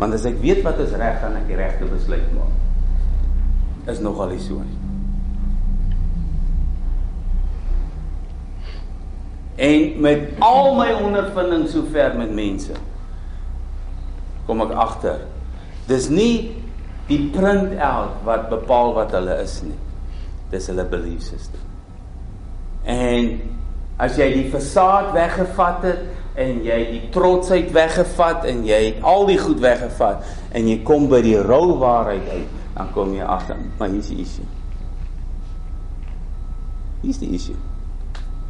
Want 0.00 0.16
as 0.16 0.24
ek 0.28 0.40
weet 0.42 0.62
wat 0.64 0.80
is 0.82 0.94
reg, 0.96 1.18
gaan 1.20 1.36
ek 1.38 1.50
die 1.50 1.58
regte 1.58 1.88
besluit 1.88 2.30
maak. 2.34 3.90
Is 3.92 4.00
nogal 4.02 4.32
nie 4.32 4.40
so 4.42 4.62
nie. 4.64 4.78
En 9.60 10.00
met 10.00 10.40
al 10.40 10.72
my 10.78 10.88
ondervinding 11.04 11.66
sover 11.68 12.16
met 12.16 12.32
mense 12.32 12.72
kom 14.48 14.64
ek 14.64 14.72
agter. 14.72 15.20
Dis 15.90 16.08
nie 16.08 16.56
die 17.10 17.20
print 17.34 17.76
out 17.76 18.22
wat 18.24 18.48
bepaal 18.48 18.94
wat 18.96 19.12
hulle 19.18 19.36
is 19.44 19.58
nie. 19.66 19.76
Dis 20.50 20.66
hulle 20.70 20.84
belief 20.90 21.22
system. 21.22 21.62
En 22.84 23.30
as 24.00 24.16
jy 24.18 24.30
die 24.32 24.46
fasaad 24.50 25.12
weggevat 25.14 25.84
het 25.86 26.38
en 26.40 26.62
jy 26.64 26.78
die 26.94 27.02
trotsheid 27.14 27.72
weggevat 27.76 28.46
en 28.48 28.62
jy 28.64 28.78
het 28.86 29.02
al 29.06 29.26
die 29.28 29.38
goed 29.38 29.60
weggevat 29.62 30.24
en 30.56 30.70
jy 30.70 30.78
kom 30.86 31.08
by 31.10 31.20
die 31.24 31.36
rou 31.44 31.76
waarheid 31.80 32.30
uit, 32.30 32.54
dan 32.76 32.94
kom 32.94 33.12
jy 33.14 33.26
agter, 33.26 33.58
maar 33.78 33.92
hier's 33.92 34.08
die 34.12 34.22
issue. 34.24 34.46
Hier's 37.02 37.20
die 37.20 37.34
issue. 37.36 37.58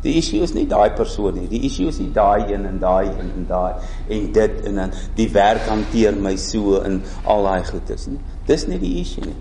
Die 0.01 0.15
issue 0.17 0.41
is 0.45 0.55
nie 0.57 0.65
daai 0.69 0.95
persoon 0.97 1.37
nie. 1.37 1.49
Die 1.51 1.61
issue 1.69 1.91
is 1.91 1.99
nie 2.01 2.09
daai 2.15 2.49
een 2.49 2.65
en 2.65 2.79
daai 2.81 3.11
een 3.11 3.33
en 3.37 3.47
daai 3.49 3.75
en 4.09 4.31
dit 4.33 4.63
en 4.71 4.81
dan 4.81 4.95
die 5.19 5.29
werk 5.35 5.67
hanteer 5.69 6.17
my 6.17 6.37
so 6.41 6.81
in 6.87 7.03
al 7.29 7.45
daai 7.49 7.65
goedes 7.69 8.09
nie. 8.09 8.21
Dis 8.49 8.65
nie 8.71 8.81
die 8.81 8.95
issue 9.03 9.27
nie. 9.27 9.37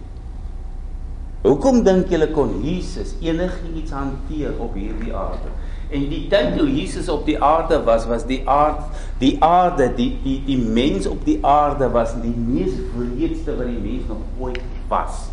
Hoekom 1.40 1.84
dink 1.86 2.10
julle 2.12 2.28
kon 2.36 2.58
Jesus 2.66 3.14
enigiets 3.24 3.94
hanteer 3.96 4.58
op 4.60 4.74
hierdie 4.76 5.14
aarde? 5.16 5.54
En 5.90 6.04
die 6.12 6.26
tyd 6.30 6.52
toe 6.58 6.68
Jesus 6.68 7.08
op 7.10 7.24
die 7.26 7.38
aarde 7.42 7.80
was, 7.88 8.06
was 8.10 8.26
die 8.28 8.42
aard 8.44 8.84
die 9.22 9.38
aarde, 9.44 9.88
die 9.96 10.12
die 10.24 10.38
die 10.46 10.60
mens 10.60 11.08
op 11.10 11.24
die 11.26 11.40
aarde 11.46 11.88
was 11.96 12.12
die 12.22 12.36
mees 12.36 12.76
wreedste 12.94 13.56
wat 13.56 13.72
die 13.72 13.80
mens 13.80 14.10
nog 14.12 14.22
ooit 14.40 14.60
was. 14.92 15.30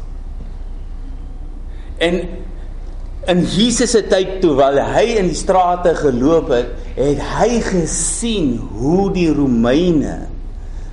En 1.98 2.22
in 3.26 3.42
Jesus 3.42 3.90
se 3.96 4.04
tyd 4.06 4.38
toe 4.44 4.54
waar 4.54 4.78
hy 4.94 5.18
in 5.18 5.32
die 5.32 5.38
strate 5.38 5.96
geloop 5.98 6.52
het, 6.54 6.70
het 6.94 7.20
hy 7.34 7.58
gesien 7.66 8.54
hoe 8.78 9.10
die 9.12 9.32
Romeine 9.34 10.28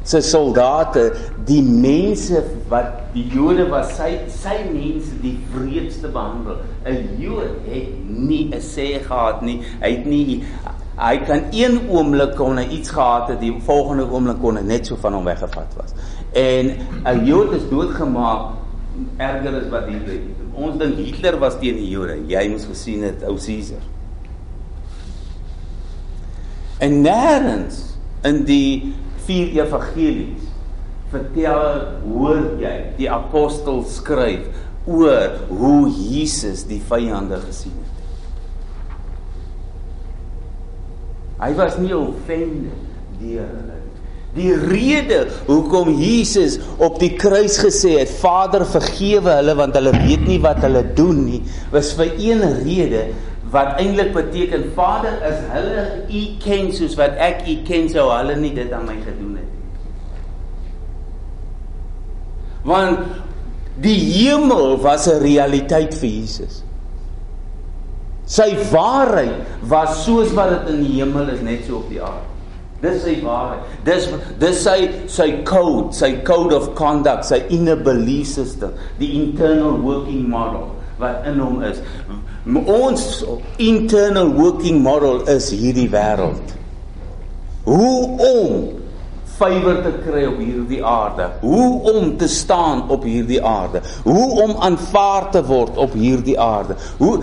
se 0.04 0.22
soldate 0.22 1.12
die 1.48 1.62
mense 1.63 2.44
wat 2.70 3.00
die 3.13 3.24
Jode 3.32 3.70
was 3.72 3.94
sy 3.98 4.10
sy 4.32 4.58
mense 4.72 5.16
die 5.24 5.38
wreedste 5.54 6.12
behandel. 6.12 6.60
'n 6.86 7.20
Jood 7.20 7.63
het 7.68 7.89
nie 8.08 8.50
'n 8.52 8.60
sê 8.60 9.00
gehad 9.00 9.42
nie. 9.42 9.62
Hy 9.82 9.92
het 9.92 10.06
nie 10.06 10.44
hy 10.98 11.18
kan 11.26 11.42
een 11.52 11.80
oomblik 11.89 12.36
kon 12.36 12.58
hy 12.58 12.68
iets 12.70 12.89
gehad 12.89 13.30
het, 13.30 13.39
die 13.39 13.54
volgende 13.66 14.06
oomblik 14.06 14.39
kon 14.42 14.58
hy 14.58 14.63
net 14.63 14.86
so 14.86 14.96
van 14.96 15.13
hom 15.13 15.26
weggevat 15.26 15.74
was. 15.78 15.94
En 16.34 16.76
'n 17.06 17.26
Jood 17.26 17.54
is 17.54 17.70
doodgemaak 17.70 18.54
erger 19.18 19.56
as 19.56 19.70
wat 19.70 19.88
Hitler. 19.88 20.22
Ons 20.54 20.78
dink 20.78 20.98
Hitler 20.98 21.39
was 21.39 21.58
teen 21.60 21.76
die 21.76 21.89
Jode. 21.89 22.20
Jy 22.28 22.48
moes 22.50 22.66
gesien 22.66 23.04
het 23.04 23.24
ou 23.24 23.38
Caesar. 23.38 23.82
En 26.78 27.02
nêrens 27.02 27.98
in 28.24 28.44
die 28.46 28.94
vier 29.27 29.53
evangelies 29.63 30.49
vertel 31.13 31.65
hoor 32.07 32.41
jy 32.62 32.75
die 32.97 33.09
apostel 33.12 33.83
skryf 33.86 34.47
oor 34.89 35.38
hoe 35.51 35.88
Jesus 35.93 36.65
die 36.67 36.81
vyande 36.89 37.38
gesien 37.45 37.75
het. 37.77 37.91
Hy 41.43 41.51
was 41.59 41.77
nie 41.79 41.93
offended 41.95 43.19
deur 43.21 43.47
hulle 43.47 43.83
Die 44.33 44.49
rede 44.57 45.27
hoekom 45.45 45.91
Jesus 46.01 46.55
op 46.81 46.95
die 47.01 47.12
kruis 47.21 47.59
gesê 47.62 47.99
het 47.99 48.09
Vader 48.17 48.65
vergewe 48.65 49.36
hulle 49.38 49.53
want 49.59 49.75
hulle 49.77 49.93
weet 49.93 50.23
nie 50.25 50.39
wat 50.41 50.63
hulle 50.65 50.81
doen 50.97 51.19
nie 51.27 51.41
was 51.73 51.91
vir 51.99 52.15
een 52.17 52.41
rede 52.63 53.03
wat 53.54 53.78
eintlik 53.82 54.12
beteken 54.16 54.63
Vader 54.76 55.16
is 55.30 55.39
hulle 55.54 55.84
u 56.10 56.24
ken 56.44 56.72
soos 56.76 56.98
wat 57.00 57.18
ek 57.22 57.46
u 57.48 57.56
ken 57.68 57.89
sou 57.92 58.10
hulle 58.10 58.36
nie 58.42 58.54
dit 58.58 58.72
aan 58.74 58.86
my 58.89 58.98
gedoen 59.06 59.38
het 59.42 59.52
want 62.68 63.00
die 63.84 64.00
hemel 64.00 64.78
was 64.82 65.08
'n 65.08 65.22
realiteit 65.24 65.94
vir 66.02 66.10
Jesus 66.10 66.63
sy 68.26 68.50
waarheid 68.72 69.58
was 69.70 70.04
soos 70.06 70.34
wat 70.34 70.50
dit 70.54 70.76
in 70.76 70.86
die 70.86 70.94
hemel 71.00 71.30
is 71.30 71.42
net 71.42 71.66
so 71.68 71.82
op 71.84 71.89
die 71.89 72.02
aarde 72.02 72.32
Dis 72.84 73.00
sy 73.06 73.13
waarheid. 73.24 73.63
Dis 73.88 74.10
dis 74.42 74.58
sy 74.66 74.78
sy 75.12 75.30
code, 75.48 75.94
sy 75.96 76.18
code 76.28 76.56
of 76.58 76.74
conduct, 76.76 77.24
sy 77.30 77.39
inner 77.56 77.80
belief 77.80 78.28
system, 78.28 78.74
die 79.00 79.13
internal 79.22 79.78
working 79.80 80.26
model 80.28 80.68
wat 81.00 81.24
in 81.30 81.39
hom 81.39 81.62
is. 81.63 81.80
Ons 82.43 83.23
internal 83.58 84.34
working 84.36 84.82
model 84.84 85.23
is 85.32 85.47
hierdie 85.56 85.88
wêreld. 85.91 86.56
Hoe 87.63 87.99
om 88.19 88.82
favour 89.38 89.79
te 89.86 89.91
kry 90.03 90.25
op 90.27 90.38
hierdie 90.41 90.82
aarde. 90.86 91.29
Hoe 91.41 91.93
om 91.93 92.17
te 92.17 92.27
staan 92.27 92.84
op 92.91 93.08
hierdie 93.08 93.39
aarde. 93.43 93.82
Hoe 94.03 94.41
om 94.43 94.56
aanvaar 94.60 95.29
te 95.32 95.43
word 95.45 95.77
op 95.77 95.95
hierdie 95.95 96.36
aarde. 96.39 96.75
Hoe 96.97 97.15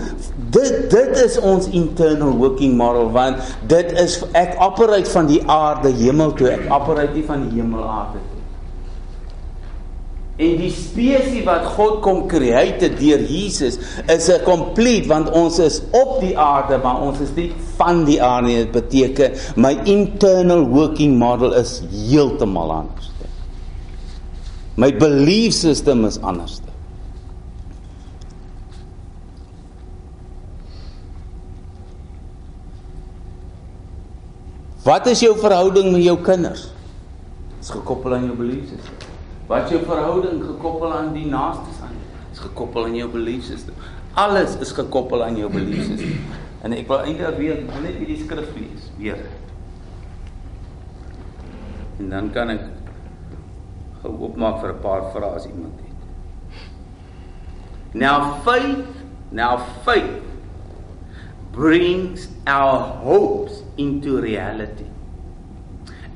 dit 0.49 0.89
dit 0.89 1.23
is 1.25 1.37
ons 1.39 1.69
internal 1.69 2.33
working 2.41 2.75
model 2.77 3.11
want 3.13 3.55
dit 3.69 3.93
is 4.01 4.19
ek 4.33 4.57
operate 4.59 5.09
van 5.13 5.29
die 5.29 5.41
aarde 5.45 5.93
hemel 6.01 6.33
toe. 6.33 6.49
Ek 6.57 6.67
operate 6.73 7.13
nie 7.13 7.25
van 7.29 7.47
die 7.47 7.61
hemel 7.61 7.85
aarde 7.85 8.19
toe. 8.19 8.30
En 10.41 10.55
die 10.57 10.71
spesies 10.73 11.43
wat 11.45 11.67
God 11.75 11.99
kom 12.01 12.23
create 12.29 12.87
deur 12.97 13.21
Jesus 13.29 13.77
is 14.09 14.29
'n 14.29 14.41
complete 14.43 15.07
want 15.07 15.29
ons 15.37 15.59
is 15.59 15.81
op 15.91 16.19
die 16.21 16.33
aarde 16.37 16.79
maar 16.81 17.01
ons 17.01 17.19
is 17.19 17.29
nie 17.35 17.51
van 17.77 18.05
die 18.05 18.17
aarde 18.23 18.47
nie. 18.47 18.57
Dit 18.65 18.71
beteken 18.71 19.31
my 19.55 19.77
internal 19.85 20.65
working 20.65 21.17
model 21.17 21.53
is 21.53 21.81
heeltemal 21.91 22.71
anders. 22.71 23.11
My 24.75 24.89
belief 24.97 25.53
system 25.53 26.05
is 26.05 26.17
anders. 26.21 26.61
Wat 34.83 35.05
is 35.07 35.19
jou 35.19 35.37
verhouding 35.37 35.91
met 35.91 36.01
jou 36.03 36.17
kinders? 36.17 36.61
Dit 36.61 37.69
is 37.69 37.69
gekoppel 37.69 38.15
aan 38.15 38.25
jou 38.25 38.35
belief 38.35 38.65
system. 38.65 39.10
Wat 39.51 39.67
jou 39.67 39.81
verhouding 39.83 40.39
gekoppel 40.45 40.93
aan 40.95 41.11
die 41.11 41.25
naaste 41.27 41.73
aan? 41.83 41.97
Is 42.31 42.39
gekoppel 42.39 42.85
aan 42.87 42.95
jou 42.95 43.09
belief 43.11 43.43
system. 43.43 43.75
Alles 44.15 44.55
is 44.63 44.71
gekoppel 44.71 45.23
aan 45.25 45.35
jou 45.35 45.49
belief 45.51 45.89
system. 45.89 46.21
En 46.63 46.75
ek 46.77 46.87
wil 46.87 47.03
eintlik 47.03 47.35
weer 47.39 47.59
net 47.83 47.97
hierdie 47.97 48.21
skrif 48.21 48.53
lees 48.55 48.87
weer. 48.99 49.19
En 51.99 52.13
dan 52.13 52.29
kan 52.31 52.53
ek 52.53 52.63
gou 54.01 54.13
oopmaak 54.13 54.61
vir 54.63 54.71
'n 54.71 54.81
paar 54.85 55.11
vrae 55.11 55.35
as 55.35 55.49
iemand 55.49 55.83
het. 55.83 55.99
Now 57.93 58.39
faith, 58.47 58.87
now 59.31 59.59
faith 59.83 60.23
brings 61.51 62.29
our 62.47 62.79
hopes 63.03 63.63
into 63.75 64.21
reality 64.21 64.87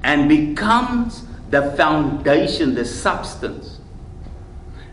and 0.03 0.29
becomes 0.29 1.24
the 1.49 1.71
foundation, 1.73 2.75
the 2.75 2.85
substance 2.85 3.79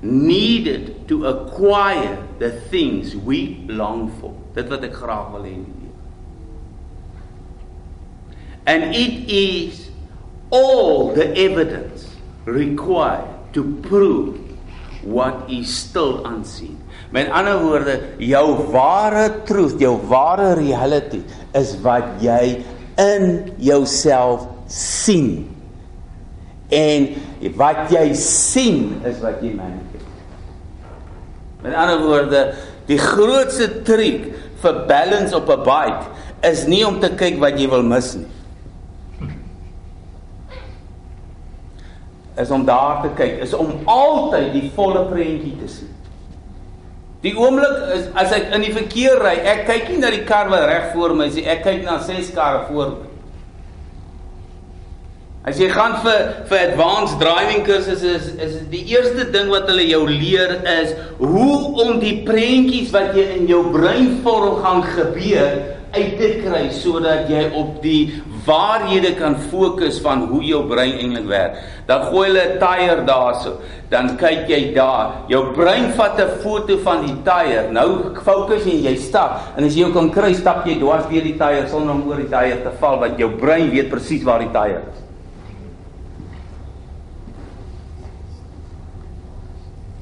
needed 0.03 1.07
to 1.09 1.27
acquire 1.27 2.27
the 2.39 2.51
things 2.51 3.15
we 3.17 3.65
long 3.69 4.11
for. 4.21 4.35
Dit 4.55 4.69
wat 4.69 4.85
ek 4.85 4.97
graag 4.99 5.31
wil 5.33 5.47
hê 5.47 5.55
in 5.55 5.65
die 5.65 5.77
lewe. 5.79 6.01
And 8.67 8.95
it 8.95 9.31
is 9.33 9.91
all 10.51 11.15
the 11.15 11.31
evidence 11.39 12.11
required 12.45 13.31
to 13.55 13.65
prove 13.87 14.39
what 15.03 15.49
is 15.51 15.71
still 15.73 16.27
unseen. 16.27 16.79
Met 17.13 17.31
ander 17.31 17.59
woorde, 17.61 17.97
jou 18.23 18.71
ware 18.73 19.29
truth, 19.49 19.79
jou 19.81 19.97
ware 20.11 20.55
reality 20.59 21.23
is 21.55 21.75
wat 21.85 22.21
jy 22.25 22.63
in 23.01 23.53
jouself 23.61 24.47
sien 24.73 25.53
en 26.73 27.09
wat 27.59 27.91
jy 27.93 28.07
sien 28.19 28.95
is 29.09 29.21
wat 29.23 29.43
jy 29.45 29.53
manifesteer. 29.57 30.09
Met 31.63 31.77
ander 31.79 32.01
woorde, 32.03 32.43
die 32.89 32.99
grootste 32.99 33.69
triek 33.87 34.31
vir 34.63 34.85
balance 34.89 35.37
op 35.37 35.51
'n 35.51 35.63
bike 35.67 36.07
is 36.51 36.67
nie 36.67 36.87
om 36.87 36.99
te 37.01 37.11
kyk 37.11 37.39
wat 37.39 37.59
jy 37.59 37.69
wil 37.69 37.83
mis 37.83 38.15
nie. 38.15 38.27
Is 42.37 42.51
om 42.51 42.65
daar 42.65 43.03
te 43.03 43.11
kyk, 43.15 43.43
is 43.43 43.55
om 43.55 43.73
altyd 43.85 44.53
die 44.53 44.71
volle 44.75 45.05
prentjie 45.11 45.57
te 45.61 45.69
sien. 45.69 45.93
Die 47.23 47.37
oomblik 47.39 47.95
is 47.95 48.09
as 48.19 48.33
ek 48.33 48.51
in 48.57 48.65
die 48.65 48.73
verkeer 48.73 49.21
ry, 49.23 49.37
ek 49.47 49.67
kyk 49.67 49.89
nie 49.89 49.99
na 49.99 50.11
die 50.11 50.25
kar 50.25 50.49
wat 50.49 50.67
reg 50.67 50.93
voor 50.93 51.15
my 51.15 51.29
is 51.31 51.35
nie, 51.35 51.47
ek 51.47 51.63
kyk 51.63 51.85
na 51.85 52.01
ses 52.03 52.33
karre 52.35 52.67
voor 52.67 52.97
my. 52.97 53.12
As 55.43 55.59
jy 55.59 55.67
gaan 55.75 55.97
vir 56.05 56.19
vir 56.47 56.61
advanced 56.69 57.19
driving 57.19 57.65
kursusse 57.67 58.11
is 58.15 58.27
is 58.45 58.53
die 58.71 58.85
eerste 58.93 59.25
ding 59.35 59.49
wat 59.51 59.67
hulle 59.73 59.89
jou 59.89 60.05
leer 60.07 60.61
is 60.71 60.93
hoe 61.19 61.57
om 61.83 61.97
die 61.99 62.21
prentjies 62.29 62.93
wat 62.95 63.17
jy 63.19 63.25
in 63.41 63.49
jou 63.51 63.65
brein 63.75 64.21
vorm 64.23 64.61
gaan 64.63 64.87
gebeur 64.87 65.57
uit 65.97 66.15
te 66.21 66.31
kry 66.45 66.63
sodat 66.77 67.27
jy 67.27 67.43
op 67.59 67.83
die 67.83 68.23
waarhede 68.47 69.17
kan 69.19 69.35
fokus 69.51 69.99
van 70.07 70.29
hoe 70.31 70.45
jou 70.47 70.63
brein 70.71 70.95
eintlik 70.95 71.27
werk. 71.35 71.59
Dan 71.91 72.07
gooi 72.13 72.29
hulle 72.29 72.47
'n 72.47 72.59
tyre 72.63 73.03
daarso. 73.11 73.59
Dan 73.91 74.17
kyk 74.17 74.47
jy 74.49 74.73
daar. 74.79 75.27
Jou 75.29 75.45
brein 75.59 75.91
vat 75.99 76.21
'n 76.21 76.39
foto 76.39 76.79
van 76.87 77.07
die 77.07 77.19
tyre. 77.27 77.71
Nou 77.73 78.15
fokus 78.23 78.65
jy 78.65 78.79
en 78.79 78.83
jy 78.83 78.97
stap. 78.97 79.41
En 79.57 79.65
as 79.65 79.75
jy 79.75 79.91
kan 79.93 80.11
kry, 80.11 80.35
stap 80.35 80.67
jy 80.67 80.79
dwars 80.79 81.11
deur 81.11 81.23
die 81.23 81.39
tyre 81.39 81.69
sonder 81.69 81.95
om 81.95 82.09
oor 82.09 82.17
die 82.17 82.31
tyre 82.31 82.63
te 82.63 82.71
val 82.79 83.01
want 83.01 83.19
jou 83.19 83.31
brein 83.31 83.71
weet 83.71 83.91
presies 83.91 84.23
waar 84.23 84.39
die 84.39 84.53
tyre 84.53 84.83
is. 84.93 85.02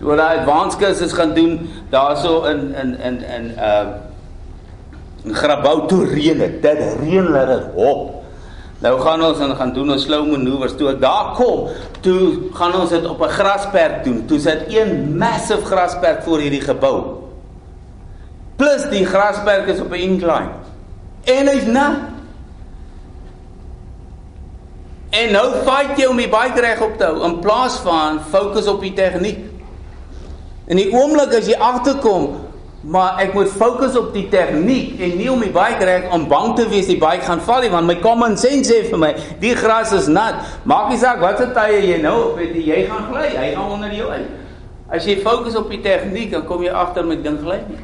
Toe 0.00 0.08
hulle 0.08 0.28
advanced 0.40 0.80
kursus 0.80 1.12
gaan 1.12 1.34
doen 1.36 1.58
daarso 1.92 2.44
in 2.48 2.74
in 2.74 2.96
in 3.00 3.20
in 3.22 3.50
uh 3.58 3.86
in 5.24 5.34
Grabouw 5.34 5.86
toe 5.86 6.06
reën 6.08 6.38
dit. 6.38 6.62
Dit 6.62 6.78
reën 7.00 7.28
laat 7.28 7.46
dit 7.46 7.66
hop. 7.74 8.22
Nou 8.80 8.94
gaan 9.00 9.22
ons 9.24 9.40
en 9.44 9.56
gaan 9.56 9.72
doen 9.76 9.92
ons 9.92 10.02
slow 10.02 10.24
maneuvers. 10.30 10.72
Toe 10.80 10.94
ek 10.94 11.02
daar 11.02 11.34
kom, 11.36 11.68
toe 12.00 12.48
gaan 12.56 12.78
ons 12.80 12.90
dit 12.90 13.04
op 13.04 13.20
'n 13.20 13.28
grasperk 13.28 14.04
doen. 14.04 14.24
Toe 14.26 14.38
sit 14.40 14.72
een 14.72 15.16
massive 15.18 15.64
grasperk 15.64 16.22
voor 16.22 16.38
hierdie 16.38 16.64
gebou. 16.64 17.20
Plus 18.56 18.88
die 18.88 19.04
grasperk 19.04 19.68
is 19.68 19.80
op 19.80 19.92
'n 19.92 20.00
incline. 20.00 20.50
En 21.24 21.46
hy's 21.46 21.66
nat. 21.66 21.96
En 25.10 25.32
nou 25.32 25.46
fight 25.66 25.98
jy 25.98 26.06
om 26.06 26.16
die 26.16 26.28
bike 26.28 26.60
reg 26.60 26.80
op 26.80 26.96
te 26.98 27.04
hou 27.04 27.24
in 27.24 27.38
plaas 27.38 27.76
van 27.82 28.20
fokus 28.30 28.66
op 28.66 28.80
die 28.80 28.92
tegniek. 28.92 29.59
In 30.70 30.78
die 30.78 30.90
oomblik 30.94 31.34
as 31.34 31.48
jy 31.50 31.56
agterkom, 31.58 32.28
maar 32.80 33.18
ek 33.20 33.34
moet 33.34 33.50
fokus 33.52 33.96
op 33.98 34.12
die 34.14 34.28
tegniek 34.32 35.00
en 35.02 35.16
nie 35.18 35.26
om 35.28 35.42
die 35.42 35.50
bike 35.52 35.84
reg 35.84 36.06
om 36.14 36.28
bang 36.30 36.54
te 36.56 36.64
wees 36.70 36.86
die 36.88 36.96
bike 37.00 37.26
gaan 37.26 37.42
val 37.44 37.60
nie 37.60 37.72
want 37.72 37.90
my 37.90 37.96
common 38.00 38.38
sense 38.40 38.70
sê 38.70 38.84
vir 38.86 39.02
my, 39.02 39.10
die 39.42 39.52
gras 39.58 39.92
is 39.96 40.06
nat. 40.08 40.38
Maak 40.64 40.88
nie 40.92 41.00
saak 41.02 41.20
wat 41.20 41.42
se 41.42 41.50
tye 41.56 41.82
jy 41.82 41.98
nou 42.04 42.14
op 42.30 42.40
het, 42.40 42.54
jy 42.54 42.84
gaan 42.86 43.10
gly, 43.10 43.26
hy 43.34 43.50
gaan 43.56 43.74
onder 43.76 43.92
jou 43.98 44.08
uit. 44.14 44.30
As 44.90 45.06
jy 45.06 45.18
fokus 45.26 45.58
op 45.58 45.68
die 45.70 45.82
tegniek, 45.84 46.30
dan 46.32 46.46
kom 46.48 46.62
jy 46.64 46.72
agter 46.74 47.06
met 47.06 47.20
ding 47.26 47.42
gly 47.42 47.60
nie. 47.66 47.82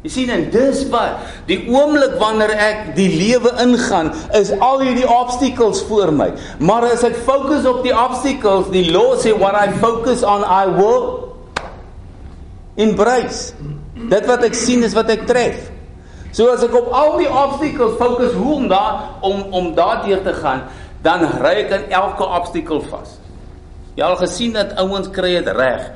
Jy 0.00 0.10
sien 0.10 0.30
en 0.32 0.46
dis 0.48 0.78
wat 0.88 1.26
die 1.48 1.58
oomblik 1.68 2.14
wanneer 2.20 2.54
ek 2.56 2.78
die 2.96 3.10
lewe 3.12 3.50
ingaan 3.60 4.08
is 4.38 4.48
al 4.56 4.80
hierdie 4.80 5.04
obstacles 5.04 5.82
voor 5.90 6.12
my. 6.16 6.30
Maar 6.64 6.86
as 6.94 7.04
ek 7.04 7.18
fokus 7.26 7.66
op 7.68 7.82
die 7.84 7.92
obstacles, 7.92 8.70
die 8.72 8.86
law 8.94 9.12
sê 9.20 9.34
what 9.36 9.58
I 9.58 9.68
focus 9.82 10.24
on 10.24 10.46
I 10.46 10.64
will 10.72 11.28
embrace. 12.80 13.52
Dit 14.08 14.24
wat 14.30 14.46
ek 14.48 14.56
sien 14.56 14.86
is 14.88 14.96
wat 14.96 15.12
ek 15.12 15.26
tref. 15.28 15.68
So 16.32 16.48
as 16.48 16.64
ek 16.64 16.72
op 16.78 16.88
al 16.96 17.18
die 17.20 17.28
obstacles 17.28 17.98
fokus 18.00 18.32
hoe 18.38 18.54
om 18.56 18.70
daar 18.70 19.20
om 19.26 19.42
om 19.52 19.74
daardeur 19.76 20.22
te 20.24 20.32
gaan, 20.40 20.64
dan 21.04 21.26
ry 21.42 21.58
ek 21.66 21.74
in 21.76 21.84
elke 21.92 22.24
obstacle 22.24 22.80
vas. 22.88 23.18
Jy 23.98 24.06
al 24.06 24.16
gesien 24.16 24.56
dat 24.56 24.72
ouens 24.80 25.12
kry 25.12 25.34
dit 25.36 25.52
reg 25.60 25.90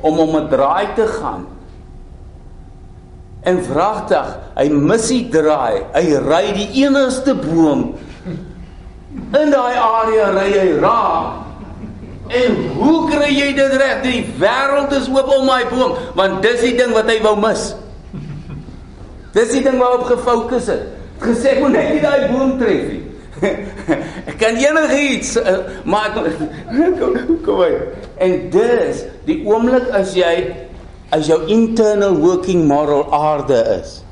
om 0.00 0.16
om 0.16 0.32
'n 0.40 0.48
draai 0.48 0.94
te 0.96 1.04
gaan 1.20 1.44
En 3.44 3.60
vragtig, 3.64 4.30
hy 4.56 4.68
mis 4.72 5.08
die 5.12 5.24
draai. 5.32 5.84
Hy 5.92 6.04
ry 6.24 6.44
die 6.56 6.68
enigste 6.84 7.36
boom 7.36 7.92
in 9.14 9.50
daai 9.50 9.76
area 9.78 10.30
ry 10.34 10.50
hy 10.52 10.68
raak. 10.82 11.40
En 12.34 12.56
hoe 12.78 12.98
kry 13.10 13.30
jy 13.34 13.50
dit 13.56 13.74
reg? 13.80 14.02
Die 14.04 14.20
wêreld 14.40 14.94
is 14.96 15.10
oop 15.12 15.28
om 15.36 15.46
my 15.48 15.62
boom, 15.70 15.96
want 16.18 16.40
dis 16.44 16.62
die 16.64 16.74
ding 16.78 16.94
wat 16.96 17.10
hy 17.10 17.18
wou 17.24 17.34
mis. 17.40 17.72
Dis 19.34 19.52
die 19.52 19.64
ding 19.64 19.80
waarop 19.82 20.06
gefokus 20.08 20.70
het. 20.72 20.86
Gesê 21.22 21.58
moet 21.60 21.74
net 21.76 21.92
nie 21.94 22.02
daai 22.02 22.30
boom 22.32 22.56
tref 22.60 22.86
nie. 22.92 23.02
Ek 24.30 24.36
kan 24.40 24.56
enigiets 24.56 25.34
uh, 25.40 25.56
maar 25.90 26.14
kom 27.00 27.18
kom 27.44 27.58
maar. 27.60 27.74
En 28.22 28.36
dis 28.54 29.02
die 29.28 29.40
oomblik 29.44 29.90
as 29.94 30.14
jy 30.16 30.32
as 31.10 31.26
jou 31.26 31.40
internal 31.52 32.16
working 32.16 32.66
moral 32.68 33.12
aarde 33.12 33.58
is, 33.80 34.02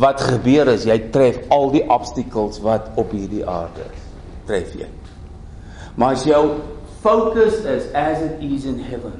wat 0.00 0.20
gebeur 0.20 0.68
is 0.72 0.86
jy 0.88 0.98
tref 1.12 1.40
al 1.52 1.70
die 1.74 1.84
obstacles 1.92 2.60
wat 2.64 2.92
op 3.00 3.12
hierdie 3.12 3.44
aarde 3.48 3.84
is. 3.84 4.06
Tref 4.48 4.72
jy. 4.76 4.88
Maar 5.96 6.16
as 6.16 6.24
jou 6.24 6.44
focus 7.02 7.60
is 7.68 7.90
as 7.94 8.22
it 8.24 8.40
is 8.40 8.64
in 8.64 8.80
heaven. 8.80 9.18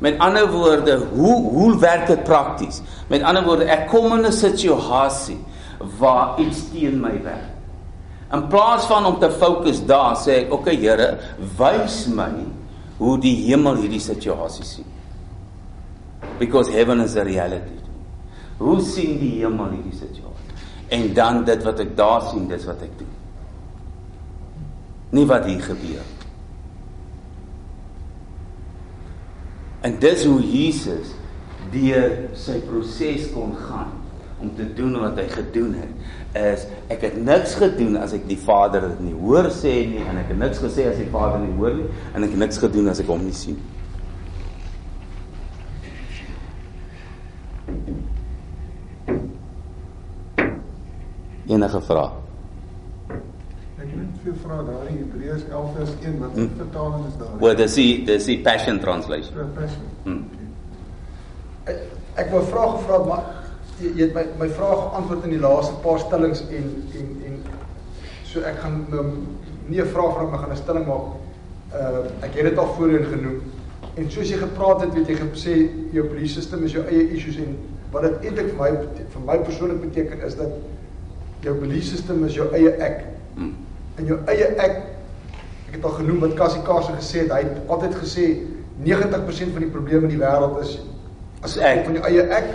Met 0.00 0.18
ander 0.18 0.48
woorde, 0.48 0.96
hoe 1.12 1.36
hoe 1.52 1.78
werk 1.80 2.06
dit 2.08 2.22
prakties? 2.24 2.80
Met 3.08 3.22
ander 3.22 3.44
woorde, 3.44 3.68
ek 3.68 3.88
kom 3.92 4.12
in 4.16 4.26
'n 4.26 4.32
situasie 4.32 5.38
waar 5.98 6.40
iets 6.40 6.70
teen 6.72 7.00
my 7.00 7.20
werk. 7.22 7.48
In 8.32 8.46
plaas 8.46 8.84
van 8.86 9.06
om 9.06 9.18
te 9.18 9.30
fokus 9.30 9.84
daar, 9.86 10.16
sê 10.16 10.44
ek, 10.44 10.52
"Oké 10.52 10.54
okay, 10.54 10.76
Here, 10.76 11.18
wys 11.58 12.06
my 12.06 12.32
hoe 12.98 13.18
die 13.18 13.36
hemel 13.46 13.74
hierdie 13.74 14.00
situasie 14.00 14.64
sien." 14.64 14.89
Because 16.40 16.72
heaven 16.72 17.00
is 17.00 17.16
a 17.16 17.24
reality. 17.24 17.76
Hoe 18.58 18.80
sien 18.80 19.18
die 19.20 19.34
hemel 19.42 19.74
hierdie 19.74 19.96
situasie? 19.98 20.56
En 20.96 21.12
dan 21.14 21.44
dit 21.44 21.62
wat 21.66 21.82
ek 21.84 21.92
daar 21.96 22.24
sien, 22.30 22.46
dis 22.48 22.64
wat 22.68 22.80
ek 22.86 22.94
doen. 22.98 23.12
Nie 25.16 25.26
wat 25.28 25.46
hier 25.48 25.60
gebeur. 25.62 26.06
En 29.84 29.96
dis 30.00 30.24
hoe 30.28 30.40
Jesus 30.44 31.12
deur 31.72 32.16
sy 32.36 32.56
proses 32.64 33.28
kon 33.34 33.52
gaan 33.68 33.92
om 34.40 34.48
te 34.56 34.64
doen 34.76 34.96
wat 35.02 35.18
hy 35.20 35.26
gedoen 35.30 35.74
het 35.76 36.38
is 36.40 36.64
ek 36.90 37.04
het 37.04 37.18
niks 37.20 37.52
gedoen 37.60 37.98
as 38.00 38.14
ek 38.16 38.24
die 38.28 38.38
Vader 38.40 38.86
dit 38.88 39.02
nie 39.10 39.16
hoor 39.20 39.50
sê 39.52 39.74
nie 39.90 40.00
en 40.08 40.18
ek 40.22 40.32
het 40.32 40.40
niks 40.40 40.62
gesê 40.62 40.88
as 40.88 40.96
die 40.98 41.08
Vader 41.12 41.42
nie 41.42 41.52
hoor 41.58 41.76
nie 41.76 41.88
en 42.14 42.24
ek 42.24 42.32
het 42.32 42.42
niks 42.46 42.60
gedoen 42.62 42.88
as 42.90 43.02
ek 43.04 43.12
hom 43.12 43.22
nie 43.26 43.36
sien 43.36 43.58
nie 43.60 43.79
Enige 51.60 51.80
vrae? 51.84 52.08
Ek 53.80 53.88
het 53.92 54.20
veel 54.22 54.36
vrae 54.40 54.62
daar 54.64 54.86
in 54.88 54.94
Hebreërs 54.96 55.42
11 55.50 55.74
vers 55.76 55.90
1 56.00 56.14
wat 56.22 56.38
hmm. 56.38 56.54
vertaling 56.56 57.02
is 57.08 57.18
daar? 57.20 57.34
Well, 57.42 57.56
dis 57.58 57.74
die 57.76 57.90
dis 58.08 58.28
die 58.30 58.38
Passion 58.46 58.80
translation. 58.80 59.50
Passion. 59.58 59.90
Hmm. 60.06 60.22
Ek, 61.68 61.82
ek 62.22 62.32
wou 62.32 62.40
vra 62.48 62.64
gevra 62.78 63.02
maar 63.10 63.28
jy, 63.82 63.90
jy 63.90 64.06
het 64.06 64.16
my 64.16 64.24
my 64.40 64.48
vraag 64.56 64.86
geantwoord 64.86 65.28
in 65.28 65.36
die 65.36 65.42
laaste 65.42 65.76
paar 65.84 66.00
stellings 66.00 66.40
en 66.48 66.72
en 67.02 67.12
en 67.28 67.38
so 68.30 68.46
ek 68.48 68.64
gaan 68.64 68.80
nou 68.94 69.04
nie 69.68 69.84
'n 69.84 69.92
vraag 69.92 70.16
vra 70.16 70.26
maar 70.32 70.44
gaan 70.46 70.56
'n 70.56 70.62
stelling 70.64 70.88
maak. 70.88 71.12
Uh 71.76 72.24
ek 72.24 72.40
het 72.40 72.50
dit 72.54 72.58
al 72.58 72.74
voorheen 72.78 73.04
genoem. 73.12 73.38
En 74.00 74.10
soos 74.10 74.32
jy 74.32 74.40
gepraat 74.40 74.80
het, 74.80 74.94
weet 74.96 75.12
jy 75.12 75.20
gesê 75.28 75.60
jou 75.92 76.08
belief 76.08 76.32
system 76.32 76.64
is 76.64 76.72
jou 76.72 76.88
eie 76.88 77.10
issues 77.10 77.36
en 77.36 77.56
wat 77.92 78.02
dit 78.02 78.30
eintlik 78.30 78.54
vir 78.54 78.60
my 78.64 78.70
vir 78.96 79.24
my 79.26 79.38
persoonlik 79.44 79.80
beteken 79.80 80.24
is 80.24 80.40
dat 80.40 80.69
jou 81.44 81.54
belief 81.60 81.84
system 81.84 82.24
is 82.26 82.36
jou 82.36 82.48
eie 82.56 82.72
ek. 82.82 83.04
Hmm. 83.36 83.54
En 83.98 84.08
jou 84.08 84.18
eie 84.32 84.52
ek 84.56 84.80
ek 85.70 85.76
het 85.76 85.84
al 85.86 85.92
genoem 86.00 86.18
wat 86.24 86.32
Cassie 86.34 86.62
Carson 86.66 86.96
gesê 86.98 87.20
het, 87.22 87.30
hy 87.30 87.44
het 87.46 87.68
altyd 87.70 87.92
gesê 88.00 88.24
90% 88.82 89.52
van 89.54 89.62
die 89.62 89.70
probleme 89.70 90.08
in 90.08 90.16
die 90.16 90.18
wêreld 90.18 90.56
is 90.64 90.80
as 91.46 91.54
ek 91.62 91.84
van 91.86 91.94
jou 91.94 92.02
eie 92.08 92.24
ek. 92.34 92.48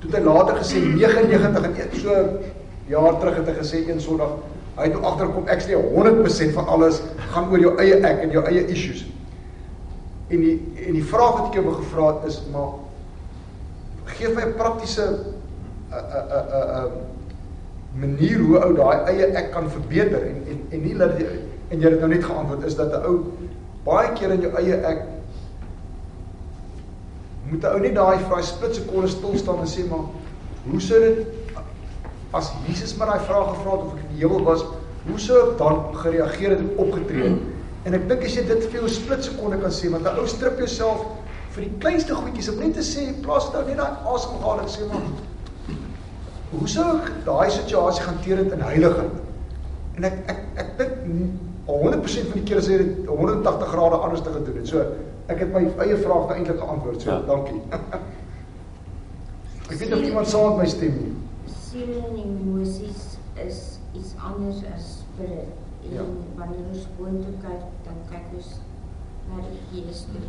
Toe 0.00 0.10
het 0.10 0.16
hy 0.18 0.22
later 0.26 0.58
gesê 0.58 0.82
99 0.82 1.68
en 1.68 1.76
een 1.78 2.00
so 2.00 2.16
jaar 2.90 3.20
terug 3.20 3.38
het 3.38 3.52
hy 3.52 3.54
gesê 3.60 3.84
een 3.86 4.02
Sondag 4.02 4.34
hy 4.80 4.88
het 4.88 4.98
agterkom 5.04 5.48
ek 5.52 5.62
sê 5.62 5.78
100% 5.78 6.54
van 6.56 6.68
alles 6.74 7.00
gaan 7.30 7.50
oor 7.52 7.62
jou 7.62 7.72
eie 7.82 8.00
ek 8.06 8.24
en 8.24 8.34
jou 8.34 8.42
eie 8.50 8.66
issues. 8.72 9.04
En 10.30 10.42
die 10.42 10.56
en 10.88 10.98
die 10.98 11.06
vraag 11.06 11.38
wat 11.38 11.50
ek 11.50 11.60
jou 11.60 11.74
gevra 11.78 12.12
het 12.14 12.28
is 12.32 12.40
maar 12.50 12.80
gee 14.16 14.34
my 14.34 14.42
'n 14.48 14.56
praktiese 14.58 15.06
'n 15.06 15.14
'n 15.94 16.50
'n 16.82 17.09
manier 17.98 18.38
hoe 18.38 18.58
ou 18.64 18.74
daai 18.74 18.98
eie 19.10 19.30
ek 19.36 19.50
kan 19.52 19.70
verbeter 19.70 20.22
en 20.22 20.42
en 20.48 20.60
en 20.70 20.82
nie 20.82 20.94
dat 20.98 21.18
jy 21.18 21.30
en 21.70 21.80
jy 21.80 21.90
het 21.90 22.00
nou 22.00 22.10
net 22.10 22.24
geantwoord 22.24 22.64
is 22.66 22.76
dat 22.78 22.92
'n 22.94 23.06
ou 23.06 23.16
baie 23.84 24.12
keer 24.14 24.30
in 24.30 24.40
jou 24.40 24.52
eie 24.56 24.76
ek 24.92 25.02
moet 27.50 27.64
'n 27.64 27.74
ou 27.74 27.80
net 27.80 27.94
daai 27.94 28.18
vrae 28.18 28.42
split 28.42 28.74
sekonde 28.74 29.08
stil 29.08 29.36
staan 29.36 29.58
en 29.58 29.66
sê 29.66 29.86
maar 29.90 30.06
hoe 30.70 30.80
sou 30.80 31.00
dit 31.00 31.26
as 32.30 32.52
Jesus 32.66 32.96
maar 32.96 33.08
daai 33.08 33.26
vraag 33.26 33.48
gevra 33.54 33.70
het 33.70 33.86
of 33.86 33.94
ek 33.94 34.04
in 34.04 34.14
die 34.14 34.26
hemel 34.26 34.44
was 34.44 34.64
hoe 35.06 35.18
sou 35.18 35.38
ek 35.50 35.58
dan 35.58 35.80
gereageer 35.94 36.50
het 36.50 36.58
en 36.58 36.76
opgetree 36.76 37.32
en 37.84 37.94
ek 37.94 38.08
dink 38.08 38.24
as 38.24 38.36
jy 38.36 38.44
dit 38.46 38.64
vir 38.68 38.80
jou 38.80 38.88
split 38.88 39.24
sekonde 39.24 39.58
kan 39.58 39.70
sê 39.70 39.90
want 39.90 40.06
'n 40.06 40.18
ou 40.18 40.26
strip 40.26 40.58
jouself 40.58 41.06
vir 41.50 41.64
die 41.64 41.78
kleinste 41.82 42.14
goedjies 42.14 42.48
om 42.52 42.58
net 42.58 42.74
te 42.74 42.84
sê 42.86 43.10
plaas 43.22 43.52
nou 43.52 43.64
net 43.66 43.76
daai 43.76 44.14
asemhaling 44.14 44.68
sê 44.68 44.86
maar 44.86 45.02
hoe 46.50 46.68
sou 46.68 46.86
ek 46.98 47.10
daai 47.24 47.50
situasie 47.50 48.02
hanteer 48.04 48.36
het 48.44 48.52
in 48.52 48.60
heiliging? 48.64 49.10
En 49.96 50.04
ek 50.08 50.16
ek 50.32 50.40
ek 50.64 50.76
dink 51.04 51.70
al 51.70 51.78
100% 51.84 52.30
van 52.32 52.40
die 52.40 52.46
kere 52.48 52.62
sê 52.64 52.78
dit 52.80 53.06
180 53.06 53.68
grade 53.74 53.96
anders 54.02 54.22
te 54.26 54.32
gedoen 54.34 54.56
het. 54.58 54.66
So 54.68 54.78
ek 55.30 55.38
het 55.44 55.52
my 55.54 55.62
eie 55.84 55.96
vraag 56.00 56.26
daai 56.28 56.38
eintlik 56.40 56.58
geantwoord. 56.58 57.02
So 57.02 57.10
Ja. 57.10 57.20
dankie. 57.28 57.60
ek 59.70 59.76
weet 59.78 59.92
of 59.94 60.02
iemand 60.02 60.26
saam 60.28 60.48
met 60.48 60.56
my 60.64 60.68
stem 60.72 60.94
nie. 60.98 61.14
Siel 61.70 61.92
en 62.02 62.16
emosies 62.24 63.02
is 63.46 63.60
iets 63.94 64.14
anders 64.18 64.64
as 64.74 64.88
spirit. 65.04 65.52
En 65.86 65.94
Ja. 65.94 66.02
wanneer 66.36 66.66
ons 66.72 66.86
boontoe 66.98 67.36
kyk, 67.40 67.62
dan 67.86 67.96
kyk 68.10 68.26
ons 68.36 68.50
na 69.30 69.36
die 69.46 69.62
gees 69.70 70.02
toe. 70.10 70.26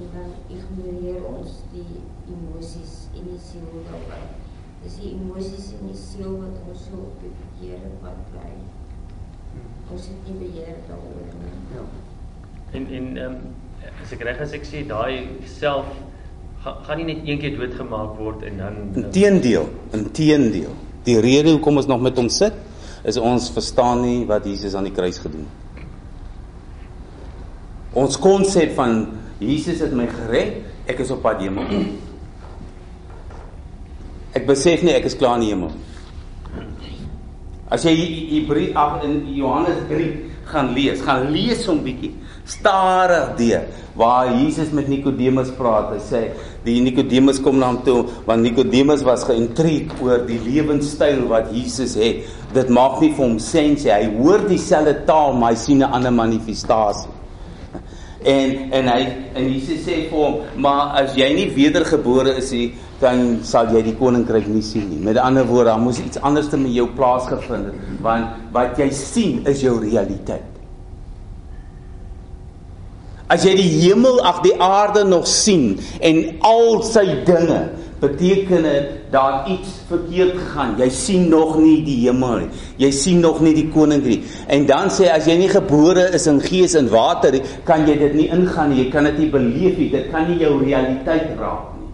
En 0.00 0.08
dan 0.16 0.30
ignoreer 0.56 1.20
ons 1.28 1.60
die 1.72 2.00
emosies 2.32 3.08
en 3.14 3.24
die 3.28 3.38
siel 3.38 3.68
daarby. 3.90 4.39
Dis 4.84 4.96
die 5.02 5.12
emosies 5.12 5.72
en 5.76 5.90
die 5.90 5.98
siel 5.98 6.36
wat 6.40 6.60
ons 6.70 6.86
so 6.88 7.00
op 7.04 7.24
die 7.24 7.32
verkeerde 7.36 7.90
pad 8.00 8.20
bly. 8.32 8.52
Ons 9.92 10.06
het 10.08 10.28
nie 10.28 10.36
beheer 10.40 10.78
daaroor 10.88 11.34
nie. 11.40 11.56
Ja. 11.74 11.84
En 12.78 12.86
en 12.86 13.10
ehm 13.16 13.34
um, 13.34 13.90
as 14.04 14.12
ek 14.16 14.24
reg 14.28 14.40
as 14.40 14.54
ek 14.56 14.64
sê 14.68 14.82
daai 14.88 15.44
self 15.50 15.88
gaan 16.64 16.82
gaan 16.86 17.00
nie 17.00 17.08
net 17.10 17.28
een 17.28 17.40
keer 17.40 17.56
doodgemaak 17.56 18.18
word 18.20 18.44
en 18.48 18.60
dan 18.60 18.80
Inteendeel, 19.04 19.68
inteendeel. 19.96 20.74
Die 21.04 21.16
rede 21.20 21.54
hoekom 21.54 21.80
ons 21.80 21.88
nog 21.88 22.02
met 22.04 22.16
hom 22.20 22.28
sit 22.28 22.56
is 23.08 23.16
ons 23.16 23.48
verstaan 23.52 24.02
nie 24.04 24.26
wat 24.28 24.44
Jesus 24.44 24.74
aan 24.76 24.84
die 24.88 24.96
kruis 24.96 25.18
gedoen 25.18 25.46
het. 25.48 25.60
Ons 27.96 28.18
konsep 28.20 28.76
van 28.76 29.06
Jesus 29.42 29.80
het 29.82 29.94
my 29.96 30.04
gered, 30.06 30.60
ek 30.90 31.00
is 31.02 31.10
op 31.10 31.24
pad 31.24 31.40
hemel. 31.42 31.70
Ek 34.30 34.46
besef 34.46 34.84
nie 34.86 34.94
ek 34.94 35.08
is 35.10 35.16
klaar 35.18 35.40
in 35.40 35.46
die 35.46 35.50
hemel. 35.50 35.72
As 37.70 37.84
jy 37.86 37.94
Hebreë 37.94 38.74
ag 38.78 39.04
in 39.06 39.20
Johannes 39.34 39.84
3 39.90 40.06
gaan 40.50 40.72
lees, 40.74 41.02
gaan 41.06 41.28
lees 41.34 41.62
hom 41.70 41.82
bietjie 41.84 42.12
stadig 42.50 43.36
deur 43.38 43.66
waar 43.98 44.30
Jesus 44.32 44.72
met 44.74 44.88
Nikodemus 44.90 45.52
praat. 45.58 45.92
Hy 45.94 46.00
sê 46.02 46.22
die 46.64 46.78
Nikodemus 46.82 47.38
kom 47.42 47.60
na 47.60 47.68
hom 47.70 47.80
toe 47.86 48.00
want 48.26 48.42
Nikodemus 48.46 49.04
was 49.06 49.26
geïntrigeerd 49.28 50.02
oor 50.02 50.26
die 50.26 50.40
lewenstyl 50.46 51.26
wat 51.30 51.50
Jesus 51.54 51.94
het. 51.98 52.26
Dit 52.54 52.70
maak 52.74 52.98
nie 53.02 53.12
vir 53.14 53.26
hom 53.26 53.38
sin 53.42 53.78
sê 53.78 53.94
hy 53.94 54.10
hoor 54.18 54.46
dieselfde 54.50 55.00
taal 55.10 55.34
maar 55.38 55.54
hy 55.54 55.62
sien 55.62 55.82
'n 55.82 55.90
ander 55.90 56.14
manifestasie. 56.14 57.19
En 58.20 58.72
en 58.76 58.88
hy 58.92 59.00
en 59.32 59.46
Jesus 59.48 59.80
sê 59.86 60.04
vir 60.10 60.16
hom, 60.18 60.40
maar 60.60 60.92
as 61.00 61.14
jy 61.16 61.30
nie 61.32 61.48
wedergebore 61.54 62.34
is 62.36 62.50
nie, 62.52 62.68
dan 63.00 63.38
sal 63.48 63.70
jy 63.72 63.80
die 63.86 63.96
koninkryk 63.96 64.48
nie 64.50 64.64
sien 64.64 64.90
nie. 64.90 65.00
Met 65.00 65.16
ander 65.16 65.46
woorde, 65.48 65.70
daar 65.70 65.80
moes 65.80 66.02
iets 66.02 66.20
anders 66.20 66.50
te 66.52 66.60
met 66.60 66.74
jou 66.76 66.84
plaasgevind 66.98 67.70
het, 67.70 67.90
want 68.04 68.52
wat 68.52 68.76
jy 68.80 68.90
sien 68.92 69.40
is 69.48 69.64
jou 69.64 69.78
realiteit. 69.80 70.44
As 73.30 73.46
jy 73.46 73.54
die 73.56 73.70
hemel 73.86 74.18
ag 74.26 74.42
die 74.44 74.56
aarde 74.60 75.04
nog 75.06 75.28
sien 75.30 75.78
en 76.02 76.24
al 76.44 76.82
sy 76.84 77.06
dinge 77.24 77.60
beteken 78.00 78.62
dit 78.62 78.84
daar 79.12 79.48
iets 79.50 79.68
verkeerd 79.88 80.38
gegaan. 80.38 80.74
Jy 80.80 80.88
sien 80.88 81.28
nog 81.28 81.58
nie 81.60 81.82
die 81.84 81.98
hemel 82.06 82.46
nie. 82.46 82.62
Jy 82.86 82.90
sien 82.96 83.20
nog 83.20 83.42
nie 83.44 83.52
die 83.56 83.66
koninkryk 83.72 84.24
nie. 84.24 84.38
En 84.48 84.64
dan 84.68 84.88
sê 84.92 85.10
as 85.12 85.28
jy 85.28 85.36
nie 85.40 85.50
gebore 85.52 86.08
is 86.16 86.24
in 86.30 86.40
gees 86.40 86.76
en 86.80 86.88
water 86.92 87.36
nie, 87.36 87.42
kan 87.68 87.84
jy 87.88 87.98
dit 88.00 88.16
nie 88.16 88.30
ingaan 88.32 88.72
nie. 88.72 88.84
Jy 88.84 88.88
kan 88.94 89.10
dit 89.10 89.20
nie 89.24 89.28
beleef 89.34 89.76
nie. 89.76 89.90
Dit 89.92 90.08
kan 90.14 90.26
nie 90.30 90.40
jou 90.40 90.56
realiteit 90.62 91.36
raak 91.40 91.76
nie. 91.76 91.90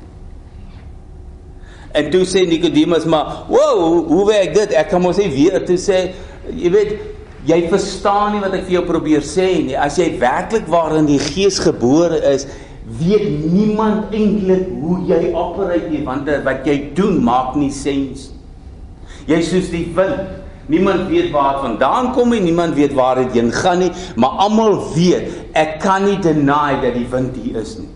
En 1.97 2.11
toe 2.13 2.25
sê 2.29 2.47
Nikodemus 2.47 3.05
maar, 3.05 3.45
"Wow, 3.49 4.07
hoe 4.07 4.27
werk 4.27 4.55
dit? 4.55 4.73
Ek 4.73 4.91
kan 4.91 5.03
mos 5.03 5.17
nie 5.17 5.31
weer 5.31 5.65
toe 5.65 5.77
sê, 5.77 6.13
jy 6.55 6.71
weet, 6.71 6.99
jy 7.47 7.69
verstaan 7.71 8.33
nie 8.33 8.41
wat 8.43 8.55
ek 8.55 8.67
vir 8.67 8.81
jou 8.81 8.85
probeer 8.89 9.21
sê 9.21 9.49
nie. 9.65 9.77
As 9.79 9.99
jy 9.99 10.19
werklik 10.21 10.67
waar 10.69 10.97
in 10.99 11.07
die 11.07 11.19
gees 11.19 11.59
gebore 11.63 12.19
is, 12.35 12.47
weet 12.87 13.53
niemand 13.53 14.15
eintlik 14.15 14.69
hoe 14.81 15.01
jy 15.09 15.33
operate 15.35 15.91
nie, 15.91 16.05
want 16.07 16.29
wat 16.47 16.67
jy 16.67 16.77
doen 16.95 17.19
maak 17.25 17.57
nie 17.59 17.73
sens 17.75 18.31
nie. 18.31 18.37
Jy 19.27 19.43
soos 19.43 19.71
die 19.75 19.87
wind. 19.97 20.43
Niemand 20.71 21.07
weet 21.07 21.31
waar 21.31 21.53
dit 21.55 21.63
vandaan 21.63 22.09
kom 22.15 22.33
nie, 22.35 22.41
niemand 22.43 22.75
weet 22.75 22.95
waar 22.99 23.21
dit 23.21 23.37
heen 23.39 23.53
gaan 23.55 23.85
nie, 23.85 23.93
maar 24.19 24.41
almal 24.43 24.81
weet 24.97 25.55
ek 25.55 25.77
kan 25.83 26.03
nie 26.03 26.17
deny 26.19 26.81
dat 26.83 26.97
die 26.99 27.07
wind 27.11 27.37
hier 27.39 27.61
is 27.61 27.77
nie. 27.79 27.93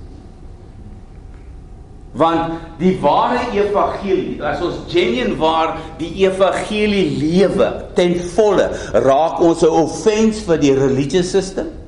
Want 2.15 2.79
die 2.79 2.93
ware 3.03 3.43
evangelie, 3.55 4.39
as 4.43 4.63
ons 4.67 4.79
genuine 4.91 5.35
waar 5.39 5.77
die 5.99 6.13
evangelie 6.23 7.09
lewe 7.19 7.73
ten 7.99 8.15
volle, 8.37 8.71
raak 8.95 9.43
ons 9.43 9.63
'n 9.67 9.75
offense 9.83 10.47
vir 10.47 10.59
die 10.59 10.75
religious 10.75 11.31
system 11.31 11.80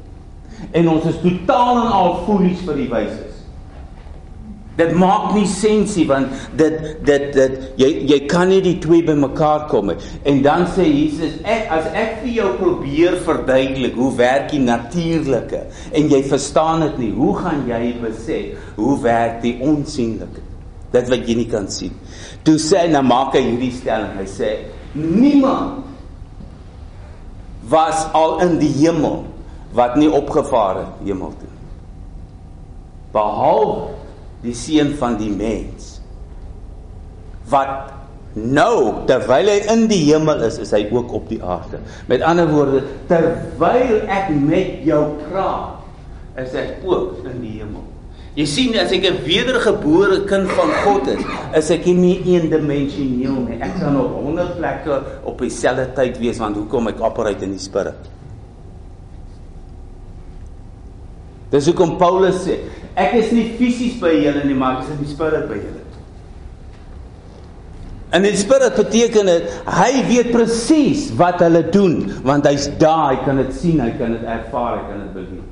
en 0.72 0.88
ons 0.88 1.04
is 1.10 1.20
totaal 1.22 1.84
en 1.84 1.92
al 1.92 2.18
foolies 2.26 2.64
vir 2.66 2.80
die 2.80 2.88
wyses. 2.92 3.32
Dit 4.72 4.94
maak 4.96 5.34
nie 5.36 5.44
sens 5.52 5.98
nie 5.98 6.06
want 6.08 6.32
dit 6.56 6.76
dit 7.04 7.26
dit 7.36 7.56
jy 7.80 7.88
jy 8.08 8.18
kan 8.30 8.48
nie 8.48 8.62
die 8.64 8.78
twee 8.80 9.04
bymekaar 9.04 9.66
kom 9.68 9.90
nie. 9.92 9.98
En 10.28 10.40
dan 10.44 10.64
sê 10.72 10.86
Jesus, 10.88 11.34
ek 11.44 11.68
as 11.76 11.90
ek 11.92 12.22
vir 12.22 12.30
jou 12.38 12.48
probeer 12.56 13.18
verduidelik 13.26 13.98
hoe 14.00 14.08
werk 14.16 14.48
die 14.54 14.62
natuurlike 14.64 15.66
en 15.92 16.08
jy 16.14 16.22
verstaan 16.30 16.86
dit 16.86 17.02
nie, 17.04 17.10
hoe 17.18 17.34
gaan 17.42 17.66
jy 17.68 17.82
besef 18.00 18.72
hoe 18.78 18.96
werk 19.04 19.42
die 19.44 19.58
onsigbare? 19.60 20.48
Dit 20.92 21.08
wat 21.08 21.28
jy 21.28 21.36
nie 21.36 21.48
kan 21.52 21.68
sien. 21.72 21.92
Toe 22.44 22.56
sê 22.60 22.86
hy 22.86 22.92
nou 22.92 23.04
maak 23.04 23.36
hy 23.36 23.44
hierdie 23.44 23.72
stelling. 23.76 24.16
Hy 24.16 24.26
sê 24.28 24.54
niemand 24.96 25.84
was 27.72 28.08
al 28.16 28.40
in 28.44 28.58
die 28.60 28.72
hemel 28.80 29.22
wat 29.72 29.96
nie 29.96 30.10
opgevaar 30.12 30.82
het 30.82 31.02
hemel 31.06 31.32
toe. 31.40 31.50
Behalwe 33.12 33.92
die 34.42 34.54
seun 34.58 34.94
van 34.98 35.16
die 35.20 35.30
mens 35.30 35.98
wat 37.52 37.92
nou 38.34 39.04
terwyl 39.06 39.50
hy 39.50 39.58
in 39.70 39.86
die 39.90 40.00
hemel 40.08 40.42
is 40.46 40.58
is 40.62 40.72
hy 40.74 40.86
ook 40.90 41.12
op 41.14 41.28
die 41.30 41.40
aarde. 41.44 41.82
Met 42.10 42.24
ander 42.26 42.48
woorde 42.50 42.82
terwyl 43.10 44.02
ek 44.08 44.32
met 44.34 44.82
jou 44.86 45.02
praat 45.28 46.40
is 46.42 46.54
ek 46.56 46.84
ook 46.88 47.26
in 47.28 47.42
die 47.44 47.56
hemel. 47.60 47.84
Jy 48.32 48.46
sien 48.48 48.76
as 48.80 48.92
ek 48.96 49.04
'n 49.04 49.20
wedergebore 49.28 50.24
kind 50.24 50.48
van 50.56 50.70
God 50.84 51.08
is 51.12 51.22
is 51.54 51.70
ek 51.70 51.84
nie 51.86 52.22
eendimensioneel 52.24 53.44
nie. 53.44 53.60
Ek 53.60 53.76
kan 53.78 54.00
op 54.00 54.16
100 54.24 54.56
plekke 54.56 55.02
op 55.24 55.38
dieselfde 55.38 55.92
tyd 55.94 56.18
wees 56.18 56.38
want 56.38 56.56
hoekom 56.56 56.88
ek 56.88 57.00
operate 57.00 57.44
in 57.44 57.52
die 57.52 57.60
spirit 57.60 58.08
Dis 61.52 61.68
hoekom 61.68 61.98
Paulus 62.00 62.42
sê, 62.46 62.58
ek 62.96 63.14
is 63.20 63.32
nie 63.36 63.50
fisies 63.58 63.98
by 64.00 64.14
julle 64.16 64.44
nie, 64.48 64.56
maar 64.56 64.78
ek 64.78 64.86
is 64.86 64.92
in 64.94 65.00
die 65.04 65.12
spirit 65.12 65.48
by 65.50 65.60
julle. 65.60 65.80
En 68.12 68.24
die 68.26 68.34
spirit 68.36 68.76
beteken 68.76 69.28
dit 69.28 69.52
hy 69.72 69.90
weet 70.08 70.32
presies 70.34 71.06
wat 71.16 71.40
hulle 71.44 71.62
doen, 71.72 72.02
want 72.28 72.48
hy's 72.48 72.68
daar, 72.80 73.14
hy 73.14 73.24
kan 73.24 73.40
dit 73.40 73.54
sien, 73.56 73.80
hy 73.80 73.92
kan 73.96 74.12
dit 74.16 74.26
ervaar, 74.28 74.78
hy 74.80 74.84
kan 74.90 75.00
dit 75.06 75.14
beleef. 75.16 75.48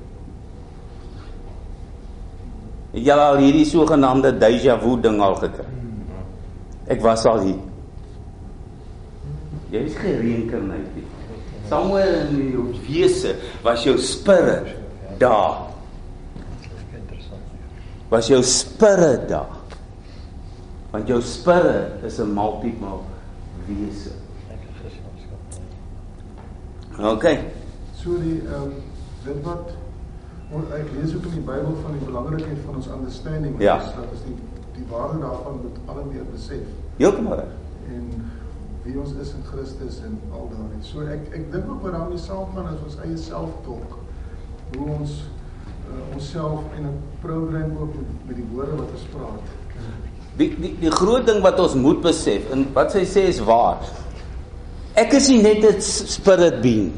Het 2.90 3.06
jy 3.06 3.16
al 3.22 3.38
hierdie 3.38 3.66
sogenaamde 3.68 4.34
déjà 4.40 4.74
vu 4.82 4.96
ding 5.00 5.20
al 5.22 5.36
gekry? 5.40 5.68
Ek 6.90 7.04
was 7.04 7.24
al 7.30 7.44
hier. 7.44 7.60
Jy 9.70 9.84
is 9.86 9.98
gereïnkarneer 10.00 10.84
nie. 10.96 11.06
Somewhere 11.70 12.24
in 12.26 12.48
jou 12.50 12.64
wese 12.88 13.36
was 13.62 13.84
jou 13.86 13.94
spirit 14.02 14.72
daar 15.22 15.70
was 18.10 18.26
jou 18.30 18.42
spirit 18.42 19.28
daar. 19.28 19.56
Want 20.90 21.06
jou 21.08 21.20
spirit 21.22 22.02
is 22.04 22.18
'n 22.18 22.32
multiple 22.34 22.98
wese. 23.66 24.10
OK. 27.00 27.24
So 27.94 28.18
die 28.20 28.40
ehm 28.46 28.62
um, 28.62 28.72
dit 29.24 29.42
wat 29.44 29.70
ek 30.74 30.88
lees 30.96 31.14
ook 31.14 31.24
in 31.30 31.36
die 31.38 31.46
Bybel 31.46 31.76
van 31.82 31.92
die 31.94 32.04
belangrikheid 32.06 32.58
van 32.66 32.74
ons 32.80 32.88
understanding 32.88 33.60
Ja. 33.62 33.78
is 33.80 33.84
dat 33.94 34.10
ons 34.10 34.24
die 34.26 34.36
die 34.74 34.84
waarde 34.90 35.18
daarvan 35.20 35.60
moet 35.62 35.76
al 35.86 36.04
meer 36.12 36.24
besef 36.32 36.66
Heeltemal 36.96 37.34
reg. 37.36 37.52
en 37.88 38.04
wie 38.82 38.98
ons 38.98 39.12
is 39.20 39.32
in 39.36 39.44
Christus 39.52 40.00
en 40.04 40.18
al 40.32 40.48
daardie. 40.50 40.82
So 40.82 41.00
ek 41.00 41.28
ek 41.36 41.52
dink 41.52 41.70
ook 41.70 41.82
wat 41.82 41.92
daarmee 41.92 42.18
saamgaan 42.18 42.74
is 42.74 42.82
ons 42.84 42.96
eie 43.04 43.16
selftolk. 43.16 43.98
Hoe 44.76 44.88
ons 44.98 45.22
uh, 45.90 46.14
onsself 46.14 46.60
en 46.76 46.84
'n 46.86 46.98
program 47.20 47.76
ook 47.80 47.94
met, 47.94 48.08
met 48.26 48.36
die 48.36 48.46
woorde 48.52 48.76
wat 48.76 48.90
ons 48.94 49.06
praat. 49.14 49.42
Die 50.36 50.56
die 50.60 50.76
die 50.80 50.90
groot 50.90 51.26
ding 51.26 51.42
wat 51.42 51.58
ons 51.60 51.74
moet 51.74 52.00
besef 52.00 52.50
en 52.50 52.66
wat 52.72 52.92
sy 52.92 53.04
sê 53.04 53.26
is 53.28 53.40
waar. 53.40 53.82
Ek 54.94 55.12
is 55.12 55.28
nie 55.28 55.42
net 55.42 55.64
'n 55.64 55.80
spirit 55.80 56.60
being. 56.60 56.92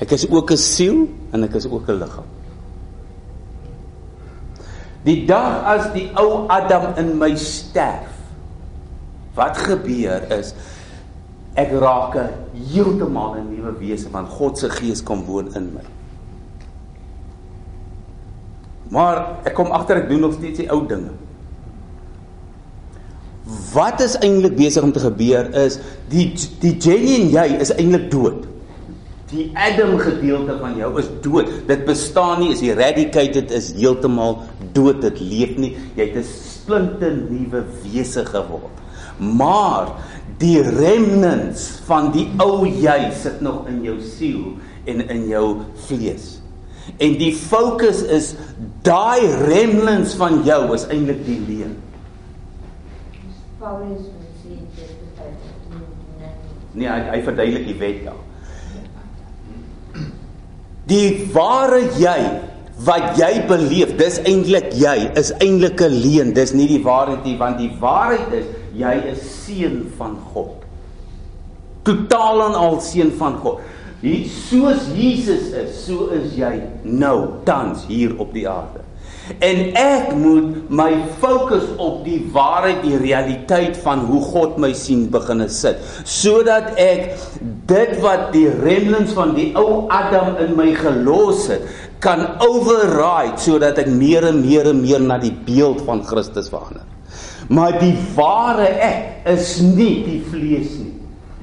Ek 0.00 0.10
is 0.10 0.28
ook 0.30 0.50
'n 0.50 0.56
siel 0.56 1.08
en 1.32 1.44
ek 1.44 1.54
is 1.54 1.66
ook 1.66 1.88
'n 1.88 1.98
liggaam. 1.98 2.28
Die 5.02 5.24
dag 5.26 5.64
as 5.64 5.92
die 5.92 6.10
ou 6.14 6.46
Adam 6.48 6.94
in 6.96 7.18
my 7.18 7.34
sterf, 7.36 8.12
wat 9.34 9.56
gebeur 9.56 10.26
is 10.38 10.54
ek 11.54 11.72
raak 11.72 12.16
'n 12.16 12.28
heeltemal 12.72 13.34
'n 13.34 13.48
nuwe 13.54 13.72
wese 13.78 14.10
want 14.10 14.28
God 14.28 14.58
se 14.58 14.68
gees 14.70 15.02
kom 15.02 15.24
woon 15.24 15.54
in 15.54 15.72
my. 15.74 15.99
Maar 18.90 19.20
ek 19.46 19.54
kom 19.54 19.70
agter 19.74 20.02
ek 20.02 20.08
doen 20.10 20.24
nog 20.26 20.36
steeds 20.36 20.62
die 20.64 20.70
ou 20.70 20.82
dinge. 20.86 21.14
Wat 23.72 24.02
is 24.02 24.16
eintlik 24.18 24.56
besig 24.58 24.84
om 24.86 24.92
te 24.94 25.02
gebeur 25.02 25.48
is 25.58 25.78
die 26.10 26.28
die 26.62 26.74
Jenny 26.76 27.16
en 27.20 27.28
jy 27.34 27.46
is 27.62 27.72
eintlik 27.74 28.10
dood. 28.12 28.46
Die 29.30 29.46
Adam 29.54 29.94
gedeelte 30.02 30.56
van 30.58 30.74
jou 30.78 30.90
is 30.98 31.06
dood. 31.22 31.50
Dit 31.68 31.84
bestaan 31.86 32.40
nie, 32.42 32.50
is 32.50 32.64
eradicated, 32.66 33.52
is 33.54 33.70
heeltemal 33.78 34.40
dood. 34.74 34.98
Dit 35.04 35.22
leef 35.22 35.54
nie. 35.54 35.76
Jy 35.94 36.08
het 36.08 36.16
'n 36.18 36.26
splinte 36.26 37.10
nuwe 37.30 37.62
wese 37.84 38.24
geword. 38.26 38.74
Maar 39.18 39.94
die 40.38 40.62
remnants 40.62 41.80
van 41.86 42.10
die 42.10 42.28
ou 42.38 42.66
jy 42.66 43.12
sit 43.12 43.40
nog 43.40 43.68
in 43.68 43.82
jou 43.82 44.00
siel 44.00 44.56
en 44.84 45.08
in 45.08 45.28
jou 45.28 45.60
vlees. 45.86 46.39
En 47.00 47.16
die 47.16 47.32
fokus 47.32 48.02
is 48.12 48.34
daai 48.84 49.24
remnants 49.48 50.14
van 50.20 50.42
jou 50.44 50.62
is 50.76 50.84
eintlik 50.92 51.22
die 51.24 51.38
leuen. 51.46 51.78
Paulus 53.60 54.04
sê 54.42 54.56
dit 54.76 54.84
is 54.84 55.00
Nee, 56.72 56.86
hy, 56.86 57.00
hy 57.10 57.22
verduidelik 57.26 57.66
die 57.66 57.78
wet 57.80 58.04
daar. 58.06 58.20
Die 60.90 61.08
ware 61.34 61.80
jy 61.98 62.18
wat 62.86 63.18
jy 63.20 63.32
beleef, 63.48 63.92
dis 63.98 64.16
eintlik 64.24 64.70
jy, 64.78 65.10
is 65.18 65.32
eintlik 65.44 65.82
'n 65.84 66.00
leuen. 66.04 66.32
Dis 66.36 66.52
nie 66.52 66.68
die 66.68 66.82
waarheid 66.84 67.24
nie, 67.24 67.36
want 67.36 67.58
die 67.58 67.72
waarheid 67.80 68.32
is 68.32 68.46
jy 68.76 68.94
is 69.12 69.20
seun 69.44 69.82
van 69.98 70.16
God. 70.32 70.64
Totaal 71.84 72.46
en 72.48 72.54
al 72.54 72.80
seun 72.80 73.12
van 73.18 73.36
God. 73.42 73.60
Hier 74.00 74.28
soos 74.32 74.86
Jesus 74.96 75.50
is, 75.52 75.74
so 75.84 76.08
is 76.16 76.32
jy 76.38 76.54
nou 76.88 77.42
tans 77.44 77.84
hier 77.84 78.14
op 78.22 78.30
die 78.32 78.46
aarde. 78.48 78.80
En 79.44 79.58
ek 79.78 80.14
moet 80.18 80.70
my 80.72 80.88
fokus 81.20 81.66
op 81.76 82.00
die 82.06 82.18
waarheid, 82.32 82.80
die 82.82 82.96
realiteit 82.98 83.76
van 83.84 84.06
hoe 84.08 84.22
God 84.24 84.56
my 84.62 84.72
sien 84.74 85.04
beginne 85.12 85.50
sit, 85.52 85.82
sodat 86.08 86.72
ek 86.80 87.12
dit 87.68 87.92
wat 88.02 88.30
die 88.32 88.48
remnants 88.64 89.12
van 89.14 89.34
die 89.36 89.50
ou 89.60 89.84
Adam 89.92 90.40
in 90.46 90.56
my 90.58 90.70
gelos 90.78 91.44
het, 91.52 91.68
kan 92.00 92.24
override 92.40 93.36
sodat 93.44 93.78
ek 93.84 93.90
meer 93.92 94.30
en 94.30 94.40
meer 94.40 94.70
en 94.72 94.80
meer 94.80 95.04
na 95.04 95.20
die 95.20 95.34
beeld 95.44 95.84
van 95.84 96.00
Christus 96.08 96.48
verander. 96.48 96.88
Maar 97.52 97.76
die 97.82 97.94
ware 98.16 98.70
ek 98.80 99.28
is 99.28 99.58
nie 99.60 100.00
die 100.08 100.22
vlees 100.32 100.72
nie 100.80 100.99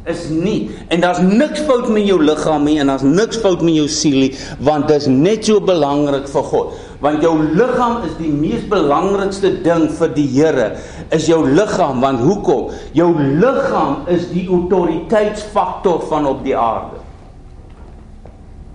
is 0.08 0.28
nie. 0.30 0.70
En 0.93 1.01
daar's 1.03 1.20
niks 1.20 1.64
fout 1.68 1.88
met 1.91 2.05
jou 2.08 2.18
liggaam 2.24 2.66
nie 2.68 2.78
en 2.82 2.91
daar's 2.91 3.05
niks 3.05 3.39
fout 3.43 3.64
met 3.66 3.76
jou 3.76 3.88
siel 3.91 4.20
nie 4.26 4.34
want 4.64 4.88
dit 4.89 5.01
is 5.01 5.08
net 5.12 5.47
so 5.47 5.62
belangrik 5.64 6.28
vir 6.32 6.45
God. 6.51 6.78
Want 7.03 7.22
jou 7.26 7.34
liggaam 7.43 8.03
is 8.08 8.14
die 8.20 8.32
mees 8.34 8.64
belangrikste 8.70 9.51
ding 9.66 9.88
vir 9.99 10.14
die 10.16 10.28
Here 10.38 10.70
is 11.16 11.28
jou 11.30 11.41
liggaam. 11.45 12.01
Want 12.01 12.24
hoekom? 12.26 12.72
Jou 12.97 13.12
liggaam 13.18 14.08
is 14.14 14.30
die 14.32 14.47
autoriteitsfaktor 14.47 16.08
van 16.10 16.30
op 16.30 16.45
die 16.45 16.55
aarde. 16.58 17.03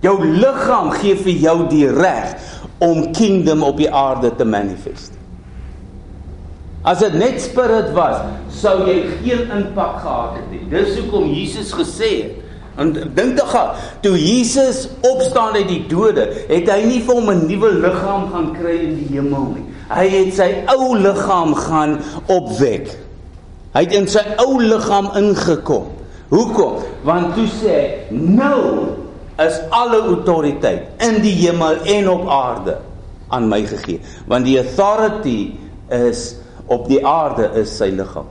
Jou 0.03 0.17
liggaam 0.19 0.91
gee 0.99 1.15
vir 1.19 1.43
jou 1.47 1.57
die 1.71 1.87
reg 1.87 2.37
om 2.83 3.11
kingdom 3.15 3.63
op 3.63 3.77
die 3.79 3.91
aarde 3.91 4.33
te 4.35 4.47
manifest 4.47 5.22
As 6.83 6.99
dit 6.99 7.13
net 7.15 7.39
spirit 7.39 7.93
was, 7.95 8.25
sou 8.51 8.81
jy 8.83 8.97
geen 9.23 9.51
impak 9.55 10.01
gehad 10.03 10.39
het 10.41 10.49
nie. 10.51 10.65
Dis 10.71 10.97
hoekom 10.99 11.29
Jesus 11.31 11.71
gesê 11.71 12.09
het. 12.17 12.39
En 12.81 12.89
dink 12.91 13.37
tog 13.37 13.51
gaan, 13.53 13.75
toe 14.01 14.15
Jesus 14.17 14.87
opstaan 15.05 15.53
uit 15.53 15.67
die 15.69 15.83
dode, 15.87 16.25
het 16.49 16.67
hy 16.73 16.79
nie 16.87 16.99
vir 17.05 17.15
hom 17.15 17.29
'n 17.29 17.45
nuwe 17.47 17.69
liggaam 17.85 18.25
gaan 18.33 18.49
kry 18.57 18.77
in 18.87 18.95
die 18.97 19.09
hemel 19.13 19.45
nie. 19.53 19.65
Hy 19.89 20.07
het 20.09 20.33
sy 20.33 20.49
ou 20.73 20.97
liggaam 20.97 21.53
gaan 21.55 21.99
opwek. 22.27 22.89
Hy 23.73 23.81
het 23.85 23.93
in 23.93 24.07
sy 24.07 24.25
ou 24.37 24.59
liggaam 24.59 25.11
ingekom. 25.15 25.85
Hoekom? 26.29 26.81
Want 27.05 27.35
toe 27.35 27.47
sê 27.47 27.69
hy, 27.69 27.87
nou 28.09 28.89
is 29.37 29.61
alle 29.69 30.01
autoriteit 30.01 30.89
in 30.99 31.21
die 31.21 31.35
hemel 31.45 31.77
en 31.85 32.09
op 32.09 32.27
aarde 32.29 32.77
aan 33.29 33.47
my 33.49 33.63
gegee. 33.65 34.01
Want 34.27 34.45
die 34.45 34.57
authority 34.57 35.53
is 35.89 36.35
op 36.73 36.87
die 36.89 37.01
aarde 37.05 37.49
is 37.61 37.73
sy 37.77 37.91
liggaam. 37.93 38.29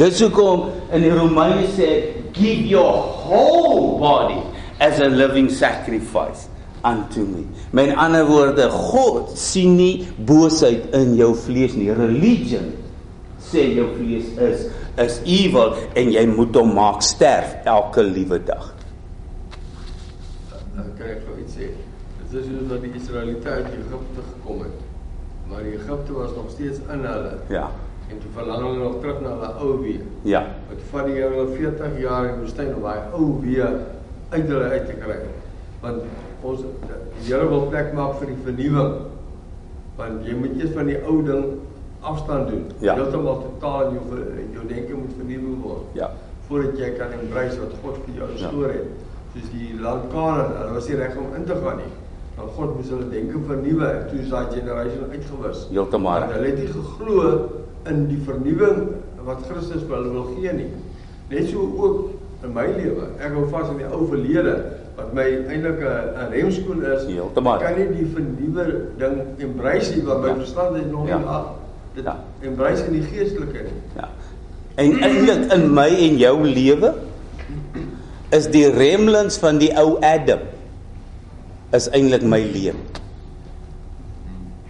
Dis 0.00 0.20
hoekom 0.24 0.70
in 0.92 1.04
die 1.04 1.12
Romeine 1.12 1.66
sê 1.76 1.90
give 2.36 2.64
your 2.68 3.04
whole 3.26 3.98
body 4.00 4.40
as 4.80 5.00
a 5.00 5.08
living 5.08 5.50
sacrifice 5.52 6.48
unto 6.84 7.24
me. 7.28 7.44
Met 7.70 7.94
ander 7.96 8.26
woorde, 8.26 8.68
God 8.70 9.36
sien 9.38 9.76
nie 9.78 10.08
boosheid 10.16 10.90
in 10.96 11.14
jou 11.18 11.32
vlees 11.38 11.76
nie. 11.78 11.92
Religion 11.94 12.72
sê 13.42 13.68
jou 13.76 13.92
vlees 13.96 14.32
is 14.42 14.70
is 15.00 15.20
evil 15.24 15.76
en 15.96 16.10
jy 16.12 16.24
moet 16.28 16.56
hom 16.58 16.74
maak 16.76 17.00
sterf 17.06 17.54
elke 17.68 18.04
liewe 18.04 18.42
dag. 18.44 18.66
Dan 20.74 20.90
kan 20.98 21.14
ek 21.14 21.22
gou 21.28 21.38
iets 21.40 21.56
sê. 21.56 21.70
Dit 22.22 22.40
is 22.42 22.48
soos 22.48 22.66
wat 22.68 22.84
die 22.84 22.92
Israeliete 22.98 23.54
uit 23.60 23.70
Egipte 23.72 24.26
gekom 24.26 24.66
het. 24.66 24.81
Maar 25.52 25.62
Egipte 25.62 26.12
was 26.12 26.30
nog 26.34 26.50
steeds 26.50 26.78
in 26.78 27.04
hulle. 27.04 27.32
Ja. 27.48 27.70
En 28.08 28.18
toe 28.18 28.30
verlang 28.34 28.62
hulle 28.66 28.78
nog 28.78 29.00
terug 29.00 29.20
na 29.20 29.28
hulle 29.28 29.52
ou 29.60 29.80
weer. 29.80 30.00
Ja. 30.22 30.42
Wat 30.68 30.78
van 30.90 31.04
die 31.10 31.14
Here 31.20 31.46
40 31.56 31.98
jaar 32.00 32.24
in 32.26 32.34
die 32.34 32.40
woestyn 32.44 32.74
om 32.74 32.82
daai 32.82 33.00
ou 33.12 33.28
weer 33.40 33.68
uit 34.28 34.46
hulle 34.48 34.64
uit 34.74 34.86
te 34.86 34.96
kry. 35.04 35.16
Want 35.80 36.02
ons 36.42 36.60
die 36.60 37.32
Here 37.32 37.48
wil 37.48 37.66
plek 37.72 37.92
maak 37.96 38.18
vir 38.20 38.32
die 38.32 38.40
vernuwing. 38.44 38.94
Want 39.96 40.26
jy 40.26 40.34
moet 40.40 40.58
eers 40.60 40.74
van 40.76 40.86
die 40.90 40.98
ou 41.04 41.22
ding 41.26 41.44
afstand 42.00 42.48
doen. 42.50 42.64
Ja. 42.82 42.94
Heeltemal 42.98 43.42
totaal 43.46 43.92
jou 43.94 44.20
jou 44.56 44.66
denke 44.68 44.94
moet 44.94 45.16
vernuwe 45.16 45.56
word. 45.62 45.82
Ja. 45.98 46.10
Voordat 46.48 46.78
jy 46.78 46.90
kan 46.98 47.12
embrace 47.20 47.60
wat 47.60 47.74
God 47.82 47.98
vir 48.06 48.14
jou 48.20 48.28
Ja. 48.28 48.32
gestoor 48.36 48.72
het. 48.72 48.88
Soos 49.32 49.50
die 49.52 49.80
land 49.80 50.10
Kanaan, 50.12 50.50
hulle 50.58 50.72
was 50.74 50.88
nie 50.88 50.96
reg 50.96 51.16
om 51.16 51.34
in 51.36 51.44
te 51.44 51.54
gaan 51.64 51.76
nie. 51.76 51.92
Want 52.36 52.50
God 52.56 52.76
moes 52.76 52.88
hulle 52.92 53.08
denke 53.12 53.38
vernuwe 53.46 53.88
toe 54.10 54.18
is 54.22 54.30
daai 54.32 54.46
generation 54.54 55.10
uitgewis. 55.12 55.66
Heeltemal 55.70 56.20
reg. 56.24 56.32
Hulle 56.36 56.46
het 56.52 56.58
nie 56.62 56.70
geglo 56.72 57.24
in 57.90 58.06
die 58.08 58.20
vernuwing 58.26 58.78
wat 59.26 59.42
Christus 59.48 59.82
vir 59.86 59.96
hulle 59.98 60.12
wil 60.14 60.30
gee 60.36 60.52
nie. 60.56 60.70
Net 61.30 61.48
so 61.50 61.66
ook 61.78 62.44
in 62.46 62.54
my 62.56 62.64
lewe. 62.76 63.10
Ek 63.22 63.34
hou 63.36 63.44
vas 63.52 63.68
aan 63.68 63.78
die 63.82 63.86
ou 63.92 64.06
verlede 64.10 64.54
wat 64.96 65.12
my 65.16 65.24
eintlik 65.48 65.80
'n 65.84 66.32
remskoen 66.32 66.82
is. 66.84 67.04
Heeltemal. 67.06 67.58
Kan 67.60 67.76
nie 67.78 67.88
die 67.98 68.08
vernuwe 68.14 68.64
ding 68.98 69.20
embrace 69.38 69.94
nie 69.96 70.02
want 70.06 70.22
my 70.22 70.28
Ja. 70.28 70.34
verstand 70.34 70.76
is 70.76 70.90
nog 70.90 71.08
Ja. 71.08 71.18
nie 71.18 71.26
af. 71.26 71.46
Dit 71.94 72.04
Ja. 72.04 72.16
embrace 72.42 72.84
in 72.86 72.92
die 72.92 73.02
geestelike 73.02 73.62
nie. 73.68 73.78
Ja. 73.96 74.08
En 74.74 74.92
eintlik 75.02 75.52
in 75.52 75.74
my 75.74 75.88
en 75.88 76.16
jou 76.18 76.44
lewe 76.46 76.94
is 78.30 78.46
die 78.48 78.70
remnants 78.70 79.36
van 79.38 79.58
die 79.58 79.70
ou 79.76 79.98
Adam 80.00 80.38
is 81.72 81.88
eintlik 81.88 82.22
my 82.22 82.40
lewe. 82.44 82.76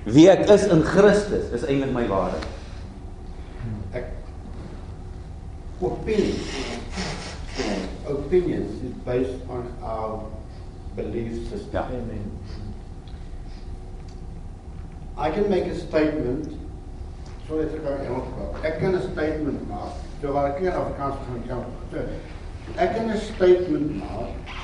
Wie 0.04 0.28
ek 0.30 0.46
is 0.50 0.66
in 0.70 0.82
Christus 0.86 1.50
is 1.54 1.66
eintlik 1.66 1.92
my 1.94 2.06
waarheid. 2.10 2.46
Ek 3.98 4.06
opinion 5.82 6.38
opinions 8.12 8.82
is 8.82 8.94
based 9.06 9.38
on 9.48 9.68
our 9.82 10.24
belief 10.96 11.48
system. 11.50 11.72
Ja. 11.72 11.86
Amen. 11.86 12.30
I 15.16 15.30
can 15.30 15.48
make 15.50 15.66
a 15.66 15.76
statement 15.76 16.48
so 17.48 17.58
dat 17.58 17.74
ek 17.74 17.82
kan 17.84 17.98
Engels 18.06 18.30
praat. 18.36 18.64
Ek 18.64 18.80
kan 18.80 18.94
'n 18.96 19.02
statement 19.12 19.68
maak. 19.68 19.98
So 20.20 20.32
wat 20.32 20.54
ek 20.54 20.60
in 20.62 20.72
Afrikaans 20.72 21.18
gaan 21.26 21.42
kan. 21.48 21.64
Ek 22.76 22.94
kan 22.94 23.10
'n 23.10 23.18
statement 23.18 23.98
maak 23.98 24.61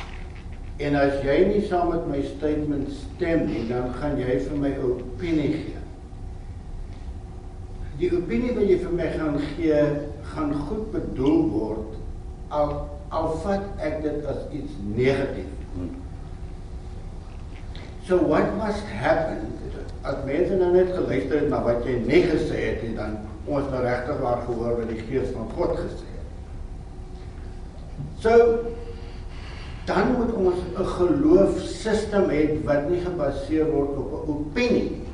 en 0.79 0.95
as 0.95 1.18
jy 1.26 1.39
nie 1.49 1.64
saam 1.66 1.91
met 1.91 2.07
my 2.11 2.22
statement 2.22 2.91
stem 2.95 3.47
nie, 3.51 3.64
dan 3.70 3.91
gaan 3.99 4.18
jy 4.20 4.39
vir 4.47 4.59
my 4.59 4.70
'n 4.70 4.85
opinie 4.85 5.53
gee. 5.53 5.83
Die 7.99 8.11
opinie 8.14 8.55
wat 8.55 8.68
jy 8.68 8.79
vir 8.79 8.93
my 8.93 9.09
gaan 9.11 9.39
gee, 9.57 9.81
gaan 10.22 10.55
goed 10.55 10.93
bedoel 10.93 11.41
word 11.51 11.99
al 12.49 12.89
al 13.09 13.29
vat 13.43 13.64
ek 13.81 14.03
dit 14.03 14.26
as 14.26 14.45
iets 14.53 14.72
negatief. 14.95 15.51
So 18.05 18.16
what 18.16 18.57
must 18.57 18.85
happen 18.85 19.59
as 20.03 20.24
mense 20.24 20.57
nou 20.57 20.70
net 20.72 20.93
geluister 20.95 21.43
het 21.43 21.51
na 21.53 21.59
wat 21.64 21.85
jy 21.87 21.99
nie 22.07 22.22
gesê 22.29 22.59
het 22.62 22.83
nie 22.87 22.95
dan 22.97 23.18
ons 23.49 23.66
nou 23.72 23.81
regtig 23.83 24.20
waar 24.22 24.45
gehoor 24.47 24.79
wat 24.81 24.93
die 24.93 25.03
gees 25.09 25.33
van 25.35 25.49
God 25.57 25.74
gesê 25.76 26.07
het. 26.14 26.29
So 28.22 28.33
dan 29.89 30.12
moet 30.16 30.32
ons 30.36 30.61
'n 30.76 30.84
geloofssisteem 30.84 32.28
hê 32.28 32.43
wat 32.64 32.91
nie 32.91 33.01
gebaseer 33.01 33.70
word 33.72 33.97
op 33.97 34.11
'n 34.12 34.30
opinie 34.30 34.91
nie. 34.91 35.07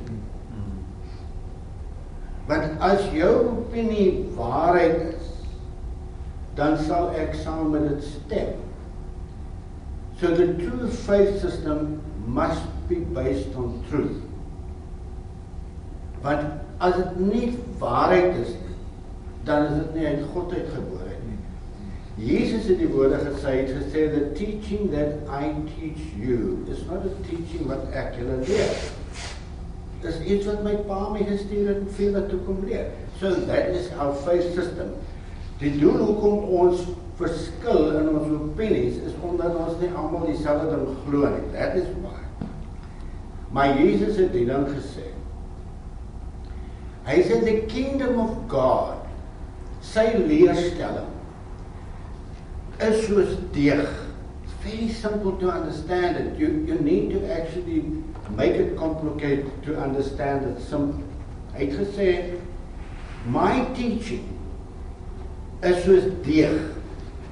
Want 2.47 2.79
as 2.79 3.01
jou 3.11 3.47
opinie 3.47 4.25
waarheid 4.35 5.15
is, 5.17 5.27
dan 6.55 6.77
sal 6.77 7.09
ek 7.15 7.33
saam 7.33 7.71
met 7.71 7.87
dit 7.89 8.03
stem. 8.03 8.53
So 10.19 10.35
the 10.35 10.53
true 10.55 10.87
faith 10.87 11.39
system 11.39 12.01
must 12.27 12.67
be 12.87 12.95
based 12.95 13.55
on 13.55 13.81
truth. 13.89 14.21
Want 16.21 16.45
as 16.77 16.95
dit 16.95 17.19
nie 17.19 17.57
waarheid 17.79 18.35
is 18.35 18.53
nie, 18.53 18.77
dan 19.43 19.65
is 19.65 19.73
dit 19.73 19.93
nie 19.95 20.07
uit 20.07 20.23
God 20.33 20.53
uitgebore. 20.53 21.04
Jesus 22.17 22.67
het 22.69 22.77
die 22.79 22.87
woorde 22.87 23.17
gesê, 23.19 23.49
hy 23.49 23.55
het 23.65 23.71
gesê 23.75 24.03
the 24.13 24.27
teaching 24.37 24.91
that 24.93 25.27
I 25.27 25.51
teach 25.75 25.99
you 26.15 26.63
is 26.71 26.85
not 26.87 27.03
a 27.03 27.11
teaching 27.27 27.65
wat 27.67 27.89
ek 27.91 28.15
julle 28.15 28.37
leer. 28.47 28.77
Dis 29.99 30.21
iets 30.23 30.47
wat 30.47 30.61
my 30.63 30.77
pa 30.87 31.09
my 31.11 31.25
gestuur 31.27 31.73
het 31.73 31.81
om 31.83 31.89
vir 31.97 32.21
toe 32.31 32.39
kom 32.47 32.61
leer. 32.63 32.93
So 33.19 33.33
that 33.49 33.75
is 33.75 33.89
our 33.99 34.15
faith 34.23 34.47
system. 34.55 34.93
Die 35.59 35.73
doel 35.75 35.99
hoekom 36.05 36.47
ons 36.55 36.85
verskil 37.19 37.97
in 37.99 38.07
ons 38.13 38.31
opinies 38.37 39.01
is 39.07 39.17
omdat 39.23 39.57
ons 39.59 39.75
nie 39.81 39.91
almal 39.91 40.23
dieselfde 40.29 40.69
ding 40.71 40.87
glo 41.03 41.33
nie. 41.33 41.49
That 41.51 41.75
is 41.79 41.89
why. 41.99 42.21
Maar 43.51 43.75
Jesus 43.81 44.15
het 44.19 44.31
dit 44.31 44.47
dan 44.47 44.69
gesê. 44.71 45.09
Hy 47.09 47.19
sê 47.27 47.41
the 47.43 47.57
kingdom 47.67 48.23
of 48.23 48.39
God 48.51 49.03
sy 49.83 50.07
leerstelling 50.15 51.11
is 52.79 53.05
soos 53.07 53.37
deeg. 53.51 53.87
It's 54.43 54.53
very 54.63 54.89
simple 54.89 55.37
to 55.39 55.49
understand 55.49 56.17
it. 56.17 56.39
You 56.39 56.65
you 56.67 56.79
need 56.79 57.11
to 57.11 57.21
actually 57.31 57.83
make 58.35 58.55
it 58.55 58.77
complicated 58.77 59.51
to 59.63 59.77
understand 59.77 60.45
it. 60.45 60.61
Some 60.69 61.03
hy 61.55 61.65
het 61.65 61.77
gesê 61.79 62.09
my 63.31 63.65
teaching 63.75 64.25
is 65.63 65.83
soos 65.85 66.09
deeg 66.25 66.57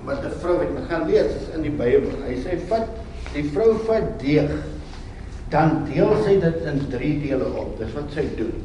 wat 0.05 0.23
'n 0.23 0.39
vrou 0.39 0.59
het 0.59 0.87
gaan 0.89 1.07
lees 1.07 1.35
is 1.35 1.49
in 1.55 1.61
die 1.61 1.71
Bybel. 1.71 2.15
Hy 2.27 2.35
sê 2.43 2.59
vat 2.67 2.87
die 3.33 3.43
vrou 3.43 3.77
vat 3.87 4.19
deeg 4.19 4.51
dan 5.49 5.83
deel 5.85 6.15
sy 6.23 6.39
dit 6.39 6.61
in 6.65 6.81
3 6.89 7.19
dele 7.21 7.45
op. 7.45 7.77
Dis 7.79 7.93
wat 7.93 8.09
sy 8.15 8.25
doen. 8.37 8.55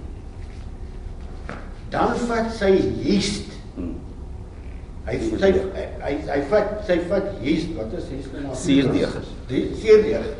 Dan 1.90 2.16
vat 2.28 2.52
sy 2.52 2.72
yeast. 3.02 3.57
Hy 5.08 5.18
sy 5.24 5.52
hy 6.04 6.14
hy 6.28 6.40
vat 6.50 6.72
sy 6.86 6.98
vat 7.08 7.28
yeast. 7.44 7.74
Wat 7.78 7.94
is 7.96 8.08
yeast 8.12 8.34
nou? 8.36 8.54
Suurdeeg. 8.54 9.18
Die 9.48 9.64
suurdeeg. 9.80 10.32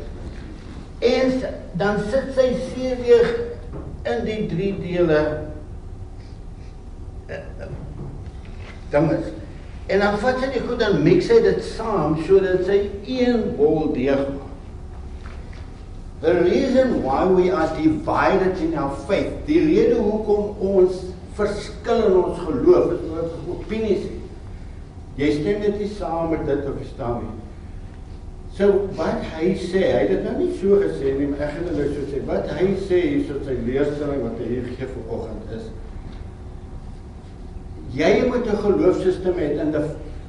En 1.09 1.37
dan 1.79 2.01
sit 2.11 2.33
sy 2.37 2.49
suurdeeg 2.73 3.31
in 4.09 4.25
die 4.27 4.41
3 4.51 4.73
dele 4.83 5.21
dan 8.89 9.11
is 9.13 9.25
en 9.85 9.99
dan 9.99 10.17
vat 10.21 10.37
sy 10.41 10.51
dit 10.53 10.65
goed 10.67 10.79
dan 10.81 10.99
mix 11.05 11.29
hy 11.33 11.39
dit 11.41 11.63
saam 11.65 12.17
sodat 12.27 12.61
sy 12.67 12.77
een 13.09 13.55
bol 13.57 13.89
deeg 13.93 14.21
maak. 14.35 14.45
The 16.21 16.33
reason 16.43 16.99
why 17.01 17.23
we 17.25 17.47
are 17.49 17.69
divided 17.77 18.59
in 18.61 18.75
our 18.77 18.93
faith, 19.07 19.31
die 19.47 19.61
rede 19.63 19.97
hoekom 20.03 20.59
ons 20.61 20.99
verskil 21.37 22.03
in 22.09 22.17
ons 22.19 22.41
geloof 22.43 22.91
is 22.97 23.05
omdat 23.07 23.33
ons 23.37 23.49
opinies 23.55 24.03
het. 24.03 24.18
Jy 25.19 25.29
stem 25.35 25.59
net 25.65 25.77
nie 25.79 25.89
saam 25.91 26.31
met 26.31 26.45
dit 26.47 26.65
of 26.69 26.79
jy 26.79 26.87
staan 26.93 27.25
nie. 27.25 27.35
So 28.55 28.87
wat 28.97 29.21
hy 29.35 29.51
sê, 29.59 29.83
hy 29.83 29.99
het 30.05 30.13
dit 30.15 30.23
nou 30.25 30.37
nie 30.39 30.53
so 30.59 30.79
gesê 30.81 31.13
nie, 31.17 31.27
maar 31.31 31.45
ek 31.47 31.53
gaan 31.57 31.67
dit 31.69 31.77
nou 31.79 31.91
so 31.91 32.07
sê. 32.11 32.23
Wat 32.27 32.49
hy 32.57 32.71
sê 32.87 33.03
hier 33.03 33.27
so 33.27 33.43
sy 33.43 33.59
leerstelling 33.67 34.23
wat 34.25 34.41
hy 34.41 34.49
hier 34.55 34.73
gee 34.73 34.89
vanoggend 34.95 35.53
is 35.59 35.69
jy 37.93 38.25
moet 38.27 38.45
'n 38.45 38.57
geloofssisteem 38.57 39.37
hê 39.37 39.57
en 39.59 39.71
die, 39.71 39.85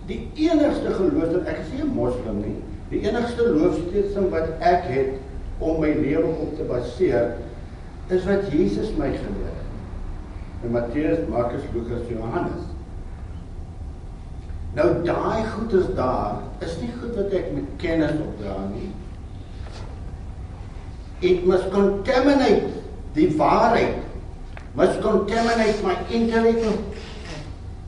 die 0.06 0.48
enigste 0.48 0.90
geloof 0.90 1.32
wat 1.32 1.46
ek 1.46 1.58
nie 1.72 1.82
'n 1.82 1.94
moslim 1.94 2.40
nie. 2.40 2.56
Die 2.88 3.00
enigste 3.08 3.42
geloofssisteem 3.42 4.30
wat 4.30 4.48
ek 4.60 4.84
het 4.84 5.12
om 5.58 5.80
my 5.80 5.92
lewe 5.92 6.26
op 6.26 6.56
te 6.56 6.62
baseer 6.62 7.36
is 8.08 8.24
wat 8.24 8.52
Jesus 8.52 8.90
my 8.96 9.10
geleer 9.12 9.52
het. 9.52 10.64
In 10.64 10.70
Matteus, 10.70 11.28
Markus, 11.28 11.62
Lukas, 11.74 12.08
Johannes. 12.08 12.79
Nou 14.74 15.02
daai 15.02 15.44
goed 15.50 15.72
is 15.72 15.86
daar, 15.94 16.42
is 16.62 16.76
nie 16.78 16.90
goed 17.00 17.16
wat 17.18 17.32
ek 17.34 17.48
met 17.56 17.70
kennis 17.82 18.14
opdra 18.22 18.54
nie. 18.70 18.90
It 21.26 21.42
must 21.46 21.72
contaminate 21.74 22.70
die 23.16 23.26
waarheid. 23.36 23.98
Must 24.78 25.00
contaminate 25.02 25.82
my 25.82 25.96
intellect. 26.14 26.62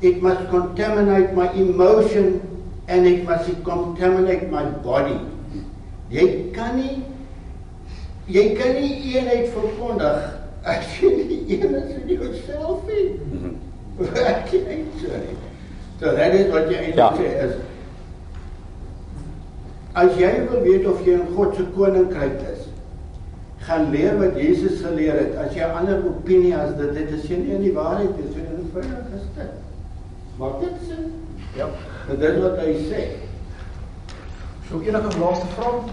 It 0.02 0.18
must 0.22 0.48
contaminate 0.50 1.36
my 1.38 1.46
emotion 1.54 2.40
and 2.88 3.06
it 3.06 3.22
must 3.28 3.62
contaminate 3.62 4.50
my 4.50 4.64
body. 4.82 5.20
Jy 6.10 6.26
kan 6.56 6.74
nie 6.76 6.98
jy 8.26 8.42
kan 8.58 8.74
nie 8.74 9.14
eenheid 9.14 9.54
verkondig 9.54 10.66
as 10.66 10.98
jy 10.98 11.14
nie 11.30 11.40
eenheid 11.46 11.94
in 11.94 12.12
jouself 12.16 12.90
het. 12.90 13.22
Ek 14.26 14.50
kan 14.50 14.68
nie 14.74 15.51
so 16.02 16.10
dat 16.18 16.34
is 16.34 16.48
wat 16.50 16.66
jy 16.70 16.80
eintlik 16.82 16.98
Ja. 16.98 17.12
sê 17.14 17.28
is 17.46 17.54
as 19.94 20.16
jy 20.16 20.30
wil 20.50 20.62
weet 20.64 20.86
of 20.88 21.00
jy 21.06 21.12
in 21.20 21.26
God 21.36 21.54
se 21.56 21.64
koninkryk 21.76 22.38
is, 22.48 22.62
gaan 23.66 23.90
leer 23.92 24.16
wat 24.18 24.38
Jesus 24.40 24.80
geleer 24.80 25.18
het. 25.20 25.34
As 25.36 25.52
jy 25.54 25.66
ander 25.68 26.00
opinie 26.08 26.54
as 26.56 26.72
dit 26.78 26.96
het, 26.96 27.10
is 27.12 27.26
nie 27.28 27.52
in 27.54 27.60
die 27.62 27.74
waarheid 27.76 28.16
is, 28.24 28.32
jy 28.34 28.40
is 28.46 28.54
in 28.56 28.70
vyand 28.72 29.10
gestel. 29.12 29.52
Maak 30.40 30.56
dit 30.64 30.80
sin? 30.88 31.12
Ja. 31.58 31.68
Dit 32.08 32.24
is 32.30 32.40
wat 32.40 32.56
hy 32.64 32.72
sê. 32.88 33.02
So 34.70 34.80
enige 34.80 35.12
laaste 35.20 35.46
vraag? 35.58 35.92